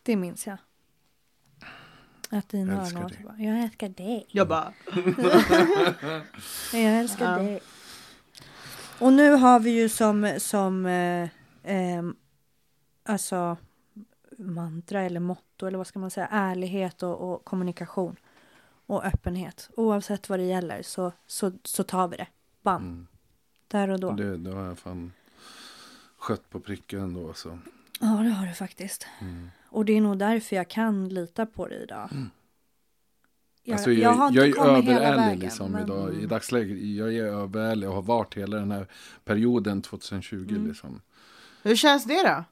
det 0.03 0.17
minns 0.17 0.47
jag. 0.47 0.59
Att 2.31 2.49
dina 2.49 2.73
Jag 2.73 2.87
ögon 2.87 3.03
älskar 3.03 3.03
var 3.03 3.09
dig. 3.09 3.17
tillbaka. 3.17 3.43
Jag 3.43 3.59
älskar 3.62 3.89
dig. 3.89 4.27
jag 4.29 4.49
bara 4.49 4.73
Jag 6.73 6.83
älskar 7.01 7.33
Ja. 7.33 7.39
dig. 7.39 7.61
Och 9.01 9.12
nu 9.12 9.31
har 9.31 9.61
vi 9.61 9.71
ju 9.71 9.89
som, 9.89 10.35
som 10.39 10.87
eh, 10.87 11.29
ehm, 11.62 12.17
alltså 13.03 13.57
mantra 14.39 15.03
eller 15.03 15.21
motto 15.21 15.67
eller 15.67 15.79
vad 15.79 15.87
ska 15.87 15.99
man 15.99 16.11
säga, 16.11 16.27
ärlighet 16.31 17.03
och, 17.03 17.33
och 17.33 17.45
kommunikation 17.45 18.17
och 18.87 19.05
öppenhet. 19.05 19.71
Oavsett 19.77 20.29
vad 20.29 20.39
det 20.39 20.45
gäller 20.45 20.83
så, 20.83 21.12
så, 21.27 21.53
så 21.65 21.83
tar 21.83 22.09
vi 22.09 22.17
det. 22.17 22.27
Bam. 22.62 22.83
Mm. 22.83 23.07
Där 23.69 23.89
och 23.91 24.01
då. 24.01 24.11
Det, 24.12 24.37
det 24.37 24.51
har 24.53 24.62
jag 24.65 24.79
fan 24.79 25.12
skött 26.27 26.51
på 26.51 26.61
pricken 26.61 27.01
ändå. 27.01 27.33
Så. 27.35 27.59
Ja, 28.01 28.07
det 28.07 28.31
har 28.31 28.47
du 28.47 28.53
faktiskt. 28.55 29.07
Mm. 29.21 29.49
Och 29.69 29.85
det 29.85 29.97
är 29.97 30.01
nog 30.01 30.19
därför 30.19 30.57
jag 30.57 30.69
kan 30.69 31.09
lita 31.09 31.47
på 31.47 31.67
dig 31.69 31.83
idag. 31.83 32.09
Jag, 33.62 33.75
Alltså, 33.75 33.93
jag, 33.93 34.11
har 34.11 34.27
inte 34.29 34.39
jag 34.41 34.49
är 34.49 34.53
kommit 34.53 34.85
hela 34.85 34.95
överärlig 35.01 35.25
vägen. 35.27 35.39
liksom 35.39 35.73
men- 35.73 35.83
idag. 35.85 36.15
I 36.23 36.27
dagsläget, 36.27 36.79
jag 36.85 37.15
är 37.15 37.25
överärlig 37.25 37.89
och 37.89 37.95
har 37.95 38.03
varit 38.03 38.35
hela 38.35 38.57
den 38.57 38.71
här 38.71 38.87
perioden 39.25 39.83
2020 39.83 40.47
Mm. 40.51 40.67
liksom. 40.69 41.01
Hur 41.62 41.77
känns 41.77 42.05
det 42.05 42.23
då? 42.29 42.45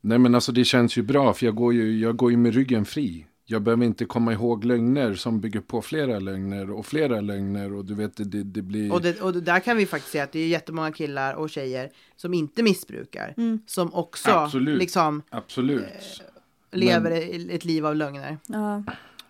Nej 0.00 0.18
men 0.18 0.34
alltså 0.34 0.52
det 0.52 0.64
känns 0.64 0.96
ju 0.98 1.02
bra 1.02 1.32
för 1.32 1.46
jag 1.46 1.54
går 1.54 1.74
ju, 1.74 1.98
jag 1.98 2.16
går 2.16 2.30
ju 2.30 2.36
med 2.36 2.54
ryggen 2.54 2.84
fri. 2.84 3.26
Jag 3.52 3.62
behöver 3.62 3.84
inte 3.84 4.04
komma 4.04 4.32
ihåg 4.32 4.64
lögner 4.64 5.14
som 5.14 5.40
bygger 5.40 5.60
på 5.60 5.82
flera 5.82 6.18
lögner 6.18 6.70
och 6.70 6.86
flera 6.86 7.20
lögner 7.20 7.72
och 7.74 7.84
du 7.84 7.94
vet 7.94 8.16
det, 8.16 8.24
det, 8.24 8.42
det 8.42 8.62
blir... 8.62 8.92
Och, 8.92 9.02
det, 9.02 9.20
och 9.20 9.32
det 9.32 9.40
där 9.40 9.60
kan 9.60 9.76
vi 9.76 9.86
faktiskt 9.86 10.12
säga 10.12 10.24
att 10.24 10.32
det 10.32 10.40
är 10.40 10.46
jättemånga 10.48 10.92
killar 10.92 11.34
och 11.34 11.50
tjejer 11.50 11.90
som 12.16 12.34
inte 12.34 12.62
missbrukar. 12.62 13.34
Mm. 13.36 13.60
Som 13.66 13.94
också 13.94 14.30
Absolut. 14.30 14.78
liksom 14.78 15.22
Absolut. 15.30 15.84
lever 16.72 17.10
i- 17.10 17.50
ett 17.54 17.64
liv 17.64 17.86
av 17.86 17.96
lögner. 17.96 18.38
Ja. 18.46 18.82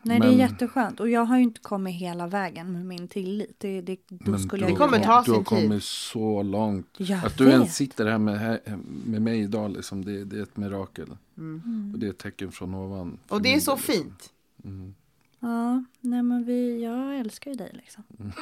Nej, 0.02 0.20
det 0.20 0.26
Men- 0.26 0.34
är 0.34 0.38
jätteskönt. 0.38 1.00
Och 1.00 1.08
jag 1.08 1.24
har 1.24 1.36
ju 1.36 1.42
inte 1.42 1.60
kommit 1.60 1.94
hela 1.94 2.26
vägen 2.26 2.72
med 2.72 2.86
min 2.86 3.08
tillit. 3.08 3.54
Det, 3.58 3.80
det, 3.80 3.98
då 4.08 4.38
skulle 4.38 4.66
du, 4.66 4.70
jag 4.72 4.78
Det 4.78 4.84
kommer 4.84 4.98
ta 4.98 5.04
du 5.04 5.12
har 5.12 5.22
sin 5.24 5.34
tid. 5.34 5.46
kommit 5.46 5.82
så 5.84 6.42
långt. 6.42 6.86
Jag 6.96 7.24
Att 7.26 7.38
du 7.38 7.44
vet. 7.44 7.54
ens 7.54 7.76
sitter 7.76 8.06
här 8.06 8.18
med, 8.18 8.38
här 8.38 8.60
med 9.04 9.22
mig 9.22 9.40
idag, 9.40 9.70
liksom, 9.72 10.04
det, 10.04 10.24
det 10.24 10.38
är 10.38 10.42
ett 10.42 10.56
mirakel. 10.56 11.16
Mm. 11.38 11.90
Och 11.94 11.98
det 11.98 12.06
är 12.06 12.10
ett 12.10 12.18
tecken 12.18 12.52
från 12.52 12.74
ovan. 12.74 13.18
Och 13.28 13.42
det 13.42 13.54
är 13.54 13.60
så 13.60 13.70
del, 13.70 13.78
liksom. 13.78 13.94
fint. 14.04 14.32
Mm. 14.64 14.94
Ja, 15.40 15.84
nej 16.00 16.22
men 16.22 16.44
vi, 16.44 16.82
jag 16.84 17.18
älskar 17.18 17.50
ju 17.50 17.56
dig 17.56 17.70
liksom. 17.72 18.04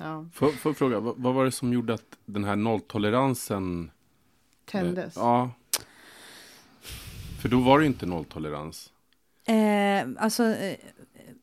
Ja. 0.00 0.26
Får, 0.34 0.48
får 0.50 0.70
jag 0.70 0.76
fråga, 0.76 1.00
vad, 1.00 1.14
vad 1.18 1.34
var 1.34 1.44
det 1.44 1.50
som 1.52 1.72
gjorde 1.72 1.94
att 1.94 2.18
den 2.26 2.44
här 2.44 2.56
nolltoleransen... 2.56 3.90
Tändes. 4.64 5.16
Eh, 5.16 5.22
ja. 5.22 5.50
För 7.40 7.48
då 7.48 7.60
var 7.60 7.78
det 7.78 7.82
ju 7.84 7.88
inte 7.88 8.06
nolltolerans. 8.06 8.92
Eh, 9.46 10.08
alltså, 10.18 10.44
eh, 10.44 10.76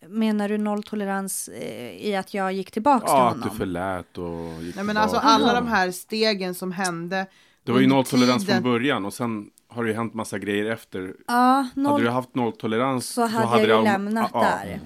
menar 0.07 0.49
du 0.49 0.57
nolltolerans 0.57 1.47
eh, 1.47 2.05
i 2.07 2.15
att 2.15 2.33
jag 2.33 2.53
gick 2.53 2.71
tillbaka 2.71 3.05
till 3.05 3.13
Ja, 3.15 3.27
att 3.27 3.33
honom? 3.33 3.49
du 3.51 3.57
förlät 3.57 4.17
och 4.17 4.63
gick 4.63 4.75
Nej 4.75 4.83
men 4.83 4.95
tillbaka. 4.95 4.99
alltså 4.99 5.17
alla 5.17 5.53
de 5.53 5.67
här 5.67 5.91
stegen 5.91 6.55
som 6.55 6.71
hände. 6.71 7.25
Det 7.63 7.71
var 7.71 7.79
ju 7.79 7.87
nolltolerans 7.87 8.45
tiden- 8.45 8.63
från 8.63 8.71
början 8.71 9.05
och 9.05 9.13
sen 9.13 9.49
har 9.67 9.83
det 9.83 9.89
ju 9.89 9.95
hänt 9.95 10.13
massa 10.13 10.37
grejer 10.39 10.65
efter. 10.65 11.15
Ja, 11.27 11.67
noll, 11.75 11.91
Hade 11.91 12.03
du 12.03 12.09
haft 12.09 12.35
nolltolerans 12.35 13.09
så 13.09 13.25
hade 13.25 13.61
jag 13.61 13.69
det 13.69 13.73
ju 13.73 13.73
am- 13.77 13.83
lämnat 13.83 14.29
ja, 14.33 14.39
där. 14.41 14.79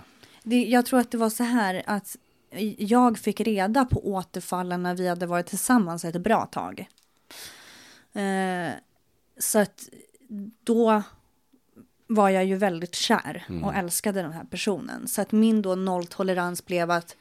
Det, 0.44 0.64
jag 0.64 0.86
tror 0.86 1.00
att 1.00 1.12
det 1.12 1.18
var 1.18 1.30
så 1.30 1.44
här 1.44 1.84
att 1.86 2.16
jag 2.78 3.18
fick 3.18 3.42
reda 3.42 3.86
på 3.86 4.08
återfallen 4.14 4.84
när 4.84 4.96
vi 4.96 5.08
hade 5.08 5.26
varit 5.26 5.46
tillsammans 5.46 6.06
ett 6.06 6.22
bra 6.24 6.46
tag. 6.46 6.88
Eh, 8.14 8.72
så 9.40 9.60
att 9.60 9.90
då 10.64 11.04
var 12.16 12.30
jag 12.30 12.46
ju 12.46 12.56
väldigt 12.56 12.96
kär 12.96 13.46
och 13.64 13.76
älskade 13.76 14.22
den 14.22 14.32
här 14.32 14.44
personen. 14.44 15.08
Så 15.08 15.22
att 15.22 15.32
min 15.32 15.62
då 15.62 15.76
nolltolerans 15.76 16.66
blev 16.66 16.92
att 16.92 17.16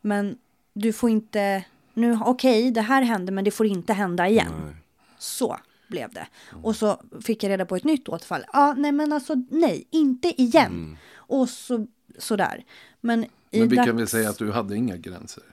men 0.00 0.38
du 0.72 0.92
får 0.92 1.10
inte, 1.10 1.64
nu 1.94 2.18
okej 2.24 2.70
det 2.70 2.80
här 2.80 3.02
hände 3.02 3.32
men 3.32 3.44
det 3.44 3.50
får 3.50 3.66
inte 3.66 3.92
hända 3.92 4.28
igen. 4.28 4.52
Nej. 4.64 4.74
Så 5.18 5.58
blev 5.88 6.12
det. 6.12 6.26
Och 6.62 6.76
så 6.76 7.02
fick 7.22 7.42
jag 7.42 7.50
reda 7.50 7.66
på 7.66 7.76
ett 7.76 7.84
nytt 7.84 8.08
återfall. 8.08 8.44
Ja, 8.52 8.74
nej 8.78 8.92
men 8.92 9.12
alltså 9.12 9.34
nej, 9.50 9.84
inte 9.90 10.42
igen. 10.42 10.96
Och 11.16 11.48
så 11.48 11.86
sådär. 12.18 12.64
Men, 13.00 13.24
i 13.24 13.60
Men 13.60 13.68
vi 13.68 13.76
kan 13.76 13.86
dags- 13.86 13.98
väl 13.98 14.08
säga 14.08 14.30
att 14.30 14.38
du 14.38 14.52
hade 14.52 14.76
inga 14.76 14.96
gränser. 14.96 15.44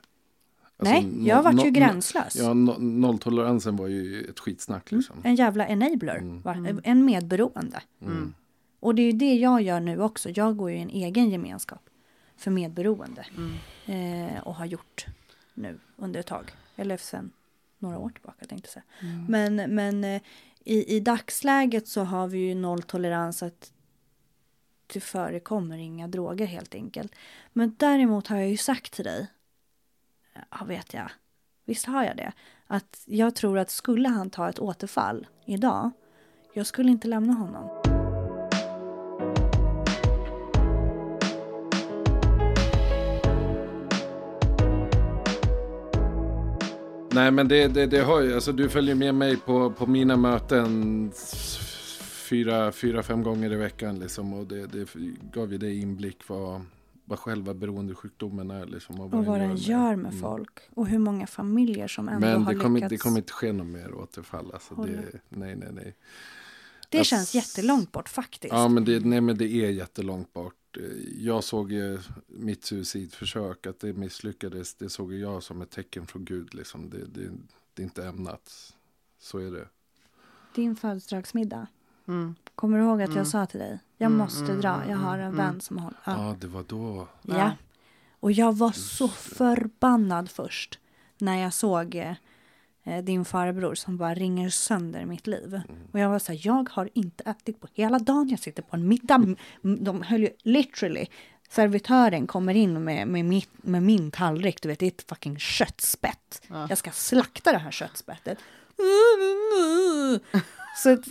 Alltså, 0.77 0.93
Nej, 0.93 1.03
no- 1.03 1.27
jag 1.27 1.43
vart 1.43 1.53
no- 1.53 1.63
ju 1.65 1.69
no- 1.71 1.73
gränslös. 1.73 2.35
Ja, 2.35 2.53
no, 2.53 2.75
nolltoleransen 2.79 3.75
var 3.75 3.87
ju 3.87 4.21
ett 4.29 4.39
skitsnack 4.39 4.91
liksom. 4.91 5.15
En 5.23 5.35
jävla 5.35 5.67
enabler, 5.67 6.21
var, 6.43 6.81
en 6.83 7.05
medberoende. 7.05 7.81
Mm. 8.01 8.33
Och 8.81 8.95
det 8.95 9.01
är 9.01 9.13
det 9.13 9.33
jag 9.35 9.61
gör 9.61 9.79
nu 9.79 10.01
också. 10.01 10.29
Jag 10.29 10.57
går 10.57 10.71
ju 10.71 10.77
i 10.77 10.81
en 10.81 10.89
egen 10.89 11.29
gemenskap 11.29 11.89
för 12.37 12.51
medberoende. 12.51 13.25
Eh, 13.85 14.39
och 14.43 14.55
har 14.55 14.65
gjort 14.65 15.05
nu 15.53 15.79
under 15.95 16.19
ett 16.19 16.27
tag. 16.27 16.51
Eller 16.75 16.97
sen 16.97 17.31
några 17.77 17.97
år 17.97 18.09
tillbaka 18.09 18.45
tänkte 18.45 18.67
jag 18.67 18.73
säga. 18.73 18.83
Men, 19.27 19.55
men 19.55 20.03
eh, 20.03 20.21
i, 20.63 20.95
i 20.95 20.99
dagsläget 20.99 21.87
så 21.87 22.03
har 22.03 22.27
vi 22.27 22.37
ju 22.37 22.55
nolltolerans 22.55 23.43
att 23.43 23.73
det 24.87 24.99
förekommer 24.99 25.77
inga 25.77 26.07
droger 26.07 26.45
helt 26.45 26.75
enkelt. 26.75 27.15
Men 27.53 27.75
däremot 27.77 28.27
har 28.27 28.37
jag 28.37 28.49
ju 28.49 28.57
sagt 28.57 28.93
till 28.93 29.05
dig, 29.05 29.27
ja 30.49 30.65
vet 30.65 30.93
jag, 30.93 31.11
visst 31.65 31.85
har 31.85 32.03
jag 32.03 32.17
det, 32.17 32.31
att 32.67 33.03
jag 33.05 33.35
tror 33.35 33.57
att 33.57 33.69
skulle 33.69 34.09
han 34.09 34.29
ta 34.29 34.49
ett 34.49 34.59
återfall 34.59 35.27
idag, 35.45 35.91
jag 36.53 36.67
skulle 36.67 36.91
inte 36.91 37.07
lämna 37.07 37.33
honom. 37.33 37.80
Nej 47.13 47.31
men 47.31 47.47
det, 47.47 47.67
det, 47.67 47.85
det 47.85 47.99
har 47.99 48.21
ju, 48.21 48.33
alltså 48.33 48.51
du 48.51 48.69
följer 48.69 48.95
med 48.95 49.15
mig 49.15 49.37
på, 49.37 49.71
på 49.71 49.85
mina 49.87 50.17
möten 50.17 51.11
fyra, 52.29 52.71
fyra, 52.71 53.03
fem 53.03 53.23
gånger 53.23 53.53
i 53.53 53.55
veckan 53.55 53.99
liksom. 53.99 54.33
Och 54.33 54.47
det, 54.47 54.65
det 54.67 54.87
gav 55.33 55.51
ju 55.51 55.57
dig 55.57 55.79
inblick 55.81 56.17
vad, 56.27 56.61
vad 57.05 57.19
själva 57.19 57.53
beroendesjukdomen 57.53 58.51
är 58.51 58.65
liksom. 58.65 58.99
Och 59.01 59.13
Och 59.13 59.25
vad 59.25 59.39
den 59.39 59.55
gör 59.55 59.95
med 59.95 60.11
Mm. 60.11 60.21
folk. 60.21 60.59
Och 60.73 60.87
hur 60.87 60.99
många 60.99 61.27
familjer 61.27 61.87
som 61.87 62.09
ändå 62.09 62.27
Men 62.27 62.43
har 62.43 62.53
det 62.53 62.69
lyckats. 62.69 62.89
det 62.89 62.97
kommer 62.97 63.17
inte 63.17 63.33
ske 63.33 63.51
något 63.53 63.67
mer 63.67 63.93
återfall. 63.93 64.51
Alltså, 64.53 64.75
det, 64.75 65.19
nej, 65.29 65.55
nej, 65.55 65.69
nej. 65.71 65.95
Det 66.91 66.99
Ass- 66.99 67.07
känns 67.07 67.35
jättelångt 67.35 67.91
bort 67.91 68.09
faktiskt. 68.09 68.53
Ja, 68.53 68.67
men 68.67 68.85
det, 68.85 69.05
nej, 69.05 69.21
men 69.21 69.37
det 69.37 69.45
är 69.51 69.69
jättelångt 69.69 70.33
bort. 70.33 70.77
Eh, 70.77 70.83
Jag 71.25 71.43
såg 71.43 71.71
ju 71.71 71.99
mitt 72.27 72.65
suicidförsök, 72.65 73.67
att 73.67 73.79
det 73.79 73.93
misslyckades. 73.93 74.75
Det 74.75 74.89
såg 74.89 75.13
jag 75.13 75.43
som 75.43 75.61
ett 75.61 75.69
tecken 75.69 76.07
från 76.07 76.25
Gud. 76.25 76.53
Liksom. 76.53 76.89
Det, 76.89 76.97
det, 77.05 77.29
det 77.73 77.81
är 77.81 77.83
inte 77.83 78.05
ämnat. 78.07 78.73
Så 79.19 79.37
är 79.37 79.51
det. 79.51 79.67
Din 80.55 80.75
födelsedagsmiddag. 80.75 81.67
Mm. 82.07 82.35
Kommer 82.55 82.77
du 82.77 82.83
ihåg 82.83 83.01
att 83.01 83.07
Mm. 83.07 83.17
jag 83.17 83.27
sa 83.27 83.45
till 83.45 83.59
dig? 83.59 83.79
Jag 83.97 84.05
Mm, 84.07 84.17
måste 84.17 84.43
mm, 84.45 84.61
dra. 84.61 84.75
mm, 84.75 84.89
Jag 84.89 84.97
har 84.97 85.17
en 85.17 85.23
mm, 85.23 85.37
vän 85.37 85.49
mm. 85.49 85.61
som 85.61 85.77
har... 85.77 85.93
Ja, 86.05 86.25
Ja. 86.27 86.35
det 86.39 86.47
var 86.47 86.63
då. 86.67 87.07
ja. 87.21 87.51
Och 88.19 88.31
jag 88.31 88.57
var 88.57 88.71
så 88.71 89.07
förbannad 89.07 90.29
först. 90.29 90.79
När 91.17 91.41
jag 91.41 91.53
såg 91.53 91.95
eh, 91.95 92.13
din 93.03 93.25
farbror 93.25 93.75
som 93.75 93.97
bara 93.97 94.13
ringer 94.13 94.49
sönder 94.49 95.05
mitt 95.05 95.27
liv. 95.27 95.53
Mm. 95.53 95.81
Och 95.91 95.99
jag 95.99 96.09
var 96.09 96.19
så 96.19 96.31
här, 96.31 96.39
jag 96.43 96.69
har 96.69 96.89
inte 96.93 97.23
ätit 97.23 97.59
på 97.59 97.67
hela 97.73 97.99
dagen. 97.99 98.29
Jag 98.29 98.39
sitter 98.39 98.63
på 98.63 98.75
en 98.75 98.87
middag. 98.87 99.35
De 99.61 100.01
höll 100.01 100.21
ju 100.21 100.29
literally. 100.43 101.07
Servitören 101.49 102.27
kommer 102.27 102.53
in 102.53 102.83
med, 102.83 103.07
med, 103.07 103.25
mitt, 103.25 103.49
med 103.63 103.83
min 103.83 104.11
tallrik. 104.11 104.61
Du 104.61 104.69
vet, 104.69 104.79
det 104.79 104.85
är 104.85 104.91
ett 104.91 105.09
fucking 105.09 105.39
köttspett. 105.39 106.41
Ja. 106.47 106.65
Jag 106.69 106.77
ska 106.77 106.91
slakta 106.91 107.51
det 107.51 107.57
här 107.57 107.71
köttspettet. 107.71 108.37
Så 110.77 110.93
att, 110.93 111.05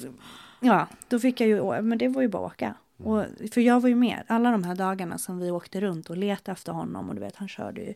ja, 0.61 0.87
då 1.09 1.19
fick 1.19 1.41
jag 1.41 1.49
ju, 1.49 1.83
men 1.83 1.99
det 1.99 2.09
var 2.09 2.23
ju 2.23 2.29
bara 2.29 2.47
att 2.47 2.53
åka. 2.53 2.75
Och, 2.97 3.25
för 3.53 3.61
jag 3.61 3.81
var 3.81 3.89
ju 3.89 3.95
med 3.95 4.23
alla 4.27 4.51
de 4.51 4.65
här 4.65 4.75
dagarna 4.75 5.19
som 5.19 5.39
vi 5.39 5.51
åkte 5.51 5.81
runt 5.81 6.11
och 6.11 6.17
letade 6.17 6.53
efter 6.53 6.73
honom. 6.73 7.09
Och 7.09 7.15
du 7.15 7.21
vet, 7.21 7.37
han 7.37 7.49
körde 7.49 7.81
ju 7.81 7.95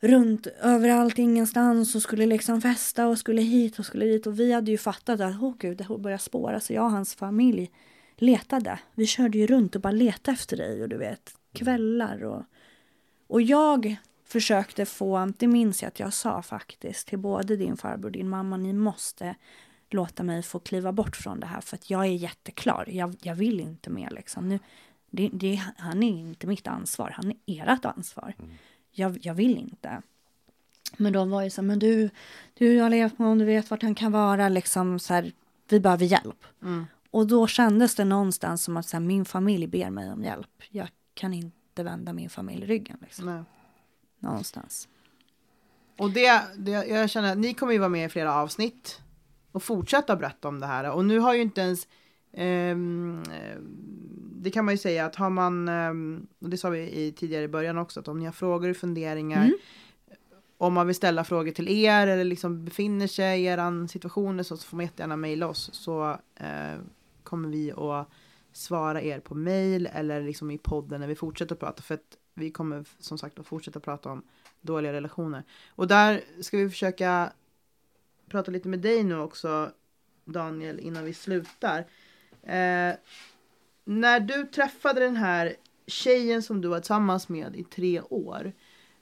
runt 0.00 0.46
överallt, 0.46 1.18
ingenstans 1.18 1.94
och 1.94 2.02
skulle 2.02 2.26
liksom 2.26 2.60
festa 2.60 3.06
och 3.06 3.18
skulle 3.18 3.42
hit 3.42 3.78
och 3.78 3.86
skulle 3.86 4.06
dit. 4.06 4.26
Och 4.26 4.40
vi 4.40 4.52
hade 4.52 4.70
ju 4.70 4.78
fattat 4.78 5.20
att, 5.20 5.36
åh 5.40 5.54
gud, 5.58 5.76
det 5.76 5.98
börjar 5.98 6.18
spåra. 6.18 6.60
Så 6.60 6.72
jag 6.72 6.84
och 6.84 6.90
hans 6.90 7.14
familj 7.14 7.70
letade. 8.16 8.78
Vi 8.94 9.06
körde 9.06 9.38
ju 9.38 9.46
runt 9.46 9.74
och 9.74 9.80
bara 9.80 9.90
letade 9.90 10.34
efter 10.34 10.56
dig 10.56 10.82
och 10.82 10.88
du 10.88 10.96
vet, 10.96 11.34
kvällar 11.52 12.24
och... 12.24 12.42
Och 13.30 13.42
jag 13.42 13.96
försökte 14.24 14.86
få, 14.86 15.32
det 15.38 15.46
minns 15.46 15.82
jag 15.82 15.88
att 15.88 16.00
jag 16.00 16.14
sa 16.14 16.42
faktiskt 16.42 17.08
till 17.08 17.18
både 17.18 17.56
din 17.56 17.76
farbror 17.76 18.04
och 18.04 18.12
din 18.12 18.28
mamma, 18.28 18.56
ni 18.56 18.72
måste 18.72 19.34
låta 19.90 20.22
mig 20.22 20.42
få 20.42 20.58
kliva 20.58 20.92
bort 20.92 21.16
från 21.16 21.40
det 21.40 21.46
här 21.46 21.60
för 21.60 21.76
att 21.76 21.90
jag 21.90 22.06
är 22.06 22.10
jätteklar. 22.10 22.88
Jag, 22.88 23.16
jag 23.22 23.34
vill 23.34 23.60
inte 23.60 23.90
mer 23.90 24.10
liksom. 24.10 24.48
Nu, 24.48 24.58
det, 25.10 25.30
det, 25.32 25.62
han 25.76 26.02
är 26.02 26.08
inte 26.08 26.46
mitt 26.46 26.66
ansvar, 26.66 27.10
han 27.16 27.30
är 27.46 27.72
ert 27.72 27.84
ansvar. 27.84 28.34
Mm. 28.38 28.50
Jag, 28.98 29.18
jag 29.22 29.34
vill 29.34 29.58
inte. 29.58 30.02
Men 30.96 31.12
då 31.12 31.24
var 31.24 31.42
det 31.42 31.50
så, 31.50 31.62
men 31.62 31.78
du, 31.78 32.10
du 32.54 32.80
har 32.80 32.90
levt 32.90 33.18
med 33.18 33.28
honom, 33.28 33.38
du 33.38 33.44
vet 33.44 33.70
vart 33.70 33.82
han 33.82 33.94
kan 33.94 34.12
vara, 34.12 34.48
liksom 34.48 34.98
så 34.98 35.14
här, 35.14 35.32
vi 35.68 35.80
behöver 35.80 36.04
hjälp. 36.04 36.44
Mm. 36.62 36.86
Och 37.10 37.26
då 37.26 37.46
kändes 37.46 37.94
det 37.94 38.04
någonstans 38.04 38.64
som 38.64 38.76
att 38.76 38.86
så 38.86 38.96
här, 38.96 39.04
min 39.04 39.24
familj 39.24 39.66
ber 39.66 39.90
mig 39.90 40.12
om 40.12 40.24
hjälp. 40.24 40.62
Jag 40.70 40.88
kan 41.14 41.34
inte 41.34 41.82
vända 41.82 42.12
min 42.12 42.30
familj 42.30 42.66
ryggen. 42.66 42.98
Liksom. 43.00 43.26
Nej. 43.26 43.42
Någonstans. 44.18 44.88
Och 45.98 46.10
det, 46.10 46.42
det, 46.56 46.70
jag 46.70 47.10
känner 47.10 47.32
att 47.32 47.38
ni 47.38 47.54
kommer 47.54 47.72
ju 47.72 47.78
vara 47.78 47.88
med 47.88 48.06
i 48.06 48.08
flera 48.08 48.34
avsnitt 48.34 49.00
och 49.52 49.62
fortsätta 49.62 50.16
berätta 50.16 50.48
om 50.48 50.60
det 50.60 50.66
här. 50.66 50.90
Och 50.90 51.04
nu 51.04 51.18
har 51.18 51.34
ju 51.34 51.42
inte 51.42 51.60
ens, 51.60 51.88
det 54.40 54.50
kan 54.50 54.64
man 54.64 54.74
ju 54.74 54.78
säga 54.78 55.06
att 55.06 55.16
har 55.16 55.30
man, 55.30 55.68
ehm, 55.68 56.26
och 56.38 56.50
det 56.50 56.56
sa 56.58 56.70
vi 56.70 56.80
i 56.80 57.12
tidigare 57.12 57.44
i 57.44 57.48
början 57.48 57.78
också, 57.78 58.00
att 58.00 58.08
om 58.08 58.18
ni 58.18 58.24
har 58.24 58.32
frågor 58.32 58.70
och 58.70 58.76
funderingar, 58.76 59.44
Mm. 59.44 59.58
om 60.58 60.72
man 60.74 60.86
vill 60.86 60.96
ställa 60.96 61.24
frågor 61.24 61.52
till 61.52 61.68
er 61.68 62.06
eller 62.06 62.24
liksom 62.24 62.64
befinner 62.64 63.06
sig 63.06 63.42
i 63.42 63.46
eran 63.46 63.88
situation 63.88 64.44
så 64.44 64.56
får 64.56 64.76
man 64.76 64.84
jättegärna 64.86 65.16
mejla 65.16 65.48
oss 65.48 65.70
så 65.72 66.18
eh, 66.36 66.78
kommer 67.22 67.48
vi 67.48 67.72
att 67.72 68.08
svara 68.52 69.02
er 69.02 69.20
på 69.20 69.34
mejl 69.34 69.88
eller 69.92 70.22
liksom 70.22 70.50
i 70.50 70.58
podden 70.58 71.00
när 71.00 71.08
vi 71.08 71.14
fortsätter 71.14 71.54
prata 71.54 71.82
för 71.82 71.94
att 71.94 72.16
vi 72.34 72.50
kommer 72.50 72.84
som 72.98 73.18
sagt 73.18 73.38
att 73.38 73.46
fortsätta 73.46 73.80
prata 73.80 74.10
om 74.10 74.22
dåliga 74.60 74.92
relationer. 74.92 75.42
Och 75.68 75.88
där 75.88 76.20
ska 76.40 76.56
vi 76.56 76.70
försöka 76.70 77.32
prata 78.28 78.50
lite 78.50 78.68
med 78.68 78.78
dig 78.80 79.04
nu 79.04 79.18
också 79.18 79.70
Daniel 80.24 80.78
innan 80.80 81.04
vi 81.04 81.14
slutar. 81.14 81.84
Eh, 82.42 82.94
när 83.84 84.20
du 84.20 84.46
träffade 84.46 85.00
den 85.00 85.16
här 85.16 85.56
tjejen 85.86 86.42
som 86.42 86.60
du 86.60 86.68
var 86.68 86.80
tillsammans 86.80 87.28
med 87.28 87.56
i 87.56 87.64
tre 87.64 88.00
år. 88.00 88.52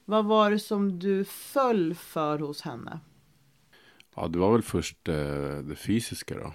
Vad 0.05 0.25
var 0.25 0.51
det 0.51 0.59
som 0.59 0.99
du 0.99 1.25
föll 1.25 1.95
för 1.95 2.39
hos 2.39 2.61
henne? 2.61 2.99
Ja, 4.15 4.27
det 4.27 4.39
var 4.39 4.51
väl 4.51 4.61
först 4.61 5.07
eh, 5.07 5.57
det 5.57 5.75
fysiska 5.75 6.35
då. 6.35 6.53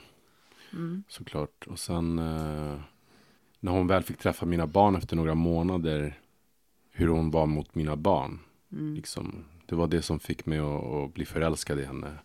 Mm. 0.73 1.03
Såklart. 1.09 1.67
Och 1.67 1.79
sen 1.79 2.19
eh, 2.19 2.81
när 3.61 3.73
hon 3.73 3.87
väl 3.87 4.03
fick 4.03 4.19
träffa 4.19 4.47
mina 4.47 4.67
barn 4.67 4.97
efter 4.97 5.17
några 5.17 5.35
månader. 5.35 6.19
Hur 6.91 7.09
hon 7.09 7.31
var 7.31 7.47
mot 7.47 7.75
mina 7.75 7.97
barn. 7.97 8.39
Mm. 8.73 8.95
Liksom, 8.95 9.45
det 9.67 9.75
var 9.75 9.87
det 9.87 10.03
som 10.03 10.21
fick 10.21 10.47
mig 10.47 10.59
att, 10.59 10.85
att 10.85 11.15
bli 11.15 11.25
förälskad 11.25 11.79
i 11.79 11.85
henne. 11.85 12.19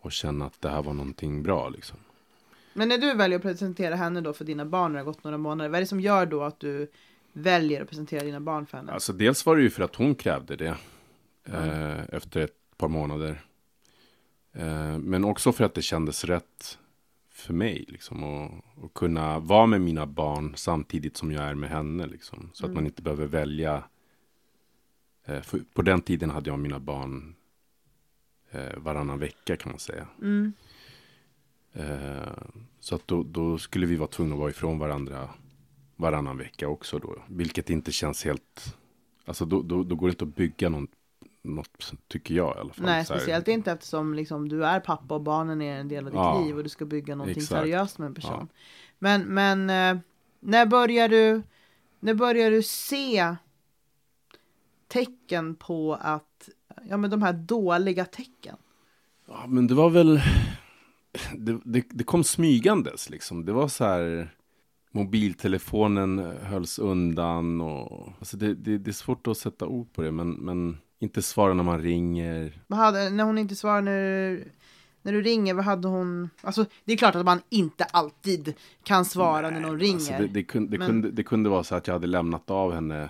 Och 0.00 0.12
känna 0.12 0.44
att 0.46 0.60
det 0.60 0.68
här 0.68 0.82
var 0.82 0.92
någonting 0.92 1.42
bra 1.42 1.68
liksom. 1.68 1.98
Men 2.74 2.88
när 2.88 2.98
du 2.98 3.14
väljer 3.14 3.38
att 3.38 3.42
presentera 3.42 3.96
henne 3.96 4.20
då 4.20 4.32
för 4.32 4.44
dina 4.44 4.64
barn 4.64 4.92
när 4.92 4.98
det 4.98 5.04
har 5.04 5.12
gått 5.12 5.24
några 5.24 5.38
månader. 5.38 5.70
Vad 5.70 5.76
är 5.76 5.80
det 5.80 5.86
som 5.86 6.00
gör 6.00 6.26
då 6.26 6.42
att 6.42 6.60
du 6.60 6.90
väljer 7.32 7.82
att 7.82 7.88
presentera 7.88 8.24
dina 8.24 8.40
barn 8.40 8.66
för 8.66 8.76
henne? 8.76 8.92
Alltså 8.92 9.12
dels 9.12 9.46
var 9.46 9.56
det 9.56 9.62
ju 9.62 9.70
för 9.70 9.82
att 9.82 9.94
hon 9.94 10.14
krävde 10.14 10.56
det. 10.56 10.76
Eh, 11.44 12.14
efter 12.14 12.40
ett 12.40 12.76
par 12.76 12.88
månader. 12.88 13.42
Eh, 14.52 14.98
men 14.98 15.24
också 15.24 15.52
för 15.52 15.64
att 15.64 15.74
det 15.74 15.82
kändes 15.82 16.24
rätt 16.24 16.78
för 17.30 17.54
mig. 17.54 17.84
Liksom, 17.88 18.24
och, 18.24 18.64
och 18.84 18.94
kunna 18.94 19.38
vara 19.38 19.66
med 19.66 19.80
mina 19.80 20.06
barn 20.06 20.52
samtidigt 20.56 21.16
som 21.16 21.32
jag 21.32 21.44
är 21.44 21.54
med 21.54 21.70
henne. 21.70 22.06
Liksom, 22.06 22.50
så 22.52 22.66
att 22.66 22.72
man 22.72 22.86
inte 22.86 23.02
behöver 23.02 23.26
välja. 23.26 23.84
Eh, 25.24 25.42
på 25.74 25.82
den 25.82 26.00
tiden 26.00 26.30
hade 26.30 26.50
jag 26.50 26.58
mina 26.58 26.78
barn 26.78 27.34
eh, 28.50 28.76
varannan 28.76 29.18
vecka 29.18 29.56
kan 29.56 29.72
man 29.72 29.78
säga. 29.78 30.06
Mm. 30.20 30.52
Eh, 31.72 32.32
så 32.80 32.94
att 32.94 33.08
då, 33.08 33.22
då 33.22 33.58
skulle 33.58 33.86
vi 33.86 33.96
vara 33.96 34.08
tvungna 34.08 34.34
att 34.34 34.40
vara 34.40 34.50
ifrån 34.50 34.78
varandra 34.78 35.28
varannan 35.96 36.38
vecka 36.38 36.68
också 36.68 36.98
då. 36.98 37.14
Vilket 37.28 37.70
inte 37.70 37.92
känns 37.92 38.24
helt... 38.24 38.76
Alltså 39.24 39.44
då, 39.44 39.62
då, 39.62 39.84
då 39.84 39.94
går 39.94 40.06
det 40.06 40.10
inte 40.10 40.24
att 40.24 40.36
bygga 40.36 40.68
något, 40.68 40.90
något 41.42 41.92
tycker 42.08 42.34
jag 42.34 42.56
i 42.56 42.60
alla 42.60 42.72
fall. 42.72 42.86
Nej, 42.86 43.04
speciellt 43.04 43.48
inte 43.48 43.72
eftersom 43.72 44.14
liksom, 44.14 44.48
du 44.48 44.64
är 44.64 44.80
pappa 44.80 45.14
och 45.14 45.22
barnen 45.22 45.62
är 45.62 45.80
en 45.80 45.88
del 45.88 46.06
av 46.06 46.10
ditt 46.10 46.18
Ja, 46.18 46.40
liv 46.44 46.56
och 46.56 46.62
du 46.62 46.68
ska 46.68 46.84
bygga 46.84 47.14
någonting 47.14 47.42
exakt. 47.42 47.60
seriöst 47.60 47.98
med 47.98 48.06
en 48.06 48.14
person. 48.14 48.48
Men, 48.98 49.22
men 49.22 49.70
eh, 49.70 50.02
när 50.40 50.66
börjar 50.66 51.08
du 51.08 51.42
när 52.00 52.14
börjar 52.14 52.50
du 52.50 52.62
se 52.62 53.36
tecken 54.88 55.54
på 55.54 55.94
att, 56.00 56.48
ja 56.88 56.96
men 56.96 57.10
de 57.10 57.22
här 57.22 57.32
dåliga 57.32 58.04
tecken? 58.04 58.56
Ja, 59.28 59.44
men 59.48 59.66
det 59.66 59.74
var 59.74 59.90
väl... 59.90 60.20
Det, 61.36 61.60
det, 61.64 61.84
det 61.90 62.04
kom 62.04 62.24
smygandes 62.24 63.10
liksom. 63.10 63.44
Det 63.44 63.52
var 63.52 63.68
så 63.68 63.84
här... 63.84 64.30
mobiltelefonen 64.90 66.18
hölls 66.42 66.78
undan 66.78 67.60
och 67.60 68.12
alltså 68.18 68.36
det, 68.36 68.54
det, 68.54 68.78
det 68.78 68.90
är 68.90 68.92
svårt 68.92 69.26
att 69.26 69.38
sätta 69.38 69.66
ord 69.66 69.92
på 69.92 70.02
det 70.02 70.10
men, 70.12 70.30
men 70.30 70.78
inte 70.98 71.22
svara 71.22 71.54
när 71.54 71.64
man 71.64 71.80
ringer. 71.82 72.62
Vad 72.66 72.78
hade, 72.78 73.10
när 73.10 73.24
hon 73.24 73.38
inte 73.38 73.56
svarar 73.56 73.82
när, 73.82 74.44
när 75.02 75.12
du 75.12 75.22
ringer, 75.22 75.54
vad 75.54 75.64
hade 75.64 75.88
hon? 75.88 76.30
Alltså 76.40 76.64
det 76.84 76.92
är 76.92 76.96
klart 76.96 77.14
att 77.14 77.24
man 77.24 77.40
inte 77.48 77.84
alltid 77.84 78.54
kan 78.84 79.04
svara 79.04 79.50
när 79.50 79.60
någon 79.60 79.80
ringer. 79.80 79.94
Alltså 79.94 80.12
det, 80.12 80.26
det, 80.26 80.42
kunde, 80.42 80.70
det, 80.70 80.78
Men- 80.78 80.88
kunde, 80.88 81.10
det 81.10 81.22
kunde 81.22 81.50
vara 81.50 81.64
så 81.64 81.74
att 81.74 81.86
jag 81.86 81.94
hade 81.94 82.06
lämnat 82.06 82.50
av 82.50 82.72
henne 82.72 83.08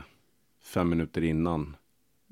fem 0.64 0.88
minuter 0.88 1.22
innan 1.24 1.76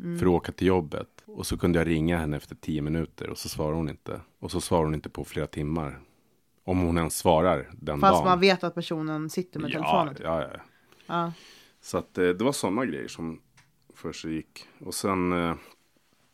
Mm. 0.02 0.18
för 0.18 0.26
att 0.26 0.30
åka 0.32 0.52
till 0.52 0.66
jobbet. 0.66 1.19
Och 1.34 1.46
så 1.46 1.58
kunde 1.58 1.78
jag 1.78 1.88
ringa 1.88 2.18
henne 2.18 2.36
efter 2.36 2.54
tio 2.54 2.82
minuter 2.82 3.30
och 3.30 3.38
så 3.38 3.48
svarar 3.48 3.72
hon 3.74 3.88
inte. 3.88 4.20
Och 4.38 4.50
så 4.50 4.60
svarar 4.60 4.84
hon 4.84 4.94
inte 4.94 5.08
på 5.10 5.24
flera 5.24 5.46
timmar. 5.46 6.00
Om 6.64 6.78
hon 6.78 6.98
ens 6.98 7.16
svarar 7.18 7.70
den 7.72 8.00
Fast 8.00 8.14
dagen. 8.14 8.24
man 8.24 8.40
vet 8.40 8.64
att 8.64 8.74
personen 8.74 9.30
sitter 9.30 9.60
med 9.60 9.70
ja, 9.70 9.74
telefonen. 9.74 10.16
ja, 10.22 10.42
ja. 10.52 10.60
Ja. 11.06 11.32
Så 11.80 11.98
att 11.98 12.18
eh, 12.18 12.28
det 12.28 12.44
var 12.44 12.52
sådana 12.52 12.84
grejer 12.86 13.08
som 13.08 13.40
först 13.94 14.24
gick. 14.24 14.66
Och 14.84 14.94
sen, 14.94 15.32
eh, 15.32 15.54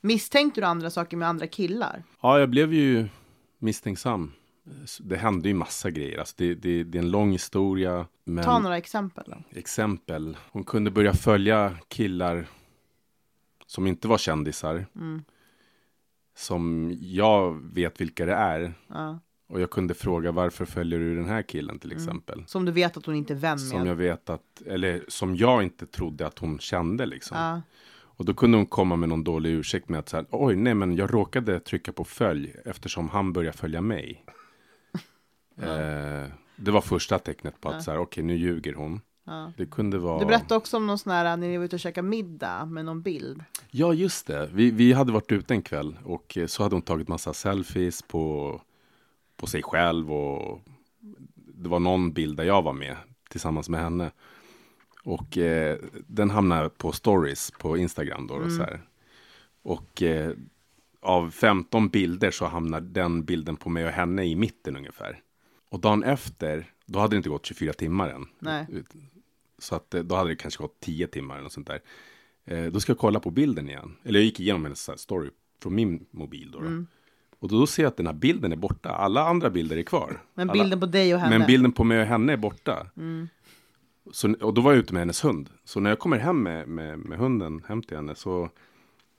Misstänkte 0.00 0.60
du 0.60 0.66
andra 0.66 0.90
saker 0.90 1.16
med 1.16 1.28
andra 1.28 1.46
killar? 1.46 2.02
ja, 2.20 2.38
jag 2.38 2.50
blev 2.50 2.74
ju 2.74 3.08
misstänksam. 3.58 4.32
Det 5.00 5.16
hände 5.16 5.48
ju 5.48 5.54
massa 5.54 5.90
grejer. 5.90 6.18
Alltså 6.18 6.34
det, 6.38 6.54
det, 6.54 6.84
det 6.84 6.98
är 6.98 7.02
en 7.02 7.10
lång 7.10 7.32
historia. 7.32 8.06
Men 8.24 8.44
Ta 8.44 8.58
några 8.58 8.76
exempel. 8.76 9.34
Exempel. 9.50 10.36
Hon 10.50 10.64
kunde 10.64 10.90
börja 10.90 11.12
följa 11.12 11.76
killar 11.88 12.46
som 13.66 13.86
inte 13.86 14.08
var 14.08 14.18
kändisar. 14.18 14.86
Mm. 14.96 15.24
Som 16.36 16.94
jag 17.00 17.60
vet 17.74 18.00
vilka 18.00 18.26
det 18.26 18.34
är. 18.34 18.74
Ja. 18.88 19.18
Och 19.48 19.60
jag 19.60 19.70
kunde 19.70 19.94
fråga 19.94 20.32
varför 20.32 20.64
följer 20.64 20.98
du 20.98 21.16
den 21.16 21.26
här 21.28 21.42
killen 21.42 21.78
till 21.78 21.92
exempel. 21.92 22.44
Som 22.46 22.64
du 22.64 22.72
vet 22.72 22.96
att 22.96 23.06
hon 23.06 23.14
inte 23.14 23.32
är 23.32 23.34
vän 23.34 23.50
med. 23.50 23.60
Som 23.60 23.86
jag 23.86 23.94
vet 23.94 24.30
att, 24.30 24.62
eller 24.66 25.04
som 25.08 25.36
jag 25.36 25.62
inte 25.62 25.86
trodde 25.86 26.26
att 26.26 26.38
hon 26.38 26.58
kände 26.58 27.06
liksom. 27.06 27.36
Ja. 27.38 27.62
Och 28.16 28.24
då 28.24 28.34
kunde 28.34 28.56
hon 28.56 28.66
komma 28.66 28.96
med 28.96 29.08
någon 29.08 29.24
dålig 29.24 29.50
ursäkt 29.50 29.88
med 29.88 30.00
att 30.00 30.08
så 30.08 30.16
här, 30.16 30.26
oj 30.30 30.56
nej 30.56 30.74
men 30.74 30.96
jag 30.96 31.14
råkade 31.14 31.60
trycka 31.60 31.92
på 31.92 32.04
följ 32.04 32.56
eftersom 32.64 33.08
han 33.08 33.32
började 33.32 33.56
följa 33.56 33.80
mig. 33.80 34.24
eh, 35.60 36.30
det 36.56 36.70
var 36.70 36.80
första 36.80 37.18
tecknet 37.18 37.60
på 37.60 37.68
att 37.68 37.74
Ja. 37.74 37.80
så 37.82 37.90
här, 37.90 37.98
okej 37.98 38.24
nu 38.24 38.36
ljuger 38.36 38.74
hon. 38.74 39.00
Ja. 39.26 39.52
Det 39.56 39.66
kunde 39.66 39.98
vara... 39.98 40.18
Du 40.18 40.26
berättade 40.26 40.54
också 40.54 40.76
om 40.76 40.86
någon 40.86 40.98
sån 40.98 41.12
här 41.12 41.24
när 41.24 41.48
ni 41.48 41.56
var 41.56 41.64
ute 41.64 41.76
och 41.76 41.80
käkade 41.80 42.08
middag 42.08 42.64
med 42.66 42.84
någon 42.84 43.02
bild. 43.02 43.44
Ja, 43.70 43.94
just 43.94 44.26
det. 44.26 44.50
Vi, 44.52 44.70
vi 44.70 44.92
hade 44.92 45.12
varit 45.12 45.32
ute 45.32 45.54
en 45.54 45.62
kväll 45.62 45.98
och 46.04 46.38
eh, 46.38 46.46
så 46.46 46.62
hade 46.62 46.74
hon 46.74 46.82
tagit 46.82 47.08
massa 47.08 47.32
selfies 47.32 48.02
på, 48.02 48.60
på 49.36 49.46
sig 49.46 49.62
själv 49.62 50.12
och 50.12 50.60
det 51.34 51.68
var 51.68 51.80
någon 51.80 52.12
bild 52.12 52.36
där 52.36 52.44
jag 52.44 52.62
var 52.62 52.72
med 52.72 52.96
tillsammans 53.28 53.68
med 53.68 53.80
henne. 53.80 54.10
Och 55.04 55.38
eh, 55.38 55.78
den 56.06 56.30
hamnade 56.30 56.68
på 56.68 56.92
stories 56.92 57.50
på 57.50 57.76
Instagram 57.76 58.26
då. 58.26 58.38
då 58.38 58.50
så 58.50 58.62
här. 58.62 58.80
Och 59.62 60.02
eh, 60.02 60.32
av 61.00 61.30
15 61.30 61.88
bilder 61.88 62.30
så 62.30 62.46
hamnar 62.46 62.80
den 62.80 63.24
bilden 63.24 63.56
på 63.56 63.70
mig 63.70 63.84
och 63.84 63.90
henne 63.90 64.24
i 64.24 64.36
mitten 64.36 64.76
ungefär. 64.76 65.20
Och 65.70 65.80
dagen 65.80 66.02
efter, 66.02 66.70
då 66.86 66.98
hade 66.98 67.14
det 67.14 67.16
inte 67.16 67.28
gått 67.28 67.46
24 67.46 67.72
timmar 67.72 68.08
än. 68.08 68.26
Nej. 68.38 68.66
Så 69.58 69.74
att 69.74 69.94
eh, 69.94 70.02
då 70.02 70.14
hade 70.14 70.30
det 70.30 70.36
kanske 70.36 70.62
gått 70.62 70.80
10 70.80 71.06
timmar 71.06 71.34
eller 71.34 71.42
något 71.42 71.52
sånt 71.52 71.66
där. 71.66 71.80
Eh, 72.44 72.64
då 72.72 72.80
ska 72.80 72.90
jag 72.90 72.98
kolla 72.98 73.20
på 73.20 73.30
bilden 73.30 73.68
igen. 73.68 73.96
Eller 74.04 74.18
jag 74.18 74.24
gick 74.24 74.40
igenom 74.40 74.64
hennes 74.64 74.88
här 74.88 74.96
story 74.96 75.30
från 75.62 75.74
min 75.74 76.06
mobil 76.10 76.50
då. 76.50 76.60
då. 76.60 76.84
Och 77.38 77.48
då 77.48 77.66
ser 77.66 77.82
jag 77.82 77.90
att 77.90 77.96
den 77.96 78.06
här 78.06 78.14
bilden 78.14 78.52
är 78.52 78.56
borta. 78.56 78.88
Alla 78.88 79.28
andra 79.28 79.50
bilder 79.50 79.76
är 79.76 79.82
kvar. 79.82 80.22
Men 80.34 80.50
Alla, 80.50 80.62
bilden 80.62 80.80
på 80.80 80.86
dig 80.86 81.14
och 81.14 81.20
henne. 81.20 81.38
men 81.38 81.46
bilden 81.46 81.72
på 81.72 81.84
mig 81.84 82.00
och 82.00 82.06
henne 82.06 82.32
är 82.32 82.36
borta. 82.36 82.86
Så, 84.12 84.34
och 84.40 84.54
då 84.54 84.60
var 84.60 84.72
jag 84.72 84.78
ute 84.78 84.92
med 84.92 85.00
hennes 85.00 85.24
hund. 85.24 85.50
Så 85.64 85.80
när 85.80 85.90
jag 85.90 85.98
kommer 85.98 86.18
hem 86.18 86.42
med, 86.42 86.68
med, 86.68 86.98
med 86.98 87.18
hunden 87.18 87.62
hem 87.68 87.82
till 87.82 87.96
henne 87.96 88.14
så 88.14 88.50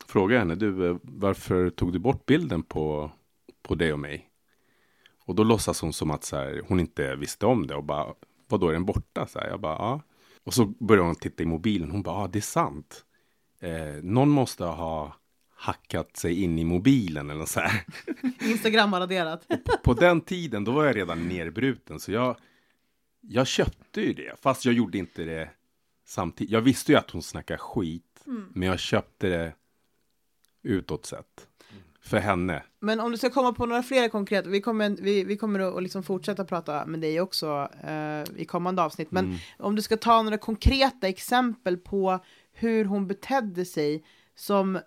frågar 0.08 0.36
jag 0.36 0.40
henne, 0.42 0.56
du, 0.56 0.90
eh, 0.90 0.98
varför 1.02 1.70
tog 1.70 1.94
du 1.94 2.00
bort 2.00 2.26
bilden 2.26 2.64
på, 2.64 3.12
på 3.62 3.76
dig 3.76 3.94
och 3.94 4.00
mig? 4.00 4.30
Och 5.26 5.36
då 5.36 5.44
låtsas 5.44 5.82
hon 5.82 5.94
som 5.94 6.12
att 6.12 6.24
så 6.24 6.36
här, 6.36 6.62
hon 6.68 6.80
inte 6.80 7.16
visste 7.16 7.46
om 7.46 7.68
det 7.68 7.76
och 7.76 7.84
bara, 7.84 8.14
vadå 8.48 8.70
är 8.70 8.74
den 8.74 8.86
borta? 8.86 9.28
Så 9.28 9.40
här, 9.40 9.48
jag 9.48 9.60
bara, 9.60 9.76
ja. 9.76 10.02
Och 10.48 10.54
så 10.54 10.66
börjar 10.66 11.04
hon 11.04 11.16
titta 11.16 11.43
i 11.43 11.45
mobilen, 11.45 11.91
hon 11.91 12.02
bara, 12.02 12.22
ja 12.22 12.28
det 12.28 12.39
är 12.39 12.41
sant. 12.41 13.06
Eh, 13.60 14.04
någon 14.04 14.30
måste 14.30 14.64
ha 14.64 15.16
hackat 15.56 16.18
sig 16.18 16.43
in 16.43 16.60
i 16.60 16.64
mobilen 16.64 17.30
eller 17.30 17.45
så 17.45 17.60
här. 17.60 17.86
Instagram 18.50 18.93
raderat. 18.93 19.48
På 19.84 19.93
den 19.93 20.22
tiden, 20.22 20.64
då 20.64 20.72
var 20.72 20.86
jag 20.86 20.95
redan 20.95 21.28
nerbruten. 21.28 22.00
Så 22.00 22.12
jag, 22.12 22.38
jag 23.22 23.48
köpte 23.48 24.02
ju 24.02 24.14
det, 24.14 24.39
fast 24.41 24.66
jag 24.66 24.74
gjorde 24.74 24.98
inte 24.98 25.24
det 25.24 25.50
samtidigt. 26.06 26.52
Jag 26.52 26.62
visste 26.62 26.91
ju 26.91 26.98
att 26.98 27.12
hon 27.12 27.22
snackade 27.22 27.58
skit, 27.58 28.24
men 28.54 28.68
jag 28.68 28.80
köpte 28.80 29.30
det 29.30 29.54
utåt 30.64 31.06
sett. 31.06 31.47
För 32.08 32.18
henne. 32.18 32.64
Men 32.80 32.99
om 32.99 33.12
du 33.12 33.18
ska 33.18 33.30
komma 33.30 33.53
på 33.53 33.66
några 33.66 33.84
fler 33.84 34.10
konkreta, 34.10 34.49
vi 34.49 34.62
kommer, 34.62 34.89
vi, 34.89 35.24
vi 35.24 35.38
kommer 35.38 35.60
att 35.78 35.84
liksom 35.84 36.03
fortsätta 36.03 36.45
prata 36.45 36.86
med 36.86 36.99
dig 36.99 37.22
också 37.22 37.70
eh, 37.84 38.41
i 38.41 38.45
kommande 38.45 38.82
avsnitt, 38.82 39.12
men 39.12 39.26
Mm. 39.26 39.38
om 39.60 39.76
du 39.76 39.82
ska 39.82 39.97
ta 39.97 40.22
några 40.22 40.38
konkreta 40.38 41.08
exempel 41.08 41.78
på 41.78 42.20
hur 42.53 42.86
hon 42.86 43.08
betedde 43.08 43.66
sig 43.66 44.03
som 44.36 44.80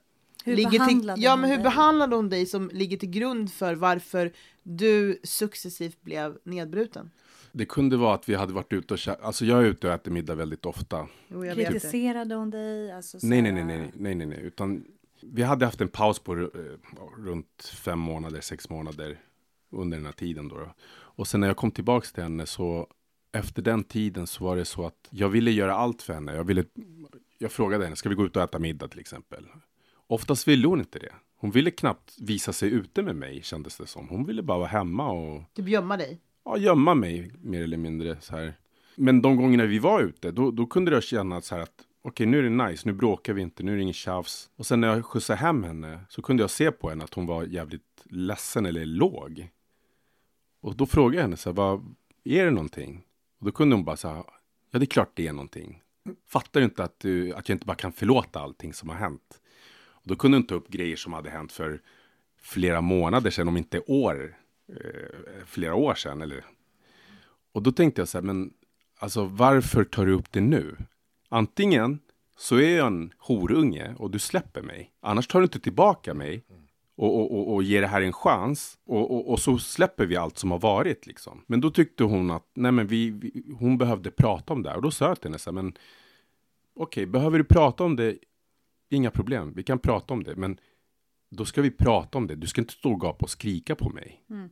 Hur 0.44 0.56
ligger 0.56 0.86
till, 0.86 1.12
ja, 1.16 1.36
men 1.36 1.50
hur 1.50 1.56
dig? 1.56 1.64
behandlade 1.64 2.16
hon 2.16 2.28
dig 2.28 2.46
som 2.46 2.70
ligger 2.72 2.96
till 2.96 3.10
grund 3.10 3.52
för 3.52 3.74
varför 3.74 4.32
du 4.62 5.20
successivt 5.24 6.00
blev 6.02 6.38
nedbruten? 6.44 7.10
Det 7.52 7.64
kunde 7.64 7.96
vara 7.96 8.14
att 8.14 8.28
vi 8.28 8.34
hade 8.34 8.52
varit 8.52 8.72
ute 8.72 8.94
och 8.94 9.00
Alltså 9.22 9.44
jag 9.44 9.58
är 9.58 9.64
ute 9.64 9.86
och 9.88 9.92
äter 9.92 10.10
middag 10.12 10.34
väldigt 10.34 10.66
ofta. 10.66 11.06
Jo. 11.28 11.42
Kritiserade 11.54 12.34
hon 12.34 12.50
dig? 12.50 12.92
Alltså, 12.92 13.20
så 13.20 13.26
Nej, 13.26 13.42
nej, 13.42 13.52
nej, 13.52 13.64
nej, 13.64 13.90
nej, 13.94 14.14
nej, 14.14 14.26
nej, 14.26 14.40
utan 14.42 14.84
vi 15.22 15.42
hade 15.42 15.64
haft 15.64 15.80
en 15.80 15.88
paus 15.88 16.18
på 16.18 16.36
eh, 16.36 16.48
runt 17.18 17.72
fem 17.74 17.98
månader, 17.98 18.40
sex 18.40 18.70
månader 18.70 19.18
under 19.70 19.96
den 19.96 20.06
här 20.06 20.12
tiden 20.12 20.48
då. 20.48 20.58
då. 20.58 20.74
Och 20.92 21.28
sen 21.28 21.40
när 21.40 21.46
jag 21.46 21.56
kom 21.56 21.70
tillbaks 21.70 22.12
till 22.12 22.22
henne 22.22 22.46
så 22.46 22.86
efter 23.32 23.62
den 23.62 23.84
tiden 23.84 24.26
så 24.26 24.44
var 24.44 24.56
det 24.56 24.64
så 24.64 24.86
att 24.86 25.08
jag 25.10 25.28
ville 25.28 25.50
göra 25.50 25.74
allt 25.74 26.02
för 26.02 26.14
henne. 26.14 26.34
Jag 26.34 26.44
ville, 26.44 26.64
jag 27.38 27.52
frågade 27.52 27.84
henne, 27.84 27.96
ska 27.96 28.08
vi 28.08 28.14
gå 28.14 28.26
ut 28.26 28.36
och 28.36 28.42
äta 28.42 28.58
middag 28.58 28.88
till 28.88 29.00
exempel? 29.00 29.46
Oftast 30.06 30.48
ville 30.48 30.66
hon 30.68 30.78
inte 30.80 30.98
det. 30.98 31.12
Hon 31.36 31.50
ville 31.50 31.70
knappt 31.70 32.16
visa 32.18 32.52
sig 32.52 32.70
ute 32.70 33.02
med 33.02 33.16
mig 33.16 33.42
kändes 33.42 33.76
det 33.76 33.86
som. 33.86 34.08
Hon 34.08 34.24
ville 34.24 34.42
bara 34.42 34.58
vara 34.58 34.68
hemma 34.68 35.10
och 35.10 35.42
Typ 35.54 35.68
gömma 35.68 35.96
dig. 35.96 36.20
ja, 36.44 36.56
gömma 36.58 36.94
mig 36.94 37.32
mer 37.40 37.62
eller 37.62 37.76
mindre 37.76 38.16
så 38.20 38.36
här. 38.36 38.54
Men 38.96 39.22
de 39.22 39.36
gångerna 39.36 39.64
vi 39.64 39.78
var 39.78 40.02
ute, 40.02 40.30
då, 40.30 40.50
då 40.50 40.66
kunde 40.66 40.90
jag 40.92 41.02
känna 41.02 41.40
så 41.40 41.54
här 41.54 41.62
att 41.62 41.86
okej, 42.02 42.26
nu 42.26 42.38
är 42.38 42.42
det 42.42 42.68
nice, 42.68 42.88
nu 42.88 42.92
bråkar 42.92 43.32
vi 43.32 43.42
inte, 43.42 43.62
nu 43.62 43.72
är 43.72 43.76
det 43.76 43.82
ingen 43.82 43.94
tjafs. 43.94 44.50
Och 44.56 44.66
sen 44.66 44.80
när 44.80 44.88
jag 44.88 45.04
skjutsade 45.04 45.38
hem 45.38 45.64
henne 45.64 46.00
så 46.08 46.22
kunde 46.22 46.42
jag 46.42 46.50
se 46.50 46.70
på 46.70 46.88
henne 46.90 47.04
att 47.04 47.14
hon 47.14 47.26
var 47.26 47.44
jävligt 47.44 48.04
ledsen 48.04 48.66
eller 48.66 48.86
låg. 48.86 49.48
Och 50.60 50.76
då 50.76 50.86
frågade 50.86 51.16
jag 51.16 51.22
henne 51.22 51.36
så 51.36 51.50
här, 51.50 51.54
vad, 51.54 51.94
är 52.24 52.44
det 52.44 52.50
någonting? 52.50 53.02
Och 53.38 53.46
då 53.46 53.52
kunde 53.52 53.76
hon 53.76 53.84
bara 53.84 53.96
säga, 53.96 54.24
ja 54.70 54.78
det 54.78 54.84
är 54.84 54.86
klart 54.86 55.10
det 55.14 55.26
är 55.26 55.32
någonting. 55.32 55.82
Fattar 56.28 56.60
du 56.60 56.64
inte 56.64 56.84
att, 56.84 57.00
du, 57.00 57.32
att 57.32 57.48
jag 57.48 57.54
inte 57.56 57.66
bara 57.66 57.76
kan 57.76 57.92
förlåta 57.92 58.40
allting 58.40 58.74
som 58.74 58.88
har 58.88 58.96
hänt? 58.96 59.40
Och 59.74 60.08
då 60.08 60.16
kunde 60.16 60.36
hon 60.36 60.46
ta 60.46 60.54
upp 60.54 60.68
grejer 60.68 60.96
som 60.96 61.12
hade 61.12 61.30
hänt 61.30 61.52
för 61.52 61.80
flera 62.40 62.80
månader 62.80 63.30
sedan, 63.30 63.48
om 63.48 63.56
inte 63.56 63.80
år, 63.80 64.36
eh, 64.68 65.44
flera 65.46 65.74
år 65.74 65.94
sedan. 65.94 66.22
Eller... 66.22 66.44
Och 67.52 67.62
då 67.62 67.72
tänkte 67.72 68.00
jag 68.00 68.08
så 68.08 68.18
här, 68.18 68.22
men 68.22 68.52
alltså 68.98 69.24
varför 69.24 69.84
tar 69.84 70.06
du 70.06 70.12
upp 70.12 70.32
det 70.32 70.40
nu? 70.40 70.76
Antingen 71.32 71.98
så 72.38 72.56
är 72.56 72.76
jag 72.76 72.86
en 72.86 73.12
horunge 73.18 73.94
och 73.98 74.10
du 74.10 74.18
släpper 74.18 74.62
mig. 74.62 74.92
Annars 75.00 75.26
tar 75.26 75.40
du 75.40 75.44
inte 75.44 75.60
tillbaka 75.60 76.14
mig 76.14 76.44
och, 76.96 77.20
och, 77.20 77.38
och, 77.38 77.54
och 77.54 77.62
ger 77.62 77.80
det 77.80 77.86
här 77.86 78.02
en 78.02 78.12
chans. 78.12 78.78
Och, 78.86 79.10
och, 79.10 79.30
och 79.30 79.38
så 79.38 79.58
släpper 79.58 80.06
vi 80.06 80.16
allt 80.16 80.38
som 80.38 80.50
har 80.50 80.58
varit 80.58 81.06
liksom. 81.06 81.44
Men 81.46 81.60
då 81.60 81.70
tyckte 81.70 82.04
hon 82.04 82.30
att 82.30 82.50
nej, 82.54 82.72
men 82.72 82.86
vi, 82.86 83.10
vi, 83.10 83.54
hon 83.58 83.78
behövde 83.78 84.10
prata 84.10 84.52
om 84.52 84.62
det 84.62 84.68
här. 84.68 84.76
Och 84.76 84.82
då 84.82 84.90
sa 84.90 85.08
jag 85.08 85.20
till 85.20 85.30
henne 85.30 85.38
så 85.38 85.50
här, 85.50 85.54
men 85.54 85.74
okej, 86.74 87.06
behöver 87.06 87.38
du 87.38 87.44
prata 87.44 87.84
om 87.84 87.96
det? 87.96 88.18
Inga 88.90 89.10
problem, 89.10 89.52
vi 89.56 89.62
kan 89.62 89.78
prata 89.78 90.14
om 90.14 90.24
det. 90.24 90.36
Men 90.36 90.58
då 91.30 91.44
ska 91.44 91.62
vi 91.62 91.70
prata 91.70 92.18
om 92.18 92.26
det. 92.26 92.34
Du 92.34 92.46
ska 92.46 92.60
inte 92.60 92.72
stå 92.72 92.92
och 92.92 93.00
gapa 93.00 93.24
och 93.24 93.30
skrika 93.30 93.74
på 93.74 93.90
mig. 93.90 94.24
Mm. 94.30 94.50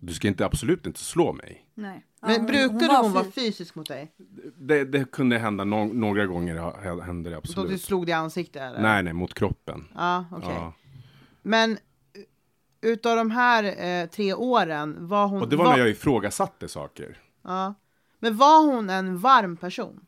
Du 0.00 0.14
ska 0.14 0.28
inte, 0.28 0.46
absolut 0.46 0.86
inte 0.86 1.00
slå 1.00 1.32
mig. 1.32 1.66
Nej. 1.74 2.06
Ja, 2.20 2.26
Men 2.28 2.36
hon- 2.36 2.46
brukade 2.46 2.86
var 2.86 3.02
hon 3.02 3.12
vara 3.12 3.24
fy- 3.24 3.30
fysisk 3.30 3.74
mot 3.74 3.88
dig? 3.88 4.12
Det, 4.56 4.84
det 4.84 5.10
kunde 5.12 5.38
hända 5.38 5.64
no 5.64 5.84
några 5.92 6.26
gånger, 6.26 7.00
hände 7.02 7.30
det 7.30 7.34
Så 7.36 7.38
absolut. 7.38 7.70
du 7.70 7.78
slog 7.78 8.06
dig 8.06 8.10
i 8.10 8.14
ansiktet? 8.14 8.62
Eller? 8.62 8.82
Nej, 8.82 9.02
nej, 9.02 9.12
mot 9.12 9.34
kroppen. 9.34 9.88
Ja, 9.94 10.24
okej. 10.32 10.48
Ja. 10.54 10.72
Men 11.42 11.78
utav 12.80 13.16
de 13.16 13.30
här 13.30 13.64
eh, 13.84 14.06
tre 14.08 14.34
åren, 14.34 14.96
var 15.08 15.26
hon... 15.26 15.42
Och 15.42 15.48
det 15.48 15.56
var 15.56 15.70
när 15.70 15.78
jag 15.78 15.88
ifrågasatte 15.90 16.68
saker. 16.68 17.18
ja. 17.42 17.74
Men 18.22 18.36
var 18.36 18.66
hon 18.66 18.90
en 18.90 19.18
varm 19.18 19.56
person? 19.56 20.00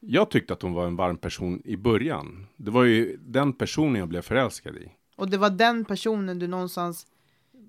Jag 0.00 0.30
tyckte 0.30 0.52
att 0.52 0.62
hon 0.62 0.72
var 0.72 0.86
en 0.86 0.96
varm 0.96 1.16
person 1.16 1.62
i 1.64 1.76
början. 1.76 2.46
Det 2.56 2.70
var 2.70 2.84
ju 2.84 3.16
den 3.20 3.52
personen 3.52 3.94
jag 3.94 4.08
blev 4.08 4.22
förälskad 4.22 4.76
i. 4.76 4.92
Och 5.16 5.30
det 5.30 5.36
var 5.38 5.50
den 5.50 5.84
personen 5.84 6.38
du 6.38 6.46
någonstans 6.46 7.06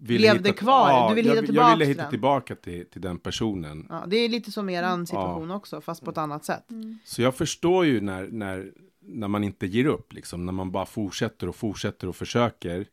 ville 0.08 0.34
levde 0.34 0.54
kvar. 0.54 1.10
Du 1.10 1.16
ville 1.16 1.30
hitta 1.30 1.36
jag, 1.40 1.46
tillbaka 1.46 1.70
jag 1.70 1.78
ville 1.78 1.86
till 1.86 1.92
hitta 1.94 2.02
den. 2.02 2.12
tillbaka 2.12 2.56
till, 2.56 2.86
till 2.86 3.02
den 3.02 3.20
personen. 3.20 3.88
Ja, 3.90 4.04
det 4.08 4.18
är 4.18 4.30
lite 4.30 4.52
som 4.52 4.70
eran 4.70 5.08
situation 5.08 5.52
också, 5.52 5.82
fast 5.82 6.06
på 6.06 6.12
ett 6.12 6.18
annat 6.18 6.46
sätt. 6.46 6.68
Så 7.04 7.22
jag 7.22 7.36
förstår 7.36 7.86
ju 7.86 8.02
när, 8.02 8.28
när, 8.28 8.72
när 9.00 9.28
man 9.28 9.44
inte 9.44 9.68
ger 9.68 9.86
upp, 9.86 10.14
liksom, 10.14 10.46
när 10.46 10.54
man 10.54 10.72
bara 10.72 10.86
fortsätter 10.86 11.50
och 11.50 11.56
fortsätter 11.56 12.08
och 12.08 12.16
försöker. 12.16 12.86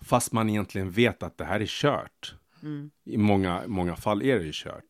Fast 0.00 0.32
man 0.32 0.50
egentligen 0.50 0.90
vet 0.90 1.22
att 1.22 1.38
det 1.38 1.44
här 1.44 1.60
är 1.60 1.66
kört. 1.66 2.34
I 3.04 3.16
många, 3.16 3.62
många 3.66 3.96
fall 3.96 4.22
är 4.22 4.38
det 4.38 4.44
ju 4.44 4.52
kört. 4.54 4.84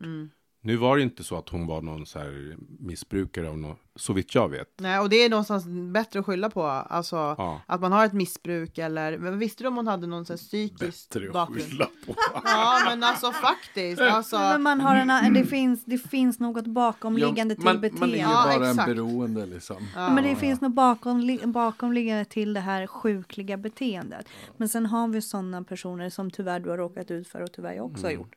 Nu 0.66 0.76
var 0.76 0.96
det 0.96 1.02
inte 1.02 1.24
så 1.24 1.36
att 1.36 1.48
hon 1.48 1.66
var 1.66 1.82
någon 1.82 2.06
så 2.06 2.18
här 2.18 2.56
missbrukare 2.78 3.48
av 3.48 3.58
något, 3.58 3.78
så 3.96 4.12
vitt 4.12 4.34
jag 4.34 4.48
vet. 4.48 4.68
Nej, 4.80 4.98
och 4.98 5.08
det 5.08 5.16
är 5.24 5.30
någonstans 5.30 5.64
bättre 5.92 6.20
att 6.20 6.26
skylla 6.26 6.50
på. 6.50 6.62
Alltså 6.66 7.16
Ja. 7.16 7.60
att 7.66 7.80
man 7.80 7.92
har 7.92 8.06
ett 8.06 8.12
missbruk 8.12 8.78
eller, 8.78 9.18
men 9.18 9.38
visste 9.38 9.64
du 9.64 9.68
om 9.68 9.76
hon 9.76 9.86
hade 9.86 10.06
någon 10.06 10.24
sån 10.26 10.32
här 10.34 10.38
psykisk 10.38 11.08
Bättre 11.08 11.26
att 11.26 11.32
bakgrund? 11.32 11.62
skylla 11.62 11.88
på. 12.06 12.14
Ja, 12.44 12.78
men 12.86 13.02
alltså 13.02 13.32
faktiskt. 13.32 14.00
Alltså, 14.02 14.38
Men 14.38 14.62
man 14.62 14.80
har 14.80 14.96
en, 14.96 15.34
det, 15.34 15.44
finns, 15.44 15.84
det 15.84 15.98
finns 15.98 16.40
något 16.40 16.66
bakomliggande 16.66 17.54
till 17.54 17.64
man, 17.64 17.80
beteende. 17.80 18.06
man 18.06 18.10
är 18.10 18.14
ju 18.14 18.20
Ja, 18.22 18.42
bara 18.58 18.70
exakt. 18.70 18.88
en 18.88 18.94
beroende 18.96 19.46
liksom. 19.46 19.76
Ja, 19.94 20.10
Men 20.14 20.24
det 20.24 20.36
finns 20.36 20.60
nog 20.60 20.72
bakom, 20.74 21.40
bakomliggande 21.44 22.24
till 22.24 22.54
det 22.54 22.60
här 22.60 22.86
sjukliga 22.86 23.56
beteendet. 23.56 24.26
Men 24.56 24.68
sen 24.68 24.86
har 24.86 25.08
vi 25.08 25.22
sådana 25.22 25.64
personer 25.64 26.10
som 26.10 26.30
tyvärr 26.30 26.60
du 26.60 26.70
har 26.70 26.76
råkat 26.76 27.10
ut 27.10 27.28
för 27.28 27.40
och 27.40 27.52
tyvärr 27.52 27.72
jag 27.74 27.86
också 27.86 28.06
har 28.06 28.12
gjort. 28.12 28.34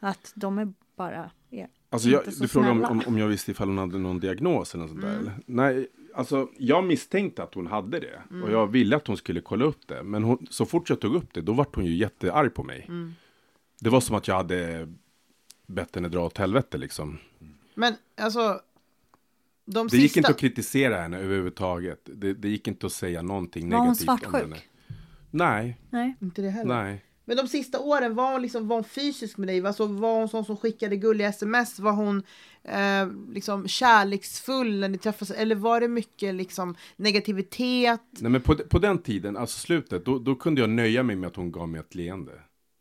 Att 0.00 0.32
de 0.34 0.58
är 0.58 0.72
bara 0.96 1.30
Alltså 1.92 2.08
jag, 2.08 2.22
du 2.40 2.48
frågar 2.48 2.70
om, 2.70 2.84
om, 2.84 3.02
om 3.06 3.18
jag 3.18 3.26
visste 3.28 3.50
ifall 3.50 3.68
hon 3.68 3.78
hade 3.78 3.98
någon 3.98 4.20
diagnos 4.20 4.74
eller 4.74 4.82
något 4.84 4.90
sånt 4.90 5.02
där? 5.02 5.16
Eller? 5.18 5.32
Nej, 5.46 5.88
alltså 6.14 6.48
jag 6.58 6.84
misstänkte 6.84 7.42
att 7.42 7.54
hon 7.54 7.66
hade 7.66 8.00
det. 8.00 8.22
Och 8.44 8.50
jag 8.52 8.66
ville 8.66 8.96
att 8.96 9.06
hon 9.06 9.16
skulle 9.16 9.40
kolla 9.40 9.64
upp 9.64 9.86
det. 9.88 10.02
Men 10.02 10.24
hon, 10.24 10.46
så 10.50 10.66
fort 10.66 10.90
jag 10.90 11.00
tog 11.00 11.14
upp 11.14 11.34
det, 11.34 11.40
då 11.40 11.52
vart 11.52 11.74
hon 11.76 11.84
ju 11.86 11.94
jättearg 11.96 12.54
på 12.54 12.62
mig. 12.62 12.88
Det 13.80 13.90
var 13.90 14.00
som 14.00 14.16
att 14.16 14.28
jag 14.28 14.34
hade 14.34 14.88
bett 15.66 15.94
henne 15.94 16.08
dra 16.08 16.26
åt 16.26 16.38
helvete 16.38 16.78
liksom. 16.78 17.18
Men 17.74 17.94
alltså, 18.16 18.60
de 19.64 19.88
Det 19.88 19.96
gick 19.96 20.02
sista... 20.10 20.18
inte 20.20 20.30
att 20.30 20.38
kritisera 20.38 21.00
henne 21.00 21.18
överhuvudtaget. 21.18 22.00
Det, 22.14 22.34
det 22.34 22.48
gick 22.48 22.68
inte 22.68 22.86
att 22.86 22.92
säga 22.92 23.22
någonting 23.22 23.70
Var 23.70 23.78
hon 23.78 23.86
negativt 23.86 24.08
om 24.08 24.18
svartsjuk? 24.18 24.42
henne. 24.42 24.56
Nej, 25.30 25.78
Nej. 25.90 26.14
Inte 26.20 26.42
det 26.42 26.50
heller. 26.50 26.82
nej. 26.82 27.04
Men 27.30 27.36
de 27.36 27.48
sista 27.48 27.80
åren, 27.80 28.14
var 28.14 28.32
hon, 28.32 28.42
liksom, 28.42 28.68
var 28.68 28.76
hon 28.76 28.84
fysisk 28.84 29.36
med 29.36 29.48
dig? 29.48 29.66
Alltså, 29.66 29.86
var 29.86 30.14
hon 30.14 30.28
sån 30.28 30.44
som 30.44 30.56
skickade 30.56 30.96
gulliga 30.96 31.28
sms? 31.28 31.78
Var 31.78 31.92
hon 31.92 32.22
eh, 32.64 33.32
liksom 33.32 33.68
kärleksfull 33.68 34.80
när 34.80 34.88
ni 34.88 34.98
träffades? 34.98 35.30
Eller 35.30 35.54
var 35.54 35.80
det 35.80 35.88
mycket 35.88 36.34
liksom, 36.34 36.74
negativitet? 36.96 38.00
Nej 38.10 38.30
men 38.30 38.40
på, 38.40 38.54
på 38.54 38.78
den 38.78 38.98
tiden, 38.98 39.36
alltså 39.36 39.58
slutet, 39.58 40.04
då, 40.04 40.18
då 40.18 40.34
kunde 40.34 40.60
jag 40.60 40.70
nöja 40.70 41.02
mig 41.02 41.16
med 41.16 41.26
att 41.26 41.36
hon 41.36 41.52
gav 41.52 41.68
mig 41.68 41.80
ett 41.80 41.94
leende. 41.94 42.32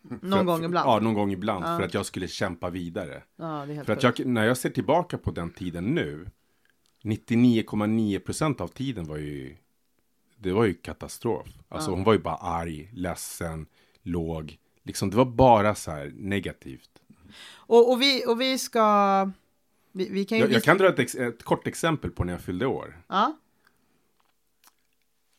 Någon 0.01 0.31
För- 0.31 0.43
gång 0.43 0.65
ibland? 0.65 0.89
Ja, 0.89 0.99
någon 0.99 1.13
gång 1.13 1.31
ibland. 1.31 1.63
För 1.63 1.81
att 1.81 1.93
jag 1.93 2.05
skulle 2.05 2.27
kämpa 2.27 2.69
vidare. 2.69 3.23
Ja, 3.35 3.65
För 3.85 3.93
att 3.93 4.03
jag, 4.03 4.25
när 4.25 4.45
jag 4.45 4.57
ser 4.57 4.69
tillbaka 4.69 5.17
på 5.17 5.31
den 5.31 5.49
tiden 5.49 5.85
nu, 5.85 6.27
99,9% 7.03 8.61
av 8.61 8.67
tiden 8.67 9.05
var 9.05 9.17
ju, 9.17 9.55
det 10.37 10.51
var 10.51 10.65
ju 10.65 10.73
katastrof. 10.73 11.47
Alltså 11.67 11.91
hon 11.91 12.03
var 12.03 12.13
ju 12.13 12.19
bara 12.19 12.35
arg, 12.35 12.89
ledsen, 12.93 13.65
låg. 14.03 14.57
Liksom 14.83 15.09
det 15.09 15.17
var 15.17 15.25
bara 15.25 15.75
så 15.75 15.91
här 15.91 16.11
negativt. 16.15 16.89
Och, 17.55 17.91
och, 17.91 18.01
vi, 18.01 18.25
och 18.27 18.41
vi 18.41 18.57
ska... 18.57 19.31
Vi, 19.91 20.09
vi 20.09 20.25
kan 20.25 20.37
ju 20.37 20.43
Jag, 20.43 20.51
jag 20.53 20.63
kan 20.63 20.77
dra 20.77 20.89
ett, 20.89 20.99
ex, 20.99 21.15
ett 21.15 21.43
kort 21.43 21.67
exempel 21.67 22.11
på 22.11 22.23
när 22.23 22.33
jag 22.33 22.41
fyllde 22.41 22.65
år. 22.65 23.01
Ja, 23.07 23.37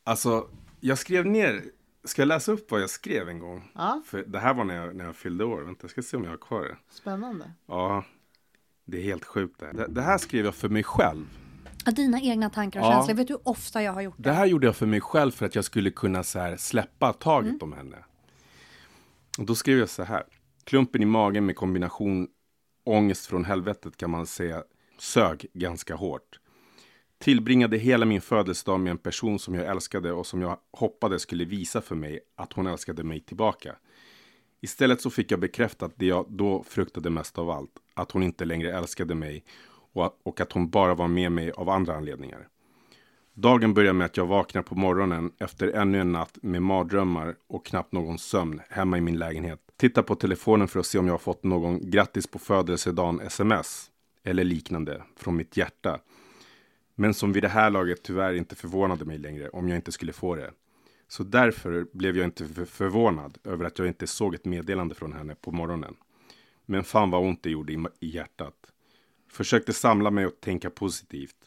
Alltså, 0.04 0.48
jag 0.80 0.98
skrev 0.98 1.26
ner, 1.26 1.62
ska 2.04 2.22
jag 2.22 2.26
läsa 2.26 2.52
upp 2.52 2.70
vad 2.70 2.80
jag 2.82 2.90
skrev 2.90 3.28
en 3.28 3.38
gång? 3.38 3.70
ja, 3.74 4.02
För 4.06 4.24
det 4.26 4.38
här 4.38 4.54
var 4.54 4.64
när 4.64 4.74
jag, 4.76 4.96
när 4.96 5.04
jag 5.04 5.16
fyllde 5.16 5.44
år. 5.44 5.60
Vänta, 5.62 5.78
jag 5.84 5.90
ska 5.90 6.02
se 6.02 6.16
om 6.16 6.24
jag 6.24 6.30
har 6.30 6.36
kvar 6.36 6.62
det. 6.62 6.76
spännande. 6.90 7.52
Ja, 7.66 8.04
det 8.84 8.98
är 8.98 9.02
helt 9.02 9.24
sjukt 9.24 9.60
det 9.60 9.66
här. 9.66 9.72
Det, 9.72 9.86
det 9.88 10.02
här 10.02 10.18
skrev 10.18 10.44
jag 10.44 10.54
för 10.54 10.68
mig 10.68 10.82
själv. 10.82 11.24
Ja, 11.84 11.92
Dina 11.92 12.20
egna 12.20 12.50
tankar 12.50 12.80
och 12.80 12.86
Ja. 12.86 12.92
känslor. 12.92 13.14
Vet 13.16 13.28
du 13.28 13.32
hur 13.34 13.48
ofta 13.48 13.82
jag 13.82 13.92
har 13.92 14.00
gjort 14.00 14.14
det? 14.16 14.22
Det 14.22 14.32
här 14.32 14.46
gjorde 14.46 14.66
jag 14.66 14.76
för 14.76 14.86
mig 14.86 15.00
själv 15.00 15.30
för 15.30 15.46
att 15.46 15.54
jag 15.54 15.64
skulle 15.64 15.90
kunna 15.90 16.22
så 16.22 16.38
här 16.38 16.56
släppa 16.56 17.12
taget 17.12 17.62
om 17.62 17.72
henne. 17.72 17.96
Och 19.40 19.46
då 19.46 19.54
skrev 19.54 19.78
jag 19.78 19.88
så 19.88 20.02
här. 20.02 20.24
Klumpen 20.64 21.02
i 21.02 21.06
magen 21.06 21.46
med 21.46 21.56
kombination 21.56 22.28
ångest 22.84 23.26
från 23.26 23.44
helvetet 23.44 23.96
kan 23.96 24.10
man 24.10 24.26
säga 24.26 24.64
sög 24.98 25.46
ganska 25.52 25.94
hårt. 25.94 26.40
Tillbringade 27.18 27.78
hela 27.78 28.06
min 28.06 28.20
födelsedag 28.20 28.80
med 28.80 28.90
en 28.90 28.98
person 28.98 29.38
som 29.38 29.54
jag 29.54 29.66
älskade 29.66 30.12
och 30.12 30.26
som 30.26 30.42
jag 30.42 30.58
hoppades 30.72 31.22
skulle 31.22 31.44
visa 31.44 31.80
för 31.80 31.94
mig 31.94 32.20
att 32.36 32.52
hon 32.52 32.66
älskade 32.66 33.04
mig 33.04 33.20
tillbaka. 33.20 33.76
Istället 34.60 35.00
så 35.00 35.10
fick 35.10 35.30
jag 35.30 35.40
bekräftat 35.40 35.92
det 35.96 36.06
jag 36.06 36.26
då 36.28 36.62
fruktade 36.62 37.10
mest 37.10 37.38
av 37.38 37.50
allt. 37.50 37.72
Att 37.94 38.10
hon 38.10 38.22
inte 38.22 38.44
längre 38.44 38.76
älskade 38.76 39.14
mig 39.14 39.44
och, 39.92 40.20
och 40.22 40.40
att 40.40 40.52
hon 40.52 40.70
bara 40.70 40.94
var 40.94 41.08
med 41.08 41.32
mig 41.32 41.50
av 41.50 41.68
andra 41.68 41.96
anledningar. 41.96 42.48
Dagen 43.40 43.74
börjar 43.74 43.92
med 43.92 44.04
att 44.04 44.16
jag 44.16 44.26
vaknar 44.26 44.62
på 44.62 44.74
morgonen 44.74 45.32
efter 45.38 45.68
ännu 45.68 46.00
en 46.00 46.12
natt 46.12 46.38
med 46.42 46.62
mardrömmar 46.62 47.36
och 47.46 47.66
knappt 47.66 47.92
någon 47.92 48.18
sömn 48.18 48.60
hemma 48.68 48.98
i 48.98 49.00
min 49.00 49.18
lägenhet. 49.18 49.60
Tittar 49.76 50.02
på 50.02 50.14
telefonen 50.14 50.68
för 50.68 50.80
att 50.80 50.86
se 50.86 50.98
om 50.98 51.06
jag 51.06 51.14
har 51.14 51.18
fått 51.18 51.44
någon 51.44 51.90
grattis 51.90 52.26
på 52.26 52.38
födelsedagen 52.38 53.20
sms 53.20 53.90
eller 54.24 54.44
liknande 54.44 55.02
från 55.16 55.36
mitt 55.36 55.56
hjärta. 55.56 56.00
Men 56.94 57.14
som 57.14 57.32
vid 57.32 57.42
det 57.42 57.48
här 57.48 57.70
laget 57.70 58.02
tyvärr 58.02 58.34
inte 58.34 58.56
förvånade 58.56 59.04
mig 59.04 59.18
längre 59.18 59.48
om 59.48 59.68
jag 59.68 59.78
inte 59.78 59.92
skulle 59.92 60.12
få 60.12 60.34
det. 60.34 60.50
Så 61.08 61.22
därför 61.22 61.86
blev 61.92 62.16
jag 62.16 62.24
inte 62.24 62.66
förvånad 62.66 63.38
över 63.44 63.64
att 63.64 63.78
jag 63.78 63.88
inte 63.88 64.06
såg 64.06 64.34
ett 64.34 64.44
meddelande 64.44 64.94
från 64.94 65.12
henne 65.12 65.34
på 65.34 65.52
morgonen. 65.52 65.94
Men 66.66 66.84
fan 66.84 67.10
vad 67.10 67.22
ont 67.22 67.42
det 67.42 67.50
gjorde 67.50 67.72
i 67.72 67.86
hjärtat. 68.00 68.54
Försökte 69.30 69.72
samla 69.72 70.10
mig 70.10 70.26
och 70.26 70.40
tänka 70.40 70.70
positivt. 70.70 71.39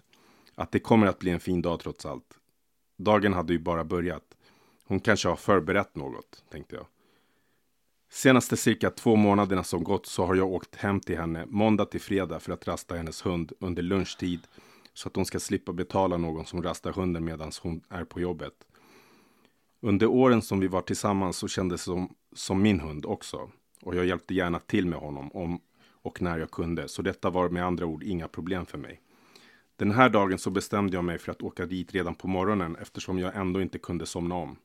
Att 0.56 0.72
det 0.72 0.80
kommer 0.80 1.08
att 1.08 1.20
bli 1.20 1.32
en 1.32 1.39
fin 1.39 1.62
dag 1.62 1.80
trots 1.80 2.06
allt. 2.06 2.38
Dagen 2.97 3.34
hade 3.34 3.54
ju 3.54 3.60
bara 3.60 3.84
börjat. 3.84 4.24
Hon 4.86 4.99
kanske 4.99 5.30
har 5.30 5.36
förberett 5.36 5.95
något, 5.95 6.43
tänkte 6.51 6.76
jag. 6.76 6.86
Senaste 8.12 8.58
cirka 8.58 8.89
två 8.89 9.16
månaderna 9.16 9.64
som 9.64 9.84
gått 9.84 10.06
så 10.06 10.26
har 10.26 10.36
jag 10.36 10.47
åkt 10.47 10.76
hem 10.76 10.99
till 10.99 11.18
henne 11.18 11.45
måndag 11.47 11.86
till 11.86 12.01
fredag 12.01 12.39
för 12.39 12.54
att 12.54 12.68
rasta 12.68 12.95
hennes 12.95 13.26
hund 13.26 13.51
under 13.60 13.84
lunchtid 13.84 14.39
så 14.93 15.08
att 15.08 15.16
hon 15.16 15.26
ska 15.26 15.39
slippa 15.39 15.74
betala 15.74 16.18
någon 16.18 16.45
som 16.45 16.64
rastar 16.64 16.91
hunden 16.91 17.26
medan 17.26 17.51
hon 17.62 17.82
är 17.89 18.04
på 18.04 18.20
jobbet. 18.20 18.54
Under 19.82 20.08
åren 20.08 20.41
som 20.41 20.60
vi 20.60 20.68
var 20.68 20.82
tillsammans 20.82 21.38
så 21.38 21.47
kändes 21.47 21.82
det 21.82 21.86
som, 21.86 22.16
som 22.36 22.62
min 22.62 22.80
hund 22.80 23.06
också. 23.06 23.49
Och 23.82 23.95
jag 23.95 24.06
hjälpte 24.06 24.34
gärna 24.34 24.60
till 24.60 24.86
med 24.86 24.99
honom 24.99 25.32
om 25.32 25.60
och 25.91 26.22
när 26.22 26.38
jag 26.38 26.51
kunde. 26.51 26.88
Så 26.88 27.01
detta 27.01 27.30
var 27.30 27.49
med 27.49 27.66
andra 27.66 27.86
ord 27.86 28.04
inga 28.04 28.28
problem 28.28 28.66
för 28.66 28.78
mig. 28.78 29.01
Den 29.76 29.91
här 29.91 30.09
dagen 30.09 30.38
så 30.38 30.49
bestämde 30.49 30.97
jag 30.97 31.03
mig 31.03 31.17
för 31.17 31.32
att 31.32 31.41
åka 31.41 31.65
dit 31.65 31.93
redan 31.93 32.15
på 32.15 32.28
morgonen 32.28 32.76
eftersom 32.76 33.19
jag 33.19 33.36
ändå 33.36 33.61
inte 33.61 33.80
kunde 33.80 34.05
somna 34.05 34.36
om. 34.36 34.57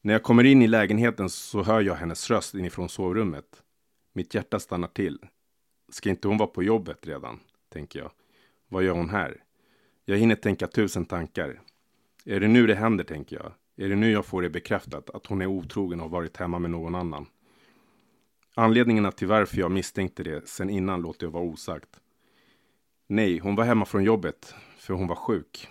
När 0.00 0.12
jag 0.12 0.22
kommer 0.22 0.44
in 0.44 0.62
i 0.62 0.66
lägenheten 0.66 1.30
så 1.30 1.62
hör 1.62 1.80
jag 1.80 1.94
hennes 1.94 2.30
röst 2.30 2.54
inifrån 2.54 2.88
sovrummet. 2.88 3.62
Mitt 4.12 4.34
hjärta 4.34 4.60
stannar 4.60 4.88
till. 4.88 5.18
Ska 5.88 6.10
inte 6.10 6.28
hon 6.28 6.38
vara 6.38 6.48
på 6.48 6.62
jobbet 6.62 7.06
redan? 7.06 7.40
Tänker 7.72 7.98
jag. 7.98 8.10
Vad 8.68 8.82
gör 8.82 8.94
hon 8.94 9.10
här? 9.10 9.42
Jag 10.04 10.16
hinner 10.16 10.34
tänka 10.34 10.66
tusen 10.66 11.04
tankar. 11.04 11.60
Är 12.24 12.40
det 12.40 12.48
nu 12.48 12.66
det 12.66 12.74
händer, 12.74 13.04
tänker 13.04 13.36
jag. 13.36 13.52
Är 13.76 13.88
det 13.88 13.96
nu 13.96 14.10
jag 14.10 14.26
får 14.26 14.42
det 14.42 14.50
bekräftat 14.50 15.10
att 15.10 15.26
hon 15.26 15.42
är 15.42 15.46
otrogen 15.46 16.00
och 16.00 16.10
har 16.10 16.18
varit 16.18 16.36
hemma 16.36 16.58
med 16.58 16.70
någon 16.70 16.94
annan? 16.94 17.26
Anledningarna 18.54 19.12
till 19.12 19.28
varför 19.28 19.58
jag 19.58 19.70
misstänkte 19.70 20.22
det 20.22 20.48
sen 20.48 20.70
innan 20.70 21.02
låter 21.02 21.26
jag 21.26 21.30
vara 21.30 21.44
osagt. 21.44 22.00
Nej, 23.14 23.38
hon 23.38 23.54
var 23.54 23.64
hemma 23.64 23.84
från 23.84 24.04
jobbet 24.04 24.54
för 24.76 24.94
hon 24.94 25.06
var 25.06 25.16
sjuk. 25.16 25.68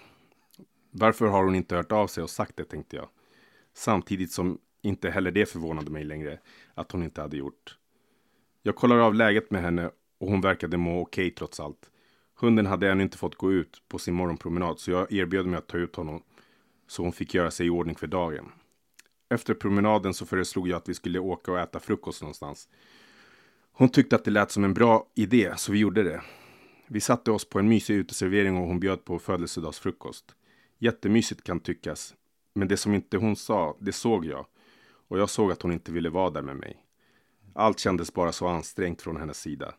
Varför 0.91 1.25
har 1.25 1.43
hon 1.43 1.55
inte 1.55 1.75
hört 1.75 1.91
av 1.91 2.07
sig 2.07 2.23
och 2.23 2.29
sagt 2.29 2.57
det, 2.57 2.63
tänkte 2.63 2.95
jag. 2.95 3.09
Samtidigt 3.73 4.31
som 4.31 4.57
inte 4.81 5.09
heller 5.09 5.31
det 5.31 5.45
förvånade 5.45 5.91
mig 5.91 6.03
längre 6.03 6.39
att 6.73 6.91
hon 6.91 7.03
inte 7.03 7.21
hade 7.21 7.37
gjort. 7.37 7.77
Jag 8.61 8.75
kollar 8.75 8.97
av 8.97 9.15
läget 9.15 9.51
med 9.51 9.61
henne 9.61 9.91
och 10.19 10.27
hon 10.27 10.41
verkade 10.41 10.77
må 10.77 11.01
okej 11.01 11.31
trots 11.31 11.59
allt. 11.59 11.91
Hunden 12.35 12.65
hade 12.65 12.91
ännu 12.91 13.03
inte 13.03 13.17
fått 13.17 13.35
gå 13.35 13.51
ut 13.51 13.81
på 13.87 13.99
sin 13.99 14.13
morgonpromenad 14.13 14.79
så 14.79 14.91
jag 14.91 15.13
erbjöd 15.13 15.45
mig 15.45 15.57
att 15.57 15.67
ta 15.67 15.77
ut 15.77 15.95
honom 15.95 16.23
så 16.87 17.03
hon 17.03 17.11
fick 17.11 17.33
göra 17.33 17.51
sig 17.51 17.67
i 17.67 17.69
ordning 17.69 17.95
för 17.95 18.07
dagen. 18.07 18.51
Efter 19.29 19.53
promenaden 19.53 20.13
så 20.13 20.25
föreslog 20.25 20.67
jag 20.67 20.77
att 20.77 20.89
vi 20.89 20.93
skulle 20.93 21.19
åka 21.19 21.51
och 21.51 21.59
äta 21.59 21.79
frukost 21.79 22.21
någonstans. 22.21 22.69
Hon 23.71 23.89
tyckte 23.89 24.15
att 24.15 24.25
det 24.25 24.31
lät 24.31 24.51
som 24.51 24.63
en 24.63 24.73
bra 24.73 25.07
idé 25.15 25.53
så 25.57 25.71
vi 25.71 25.79
gjorde 25.79 26.03
det. 26.03 26.21
Vi 26.93 27.01
satte 27.01 27.31
oss 27.31 27.49
på 27.49 27.59
en 27.59 27.69
mysig 27.69 27.95
uteservering 27.95 28.57
och 28.57 28.67
hon 28.67 28.79
bjöd 28.79 29.05
på 29.05 29.19
födelsedagsfrukost. 29.19 30.35
Jättemysigt 30.79 31.43
kan 31.43 31.59
tyckas. 31.59 32.15
Men 32.53 32.67
det 32.67 32.77
som 32.77 32.93
inte 32.93 33.17
hon 33.17 33.35
sa, 33.35 33.77
det 33.79 33.91
såg 33.91 34.25
jag. 34.25 34.45
Och 35.07 35.19
jag 35.19 35.29
såg 35.29 35.51
att 35.51 35.61
hon 35.61 35.71
inte 35.71 35.91
ville 35.91 36.09
vara 36.09 36.29
där 36.29 36.41
med 36.41 36.55
mig. 36.55 36.77
Allt 37.53 37.79
kändes 37.79 38.13
bara 38.13 38.31
så 38.31 38.47
ansträngt 38.47 39.01
från 39.01 39.17
hennes 39.17 39.39
sida. 39.39 39.73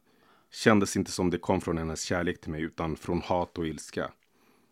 Kändes 0.51 0.97
inte 0.97 1.11
som 1.11 1.31
det 1.31 1.39
kom 1.39 1.61
från 1.61 1.79
hennes 1.79 2.03
kärlek 2.03 2.41
till 2.41 2.51
mig 2.51 2.63
utan 2.63 2.97
från 2.97 3.23
hat 3.23 3.59
och 3.59 3.67
ilska. 3.67 4.11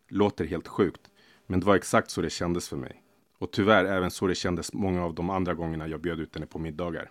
Låter 0.08 0.44
helt 0.44 0.68
sjukt. 0.68 1.10
Men 1.46 1.60
det 1.60 1.66
var 1.66 1.76
exakt 1.76 2.10
så 2.10 2.22
det 2.22 2.30
kändes 2.30 2.68
för 2.68 2.76
mig. 2.76 3.02
Och 3.38 3.50
tyvärr 3.50 3.84
även 3.84 4.10
så 4.10 4.26
det 4.26 4.34
kändes 4.34 4.72
många 4.72 5.04
av 5.04 5.14
de 5.14 5.30
andra 5.30 5.54
gångerna 5.54 5.88
jag 5.88 6.00
bjöd 6.00 6.20
ut 6.20 6.34
henne 6.34 6.46
på 6.46 6.58
middagar. 6.58 7.10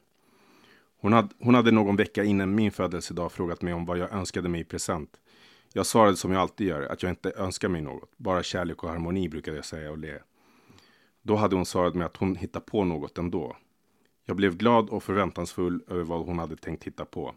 Hon 1.01 1.13
hade, 1.13 1.29
hon 1.39 1.55
hade 1.55 1.71
någon 1.71 1.95
vecka 1.95 2.23
innan 2.23 2.55
min 2.55 2.71
födelsedag 2.71 3.31
frågat 3.31 3.61
mig 3.61 3.73
om 3.73 3.85
vad 3.85 3.97
jag 3.97 4.11
önskade 4.11 4.49
mig 4.49 4.61
i 4.61 4.63
present. 4.63 5.19
Jag 5.73 5.85
svarade 5.85 6.17
som 6.17 6.31
jag 6.31 6.41
alltid 6.41 6.67
gör, 6.67 6.81
att 6.81 7.03
jag 7.03 7.09
inte 7.09 7.31
önskar 7.31 7.69
mig 7.69 7.81
något. 7.81 8.11
Bara 8.17 8.43
kärlek 8.43 8.83
och 8.83 8.89
harmoni 8.89 9.29
brukade 9.29 9.57
jag 9.57 9.65
säga 9.65 9.91
och 9.91 9.97
le. 9.97 10.19
Då 11.21 11.35
hade 11.35 11.55
hon 11.55 11.65
svarat 11.65 11.95
mig 11.95 12.05
att 12.05 12.17
hon 12.17 12.35
hittar 12.35 12.59
på 12.59 12.83
något 12.83 13.17
ändå. 13.17 13.55
Jag 14.25 14.35
blev 14.35 14.57
glad 14.57 14.89
och 14.89 15.03
förväntansfull 15.03 15.83
över 15.87 16.03
vad 16.03 16.25
hon 16.25 16.39
hade 16.39 16.55
tänkt 16.55 16.83
hitta 16.83 17.05
på. 17.05 17.35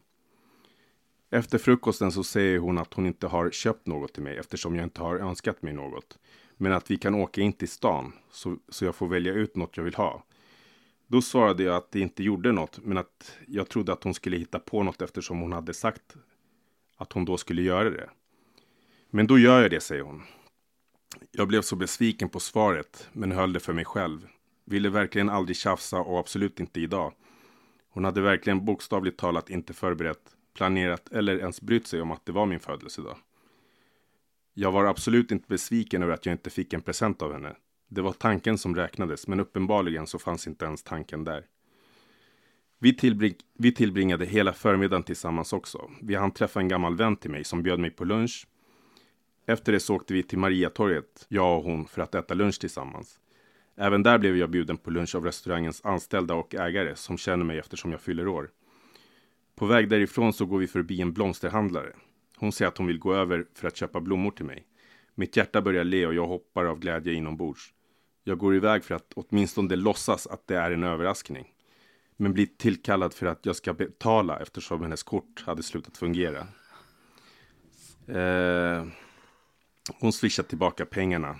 Efter 1.30 1.58
frukosten 1.58 2.12
så 2.12 2.24
säger 2.24 2.58
hon 2.58 2.78
att 2.78 2.94
hon 2.94 3.06
inte 3.06 3.26
har 3.26 3.50
köpt 3.50 3.86
något 3.86 4.12
till 4.12 4.22
mig 4.22 4.38
eftersom 4.38 4.76
jag 4.76 4.84
inte 4.84 5.02
har 5.02 5.16
önskat 5.16 5.62
mig 5.62 5.72
något. 5.72 6.18
Men 6.56 6.72
att 6.72 6.90
vi 6.90 6.96
kan 6.96 7.14
åka 7.14 7.40
in 7.40 7.52
till 7.52 7.68
stan 7.68 8.12
så, 8.30 8.56
så 8.68 8.84
jag 8.84 8.94
får 8.94 9.08
välja 9.08 9.32
ut 9.32 9.56
något 9.56 9.76
jag 9.76 9.84
vill 9.84 9.94
ha. 9.94 10.24
Då 11.12 11.22
svarade 11.22 11.62
jag 11.62 11.76
att 11.76 11.92
det 11.92 12.00
inte 12.00 12.22
gjorde 12.22 12.52
något, 12.52 12.78
men 12.84 12.98
att 12.98 13.38
jag 13.46 13.68
trodde 13.68 13.92
att 13.92 14.04
hon 14.04 14.14
skulle 14.14 14.36
hitta 14.36 14.58
på 14.58 14.82
något 14.82 15.02
eftersom 15.02 15.40
hon 15.40 15.52
hade 15.52 15.74
sagt 15.74 16.16
att 16.96 17.12
hon 17.12 17.24
då 17.24 17.36
skulle 17.36 17.62
göra 17.62 17.90
det. 17.90 18.10
Men 19.10 19.26
då 19.26 19.38
gör 19.38 19.62
jag 19.62 19.70
det, 19.70 19.80
säger 19.80 20.02
hon. 20.02 20.22
Jag 21.30 21.48
blev 21.48 21.62
så 21.62 21.76
besviken 21.76 22.28
på 22.28 22.40
svaret, 22.40 23.08
men 23.12 23.32
höll 23.32 23.52
det 23.52 23.60
för 23.60 23.72
mig 23.72 23.84
själv. 23.84 24.28
Ville 24.64 24.88
verkligen 24.88 25.28
aldrig 25.28 25.56
tjafsa 25.56 25.98
och 25.98 26.18
absolut 26.18 26.60
inte 26.60 26.80
idag. 26.80 27.12
Hon 27.88 28.04
hade 28.04 28.20
verkligen 28.20 28.64
bokstavligt 28.64 29.18
talat 29.18 29.50
inte 29.50 29.72
förberett, 29.72 30.36
planerat 30.54 31.12
eller 31.12 31.38
ens 31.38 31.60
brytt 31.60 31.86
sig 31.86 32.02
om 32.02 32.10
att 32.10 32.26
det 32.26 32.32
var 32.32 32.46
min 32.46 32.60
födelsedag. 32.60 33.16
Jag 34.54 34.72
var 34.72 34.84
absolut 34.84 35.30
inte 35.30 35.48
besviken 35.48 36.02
över 36.02 36.12
att 36.12 36.26
jag 36.26 36.32
inte 36.32 36.50
fick 36.50 36.72
en 36.72 36.82
present 36.82 37.22
av 37.22 37.32
henne. 37.32 37.56
Det 37.94 38.02
var 38.02 38.12
tanken 38.12 38.58
som 38.58 38.76
räknades, 38.76 39.28
men 39.28 39.40
uppenbarligen 39.40 40.06
så 40.06 40.18
fanns 40.18 40.46
inte 40.46 40.64
ens 40.64 40.82
tanken 40.82 41.24
där. 41.24 41.46
Vi, 42.78 42.96
tillbring 42.96 43.34
vi 43.58 43.72
tillbringade 43.72 44.26
hela 44.26 44.52
förmiddagen 44.52 45.02
tillsammans 45.02 45.52
också. 45.52 45.90
Vi 46.02 46.14
hann 46.14 46.30
träffa 46.30 46.60
en 46.60 46.68
gammal 46.68 46.96
vän 46.96 47.16
till 47.16 47.30
mig 47.30 47.44
som 47.44 47.62
bjöd 47.62 47.80
mig 47.80 47.90
på 47.90 48.04
lunch. 48.04 48.46
Efter 49.46 49.72
det 49.72 49.80
så 49.80 49.94
åkte 49.94 50.14
vi 50.14 50.22
till 50.22 50.38
Mariatorget, 50.38 51.26
jag 51.28 51.58
och 51.58 51.64
hon, 51.64 51.86
för 51.86 52.02
att 52.02 52.14
äta 52.14 52.34
lunch 52.34 52.60
tillsammans. 52.60 53.18
Även 53.76 54.02
där 54.02 54.18
blev 54.18 54.36
jag 54.36 54.50
bjuden 54.50 54.76
på 54.76 54.90
lunch 54.90 55.14
av 55.14 55.24
restaurangens 55.24 55.84
anställda 55.84 56.34
och 56.34 56.54
ägare 56.54 56.96
som 56.96 57.18
känner 57.18 57.44
mig 57.44 57.58
eftersom 57.58 57.92
jag 57.92 58.00
fyller 58.00 58.28
år. 58.28 58.50
På 59.54 59.66
väg 59.66 59.88
därifrån 59.88 60.32
så 60.32 60.46
går 60.46 60.58
vi 60.58 60.66
förbi 60.66 61.00
en 61.00 61.12
blomsterhandlare. 61.12 61.92
Hon 62.36 62.52
säger 62.52 62.68
att 62.68 62.78
hon 62.78 62.86
vill 62.86 62.98
gå 62.98 63.14
över 63.14 63.46
för 63.54 63.68
att 63.68 63.76
köpa 63.76 64.00
blommor 64.00 64.30
till 64.30 64.46
mig. 64.46 64.66
Mitt 65.14 65.36
hjärta 65.36 65.62
börjar 65.62 65.84
le 65.84 66.06
och 66.06 66.14
jag 66.14 66.26
hoppar 66.26 66.64
av 66.64 66.78
glädje 66.78 67.12
inombords. 67.12 67.74
Jag 68.24 68.38
går 68.38 68.56
iväg 68.56 68.84
för 68.84 68.94
att 68.94 69.12
åtminstone 69.16 69.76
låtsas 69.76 70.26
att 70.26 70.46
det 70.46 70.56
är 70.56 70.70
en 70.70 70.84
överraskning. 70.84 71.54
Men 72.16 72.32
blir 72.32 72.46
tillkallad 72.46 73.14
för 73.14 73.26
att 73.26 73.46
jag 73.46 73.56
ska 73.56 73.72
betala 73.72 74.38
eftersom 74.40 74.82
hennes 74.82 75.02
kort 75.02 75.42
hade 75.46 75.62
slutat 75.62 75.96
fungera. 75.96 76.46
Eh, 78.06 78.86
hon 80.00 80.12
swishar 80.12 80.42
tillbaka 80.42 80.86
pengarna 80.86 81.38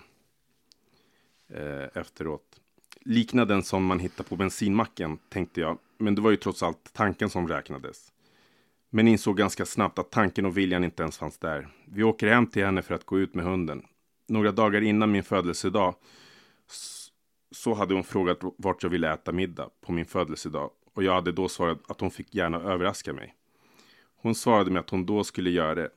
eh, 1.49 1.89
efteråt. 1.95 2.61
Liknaden 3.01 3.63
som 3.63 3.85
man 3.85 3.99
hittar 3.99 4.25
på 4.25 4.37
bensinmacken, 4.37 5.19
tänkte 5.29 5.61
jag. 5.61 5.79
Men 5.99 6.15
det 6.15 6.21
var 6.21 6.31
ju 6.31 6.37
trots 6.37 6.63
allt 6.63 6.93
tanken 6.93 7.31
som 7.31 7.49
räknades. 7.49 8.13
Men 8.91 9.09
insåg 9.09 9.37
ganska 9.37 9.67
snabbt 9.67 9.99
att 9.99 10.11
tanken 10.11 10.47
och 10.47 10.59
viljan 10.59 10.85
inte 10.85 11.03
ens 11.03 11.19
fanns 11.19 11.39
där. 11.39 11.69
Vi 11.85 12.03
åker 12.03 12.27
hem 12.27 12.47
till 12.47 12.65
henne 12.65 12.83
för 12.83 12.95
att 12.95 13.07
gå 13.07 13.19
ut 13.19 13.35
med 13.35 13.45
hunden. 13.45 13.83
Några 14.29 14.53
dagar 14.53 14.81
innan 14.81 15.13
min 15.13 15.23
födelsedag 15.23 15.95
så 17.51 17.75
hade 17.75 17.95
hon 17.95 18.05
frågat 18.05 18.39
vart 18.59 18.83
jag 18.83 18.91
ville 18.91 19.13
äta 19.13 19.33
middag 19.33 19.71
på 19.81 19.93
min 19.93 20.05
födelsedag 20.05 20.71
och 20.95 21.03
jag 21.03 21.13
hade 21.13 21.33
då 21.33 21.49
svarat 21.49 21.91
att 21.91 22.01
hon 22.01 22.11
fick 22.11 22.35
gärna 22.35 22.61
överraska 22.61 23.13
mig. 23.13 23.35
Hon 24.17 24.35
svarade 24.35 24.71
mig 24.71 24.81
att 24.81 24.91
hon 24.91 25.07
då 25.07 25.25
skulle 25.25 25.51
göra 25.51 25.75
det. 25.75 25.91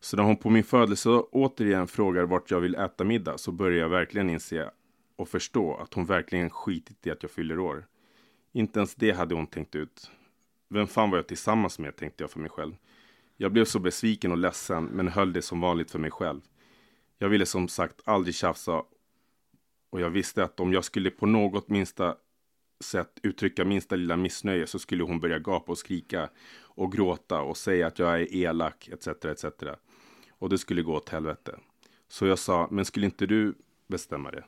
Så 0.00 0.16
när 0.16 0.24
hon 0.24 0.36
på 0.36 0.50
min 0.50 0.64
födelsedag 0.64 1.28
återigen 1.32 1.88
frågar 1.88 2.24
vart 2.24 2.50
jag 2.50 2.60
vill 2.60 2.74
äta 2.74 3.04
middag 3.04 3.38
så 3.38 3.52
börjar 3.52 3.78
jag 3.78 3.88
verkligen 3.88 4.30
inse 4.30 4.70
och 5.16 5.28
förstå 5.28 5.76
att 5.76 5.94
hon 5.94 6.06
verkligen 6.06 6.50
skitit 6.50 7.06
i 7.06 7.10
att 7.10 7.22
jag 7.22 7.30
fyller 7.30 7.58
år. 7.58 7.86
Inte 8.52 8.78
ens 8.78 8.94
det 8.94 9.10
hade 9.10 9.34
hon 9.34 9.46
tänkt 9.46 9.74
ut. 9.74 10.10
Vem 10.68 10.86
fan 10.86 11.10
var 11.10 11.18
jag 11.18 11.28
tillsammans 11.28 11.78
med, 11.78 11.96
tänkte 11.96 12.22
jag 12.22 12.30
för 12.30 12.40
mig 12.40 12.50
själv. 12.50 12.74
Jag 13.36 13.52
blev 13.52 13.64
så 13.64 13.78
besviken 13.78 14.32
och 14.32 14.38
ledsen, 14.38 14.84
men 14.84 15.08
höll 15.08 15.32
det 15.32 15.42
som 15.42 15.60
vanligt 15.60 15.90
för 15.90 15.98
mig 15.98 16.10
själv. 16.10 16.40
Jag 17.18 17.28
ville 17.28 17.46
som 17.46 17.68
sagt 17.68 18.00
aldrig 18.04 18.34
tjafsa 18.34 18.82
och 19.90 20.00
jag 20.00 20.10
visste 20.10 20.44
att 20.44 20.60
om 20.60 20.72
jag 20.72 20.84
skulle 20.84 21.10
på 21.10 21.26
något 21.26 21.68
minsta 21.68 22.16
sätt 22.80 23.20
uttrycka 23.22 23.64
minsta 23.64 23.96
lilla 23.96 24.16
missnöje 24.16 24.66
så 24.66 24.78
skulle 24.78 25.02
hon 25.02 25.20
börja 25.20 25.38
gapa 25.38 25.72
och 25.72 25.78
skrika 25.78 26.30
och 26.60 26.92
gråta 26.92 27.40
och 27.40 27.56
säga 27.56 27.86
att 27.86 27.98
jag 27.98 28.20
är 28.20 28.34
elak 28.34 28.88
etc. 28.88 29.06
etc. 29.06 29.44
Och 30.30 30.48
det 30.48 30.58
skulle 30.58 30.82
gå 30.82 30.94
åt 30.94 31.08
helvete. 31.08 31.58
Så 32.08 32.26
jag 32.26 32.38
sa, 32.38 32.68
men 32.70 32.84
skulle 32.84 33.06
inte 33.06 33.26
du 33.26 33.54
bestämma 33.86 34.30
det? 34.30 34.44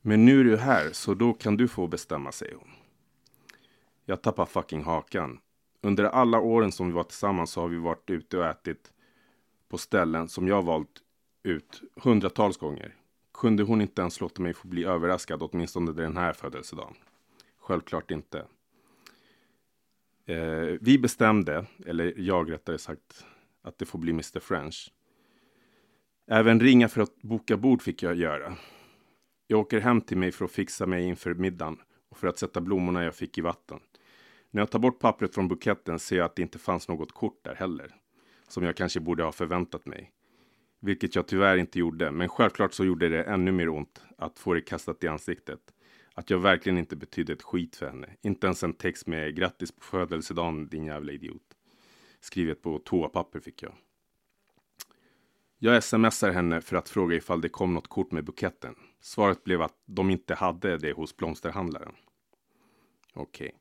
Men 0.00 0.24
nu 0.24 0.40
är 0.40 0.44
du 0.44 0.56
här, 0.56 0.90
så 0.92 1.14
då 1.14 1.32
kan 1.32 1.56
du 1.56 1.68
få 1.68 1.86
bestämma, 1.86 2.32
säger 2.32 2.54
hon. 2.54 2.70
Jag 4.04 4.22
tappar 4.22 4.46
fucking 4.46 4.84
hakan. 4.84 5.40
Under 5.82 6.04
alla 6.04 6.40
åren 6.40 6.72
som 6.72 6.86
vi 6.86 6.92
var 6.92 7.04
tillsammans 7.04 7.50
så 7.50 7.60
har 7.60 7.68
vi 7.68 7.76
varit 7.76 8.10
ute 8.10 8.38
och 8.38 8.46
ätit 8.46 8.92
på 9.68 9.78
ställen 9.78 10.28
som 10.28 10.48
jag 10.48 10.62
valt 10.62 11.02
ut 11.42 11.82
hundratals 11.96 12.56
gånger. 12.56 12.99
Kunde 13.40 13.62
hon 13.62 13.80
inte 13.80 14.02
ens 14.02 14.20
låta 14.20 14.42
mig 14.42 14.54
få 14.54 14.68
bli 14.68 14.84
överraskad 14.84 15.42
åtminstone 15.42 15.92
den 15.92 16.16
här 16.16 16.32
födelsedagen? 16.32 16.94
Självklart 17.58 18.10
inte. 18.10 18.46
Eh, 20.26 20.78
vi 20.80 20.98
bestämde, 20.98 21.66
eller 21.86 22.14
jag 22.16 22.52
rättare 22.52 22.78
sagt, 22.78 23.24
att 23.62 23.78
det 23.78 23.86
får 23.86 23.98
bli 23.98 24.10
Mr 24.10 24.40
French. 24.40 24.92
Även 26.26 26.60
ringa 26.60 26.88
för 26.88 27.00
att 27.00 27.22
boka 27.22 27.56
bord 27.56 27.82
fick 27.82 28.02
jag 28.02 28.14
göra. 28.14 28.56
Jag 29.46 29.60
åker 29.60 29.80
hem 29.80 30.00
till 30.00 30.18
mig 30.18 30.32
för 30.32 30.44
att 30.44 30.50
fixa 30.50 30.86
mig 30.86 31.04
inför 31.04 31.34
middagen 31.34 31.80
och 32.08 32.18
för 32.18 32.28
att 32.28 32.38
sätta 32.38 32.60
blommorna 32.60 33.04
jag 33.04 33.14
fick 33.14 33.38
i 33.38 33.40
vatten. 33.40 33.80
När 34.50 34.62
jag 34.62 34.70
tar 34.70 34.78
bort 34.78 34.98
pappret 34.98 35.34
från 35.34 35.48
buketten 35.48 35.98
ser 35.98 36.16
jag 36.16 36.24
att 36.24 36.36
det 36.36 36.42
inte 36.42 36.58
fanns 36.58 36.88
något 36.88 37.12
kort 37.12 37.44
där 37.44 37.54
heller. 37.54 37.94
Som 38.48 38.64
jag 38.64 38.76
kanske 38.76 39.00
borde 39.00 39.22
ha 39.22 39.32
förväntat 39.32 39.86
mig. 39.86 40.12
Vilket 40.80 41.14
jag 41.14 41.26
tyvärr 41.26 41.56
inte 41.56 41.78
gjorde, 41.78 42.10
men 42.10 42.28
självklart 42.28 42.72
så 42.72 42.84
gjorde 42.84 43.08
det 43.08 43.22
ännu 43.22 43.52
mer 43.52 43.68
ont 43.68 44.02
att 44.18 44.38
få 44.38 44.54
det 44.54 44.60
kastat 44.60 45.04
i 45.04 45.08
ansiktet. 45.08 45.60
Att 46.14 46.30
jag 46.30 46.38
verkligen 46.38 46.78
inte 46.78 46.96
betydde 46.96 47.32
ett 47.32 47.42
skit 47.42 47.76
för 47.76 47.86
henne. 47.86 48.16
Inte 48.22 48.46
ens 48.46 48.62
en 48.62 48.72
text 48.72 49.06
med 49.06 49.36
grattis 49.36 49.72
på 49.72 49.82
födelsedagen 49.82 50.68
din 50.68 50.84
jävla 50.84 51.12
idiot. 51.12 51.56
Skrivet 52.20 52.62
på 52.62 52.78
toapapper 52.78 53.40
fick 53.40 53.62
jag. 53.62 53.72
Jag 55.58 55.84
smsar 55.84 56.30
henne 56.30 56.60
för 56.60 56.76
att 56.76 56.88
fråga 56.88 57.16
ifall 57.16 57.40
det 57.40 57.48
kom 57.48 57.74
något 57.74 57.88
kort 57.88 58.12
med 58.12 58.24
buketten. 58.24 58.74
Svaret 59.00 59.44
blev 59.44 59.62
att 59.62 59.82
de 59.86 60.10
inte 60.10 60.34
hade 60.34 60.78
det 60.78 60.92
hos 60.92 61.16
blomsterhandlaren. 61.16 61.94
Okej. 63.14 63.46
Okay. 63.46 63.58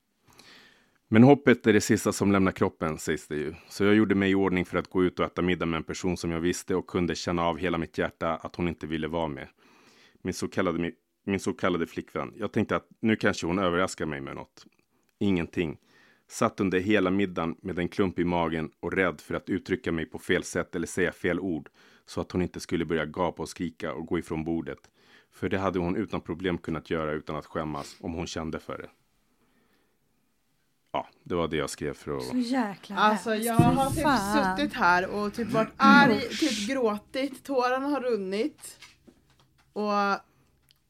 Men 1.11 1.23
hoppet 1.23 1.67
är 1.67 1.73
det 1.73 1.81
sista 1.81 2.11
som 2.11 2.31
lämnar 2.31 2.51
kroppen, 2.51 2.97
sägs 2.97 3.27
det 3.27 3.35
ju. 3.35 3.53
Så 3.69 3.83
jag 3.83 3.95
gjorde 3.95 4.15
mig 4.15 4.31
i 4.31 4.35
ordning 4.35 4.65
för 4.65 4.77
att 4.77 4.89
gå 4.89 5.03
ut 5.03 5.19
och 5.19 5.25
äta 5.25 5.41
middag 5.41 5.65
med 5.65 5.77
en 5.77 5.83
person 5.83 6.17
som 6.17 6.31
jag 6.31 6.39
visste 6.39 6.75
och 6.75 6.87
kunde 6.87 7.15
känna 7.15 7.43
av 7.43 7.57
hela 7.57 7.77
mitt 7.77 7.97
hjärta 7.97 8.35
att 8.35 8.55
hon 8.55 8.67
inte 8.67 8.87
ville 8.87 9.07
vara 9.07 9.27
med. 9.27 9.47
Min 10.21 10.33
så 10.33 10.47
kallade, 10.47 10.91
min 11.25 11.39
så 11.39 11.53
kallade 11.53 11.87
flickvän. 11.87 12.33
Jag 12.35 12.51
tänkte 12.51 12.75
att 12.75 12.87
nu 12.99 13.15
kanske 13.15 13.47
hon 13.47 13.59
överraskar 13.59 14.05
mig 14.05 14.21
med 14.21 14.35
något. 14.35 14.65
Ingenting. 15.19 15.77
Satt 16.27 16.59
under 16.59 16.79
hela 16.79 17.11
middagen 17.11 17.55
med 17.61 17.79
en 17.79 17.89
klump 17.89 18.19
i 18.19 18.23
magen 18.23 18.71
och 18.79 18.93
rädd 18.93 19.21
för 19.21 19.35
att 19.35 19.49
uttrycka 19.49 19.91
mig 19.91 20.05
på 20.05 20.19
fel 20.19 20.43
sätt 20.43 20.75
eller 20.75 20.87
säga 20.87 21.11
fel 21.11 21.39
ord 21.39 21.69
så 22.05 22.21
att 22.21 22.31
hon 22.31 22.41
inte 22.41 22.59
skulle 22.59 22.85
börja 22.85 23.05
gapa 23.05 23.43
och 23.43 23.49
skrika 23.49 23.93
och 23.93 24.05
gå 24.05 24.19
ifrån 24.19 24.43
bordet. 24.43 24.79
För 25.31 25.49
det 25.49 25.57
hade 25.57 25.79
hon 25.79 25.95
utan 25.95 26.21
problem 26.21 26.57
kunnat 26.57 26.89
göra 26.89 27.11
utan 27.11 27.35
att 27.35 27.45
skämmas 27.45 27.97
om 27.99 28.13
hon 28.13 28.27
kände 28.27 28.59
för 28.59 28.77
det. 28.77 28.89
Ja, 30.91 31.07
det 31.23 31.35
var 31.35 31.47
det 31.47 31.57
jag 31.57 31.69
skrev 31.69 31.93
för 31.93 32.17
att... 32.17 32.23
Så 32.23 32.37
jäkla 32.37 32.95
Alltså 32.95 33.35
jag 33.35 33.53
har 33.53 33.89
typ 33.89 34.57
suttit 34.57 34.77
här 34.77 35.09
och 35.09 35.33
typ 35.33 35.47
varit 35.47 35.73
arg, 35.77 36.19
typ 36.19 36.69
gråtit, 36.69 37.43
tårarna 37.43 37.87
har 37.87 38.01
runnit. 38.01 38.79
Och... 39.73 39.91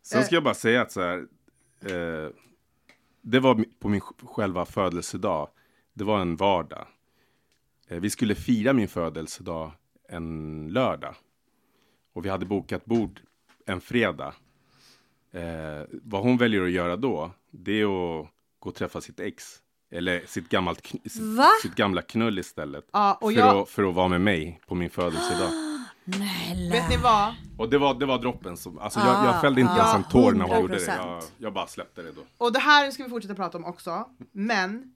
Sen 0.02 0.24
ska 0.24 0.36
jag 0.36 0.44
bara 0.44 0.54
säga 0.54 0.82
att 0.82 0.92
så 0.92 1.02
här, 1.02 1.18
eh, 1.82 2.32
det 3.22 3.40
var 3.40 3.66
på 3.80 3.90
min 3.90 4.02
själva 4.02 4.66
födelsedag. 4.66 5.50
Det 5.94 6.04
var 6.04 6.20
en 6.20 6.36
vardag. 6.36 6.88
Eh, 7.88 8.00
vi 8.00 8.10
skulle 8.10 8.36
fira 8.36 8.74
min 8.74 8.88
födelsedag 8.88 9.72
en 10.10 10.68
lördag. 10.72 11.16
Och 12.14 12.26
vi 12.26 12.30
hade 12.30 12.46
bokat 12.46 12.86
bord 12.86 13.22
en 13.66 13.82
fredag. 13.82 14.34
Eh, 15.32 15.84
vad 15.92 16.22
hon 16.22 16.38
väljer 16.38 16.64
att 16.64 16.72
göra 16.72 16.96
då, 16.96 17.32
det 17.52 17.82
är 17.82 17.84
att 17.86 18.28
gå 18.60 18.70
och 18.70 18.76
träffa 18.76 19.02
sitt 19.02 19.20
ex. 19.20 19.62
Eller 19.92 20.24
sitt, 20.26 20.50
gammalt, 20.50 20.88
sitt, 20.88 21.24
sitt 21.62 21.76
gamla 21.76 22.02
knull 22.02 22.40
istället. 22.40 22.90
Ja, 22.94 23.18
och 23.22 23.32
för, 23.32 23.40
jag... 23.40 23.58
att, 23.58 23.70
för 23.70 23.84
att 23.90 23.96
vara 23.96 24.08
med 24.08 24.22
mig 24.22 24.62
på 24.68 24.76
min 24.76 24.90
födelsedag. 24.90 25.50
Snälla. 26.04 26.72
Vet 26.72 26.90
ni 26.90 26.98
vad? 26.98 27.36
Och 27.58 27.70
det 27.70 27.78
var, 27.78 27.94
det 27.94 28.06
var 28.06 28.20
droppen 28.20 28.58
som, 28.58 28.80
alltså 28.80 29.00
Ja, 29.00 29.06
jag, 29.06 29.26
jag 29.26 29.42
fällde 29.42 29.62
inte 29.62 29.74
ja, 29.78 29.80
ens 29.80 29.96
en 29.96 30.12
tår 30.12 30.32
när 30.32 30.46
hon 30.46 30.62
gjorde 30.62 30.76
det. 30.76 30.86
100%. 30.86 30.98
Jag, 30.98 31.24
jag 31.38 31.54
bara 31.54 31.68
släppte 31.68 32.02
det 32.02 32.12
då. 32.12 32.22
Och 32.38 32.54
det 32.54 32.60
här 32.60 32.92
ska 32.92 33.04
vi 33.04 33.10
fortsätta 33.10 33.36
prata 33.36 33.58
om 33.58 33.66
också. 33.66 34.10
Men 34.32 34.94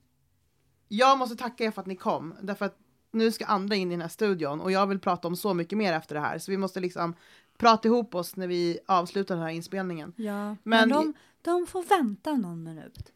jag 0.88 1.18
måste 1.18 1.36
tacka 1.36 1.64
er 1.64 1.70
för 1.70 1.80
att 1.80 1.86
ni 1.86 1.96
kom. 1.96 2.34
Därför 2.42 2.64
att 2.64 2.76
nu 3.12 3.32
ska 3.32 3.44
andra 3.44 3.76
in 3.76 3.88
i 3.92 3.94
den 3.94 4.00
här 4.02 4.08
studion 4.08 4.60
och 4.60 4.72
jag 4.72 4.86
vill 4.86 4.98
prata 5.00 5.28
om 5.28 5.36
så 5.36 5.54
mycket 5.54 5.78
mer 5.78 5.92
efter 5.92 6.14
det 6.14 6.20
här. 6.20 6.38
Så 6.38 6.50
vi 6.50 6.56
måste 6.56 6.80
liksom 6.80 7.14
prata 7.58 7.88
ihop 7.88 8.14
oss 8.14 8.36
när 8.36 8.46
vi 8.46 8.78
avslutar 8.86 9.34
den 9.34 9.44
här 9.44 9.50
inspelningen. 9.50 10.12
Ja, 10.16 10.46
men, 10.46 10.56
Men- 10.62 10.88
de, 10.88 11.14
de 11.42 11.66
får 11.66 11.82
vänta 11.82 12.32
någon 12.32 12.62
minut. 12.62 13.12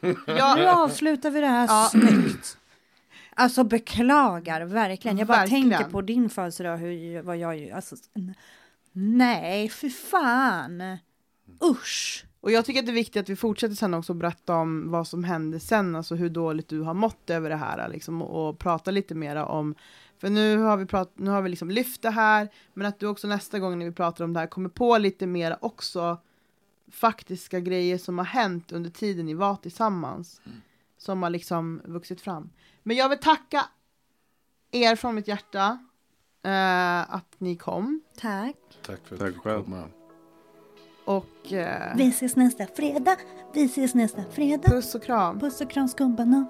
Nu 0.00 0.16
Jag, 0.26 0.64
avslutar 0.66 1.30
vi 1.30 1.40
det 1.40 1.46
här 1.46 1.66
Ja. 1.66 1.88
snyggt. 1.90 2.58
Alltså 3.34 3.64
beklagar 3.64 4.60
verkligen. 4.64 5.18
Jag 5.18 5.26
bara 5.28 5.38
Verkligen. 5.38 5.70
tänker 5.70 5.90
på 5.90 6.00
din 6.02 6.30
födelsedag, 6.30 6.76
hur, 6.76 7.22
vad 7.22 7.36
jag. 7.36 7.70
Alltså, 7.70 7.96
nej, 8.92 9.68
för 9.68 9.88
fan. 9.88 10.82
Usch. 11.64 12.24
och 12.40 12.50
jag 12.52 12.64
tycker 12.64 12.80
att 12.80 12.86
det 12.86 12.92
är 12.92 12.94
viktigt 12.94 13.22
att 13.22 13.28
vi 13.28 13.36
fortsätter 13.36 13.74
sen 13.74 13.94
också 13.94 14.14
berätta 14.14 14.54
om 14.54 14.90
vad 14.90 15.08
som 15.08 15.24
hände 15.24 15.60
sen, 15.60 15.96
alltså 15.96 16.14
hur 16.14 16.28
dåligt 16.30 16.68
du 16.68 16.80
har 16.80 16.94
mått 16.94 17.30
över 17.30 17.50
det 17.50 17.56
här 17.56 17.88
liksom, 17.88 18.22
och, 18.22 18.48
och 18.48 18.58
prata 18.58 18.90
lite 18.90 19.14
mera 19.14 19.46
om 19.46 19.74
för 20.20 20.30
nu 20.30 20.56
har 20.58 20.76
vi, 20.76 20.86
prat, 20.86 21.12
nu 21.16 21.30
har 21.30 21.42
vi 21.42 21.48
liksom 21.48 21.70
lyft 21.70 22.02
det 22.02 22.10
här, 22.10 22.48
men 22.74 22.86
att 22.86 23.00
du 23.00 23.06
också 23.06 23.26
nästa 23.28 23.58
gång 23.58 23.78
när 23.78 23.86
vi 23.86 23.92
pratar 23.92 24.24
om 24.24 24.32
det 24.32 24.40
här 24.40 24.46
kommer 24.46 24.68
på 24.68 24.98
lite 24.98 25.26
mer 25.26 25.56
också 25.60 26.18
faktiska 26.90 27.60
grejer 27.60 27.98
som 27.98 28.18
har 28.18 28.24
hänt 28.24 28.72
under 28.72 28.90
tiden 28.90 29.26
ni 29.26 29.34
var 29.34 29.56
tillsammans. 29.56 30.40
Som 30.98 31.22
har 31.22 31.30
liksom 31.30 31.82
vuxit 31.84 32.20
fram. 32.20 32.50
Men 32.82 32.96
jag 32.96 33.08
vill 33.08 33.18
tacka 33.18 33.64
er 34.70 34.96
från 34.96 35.14
mitt 35.14 35.28
hjärta 35.28 35.78
eh, 36.42 37.14
att 37.14 37.34
ni 37.38 37.56
kom. 37.56 38.00
Tack. 38.20 38.56
Tack 38.86 39.00
för 39.06 39.14
att 39.14 39.20
Tack 39.20 39.34
du 39.34 39.38
själv. 39.40 39.64
komma. 39.64 39.84
Och 41.04 41.52
eh, 41.52 41.96
Vi 41.96 42.08
ses 42.08 42.36
nästa 42.36 42.66
fredag. 42.66 43.16
Vi 43.54 43.64
ses 43.64 43.94
nästa 43.94 44.24
fredag. 44.32 44.68
puss 44.70 44.94
och 44.94 45.02
kram. 45.02 45.40
Puss 45.40 45.60
och 45.60 45.70
kram 45.70 45.88
skumbanan. 45.88 46.46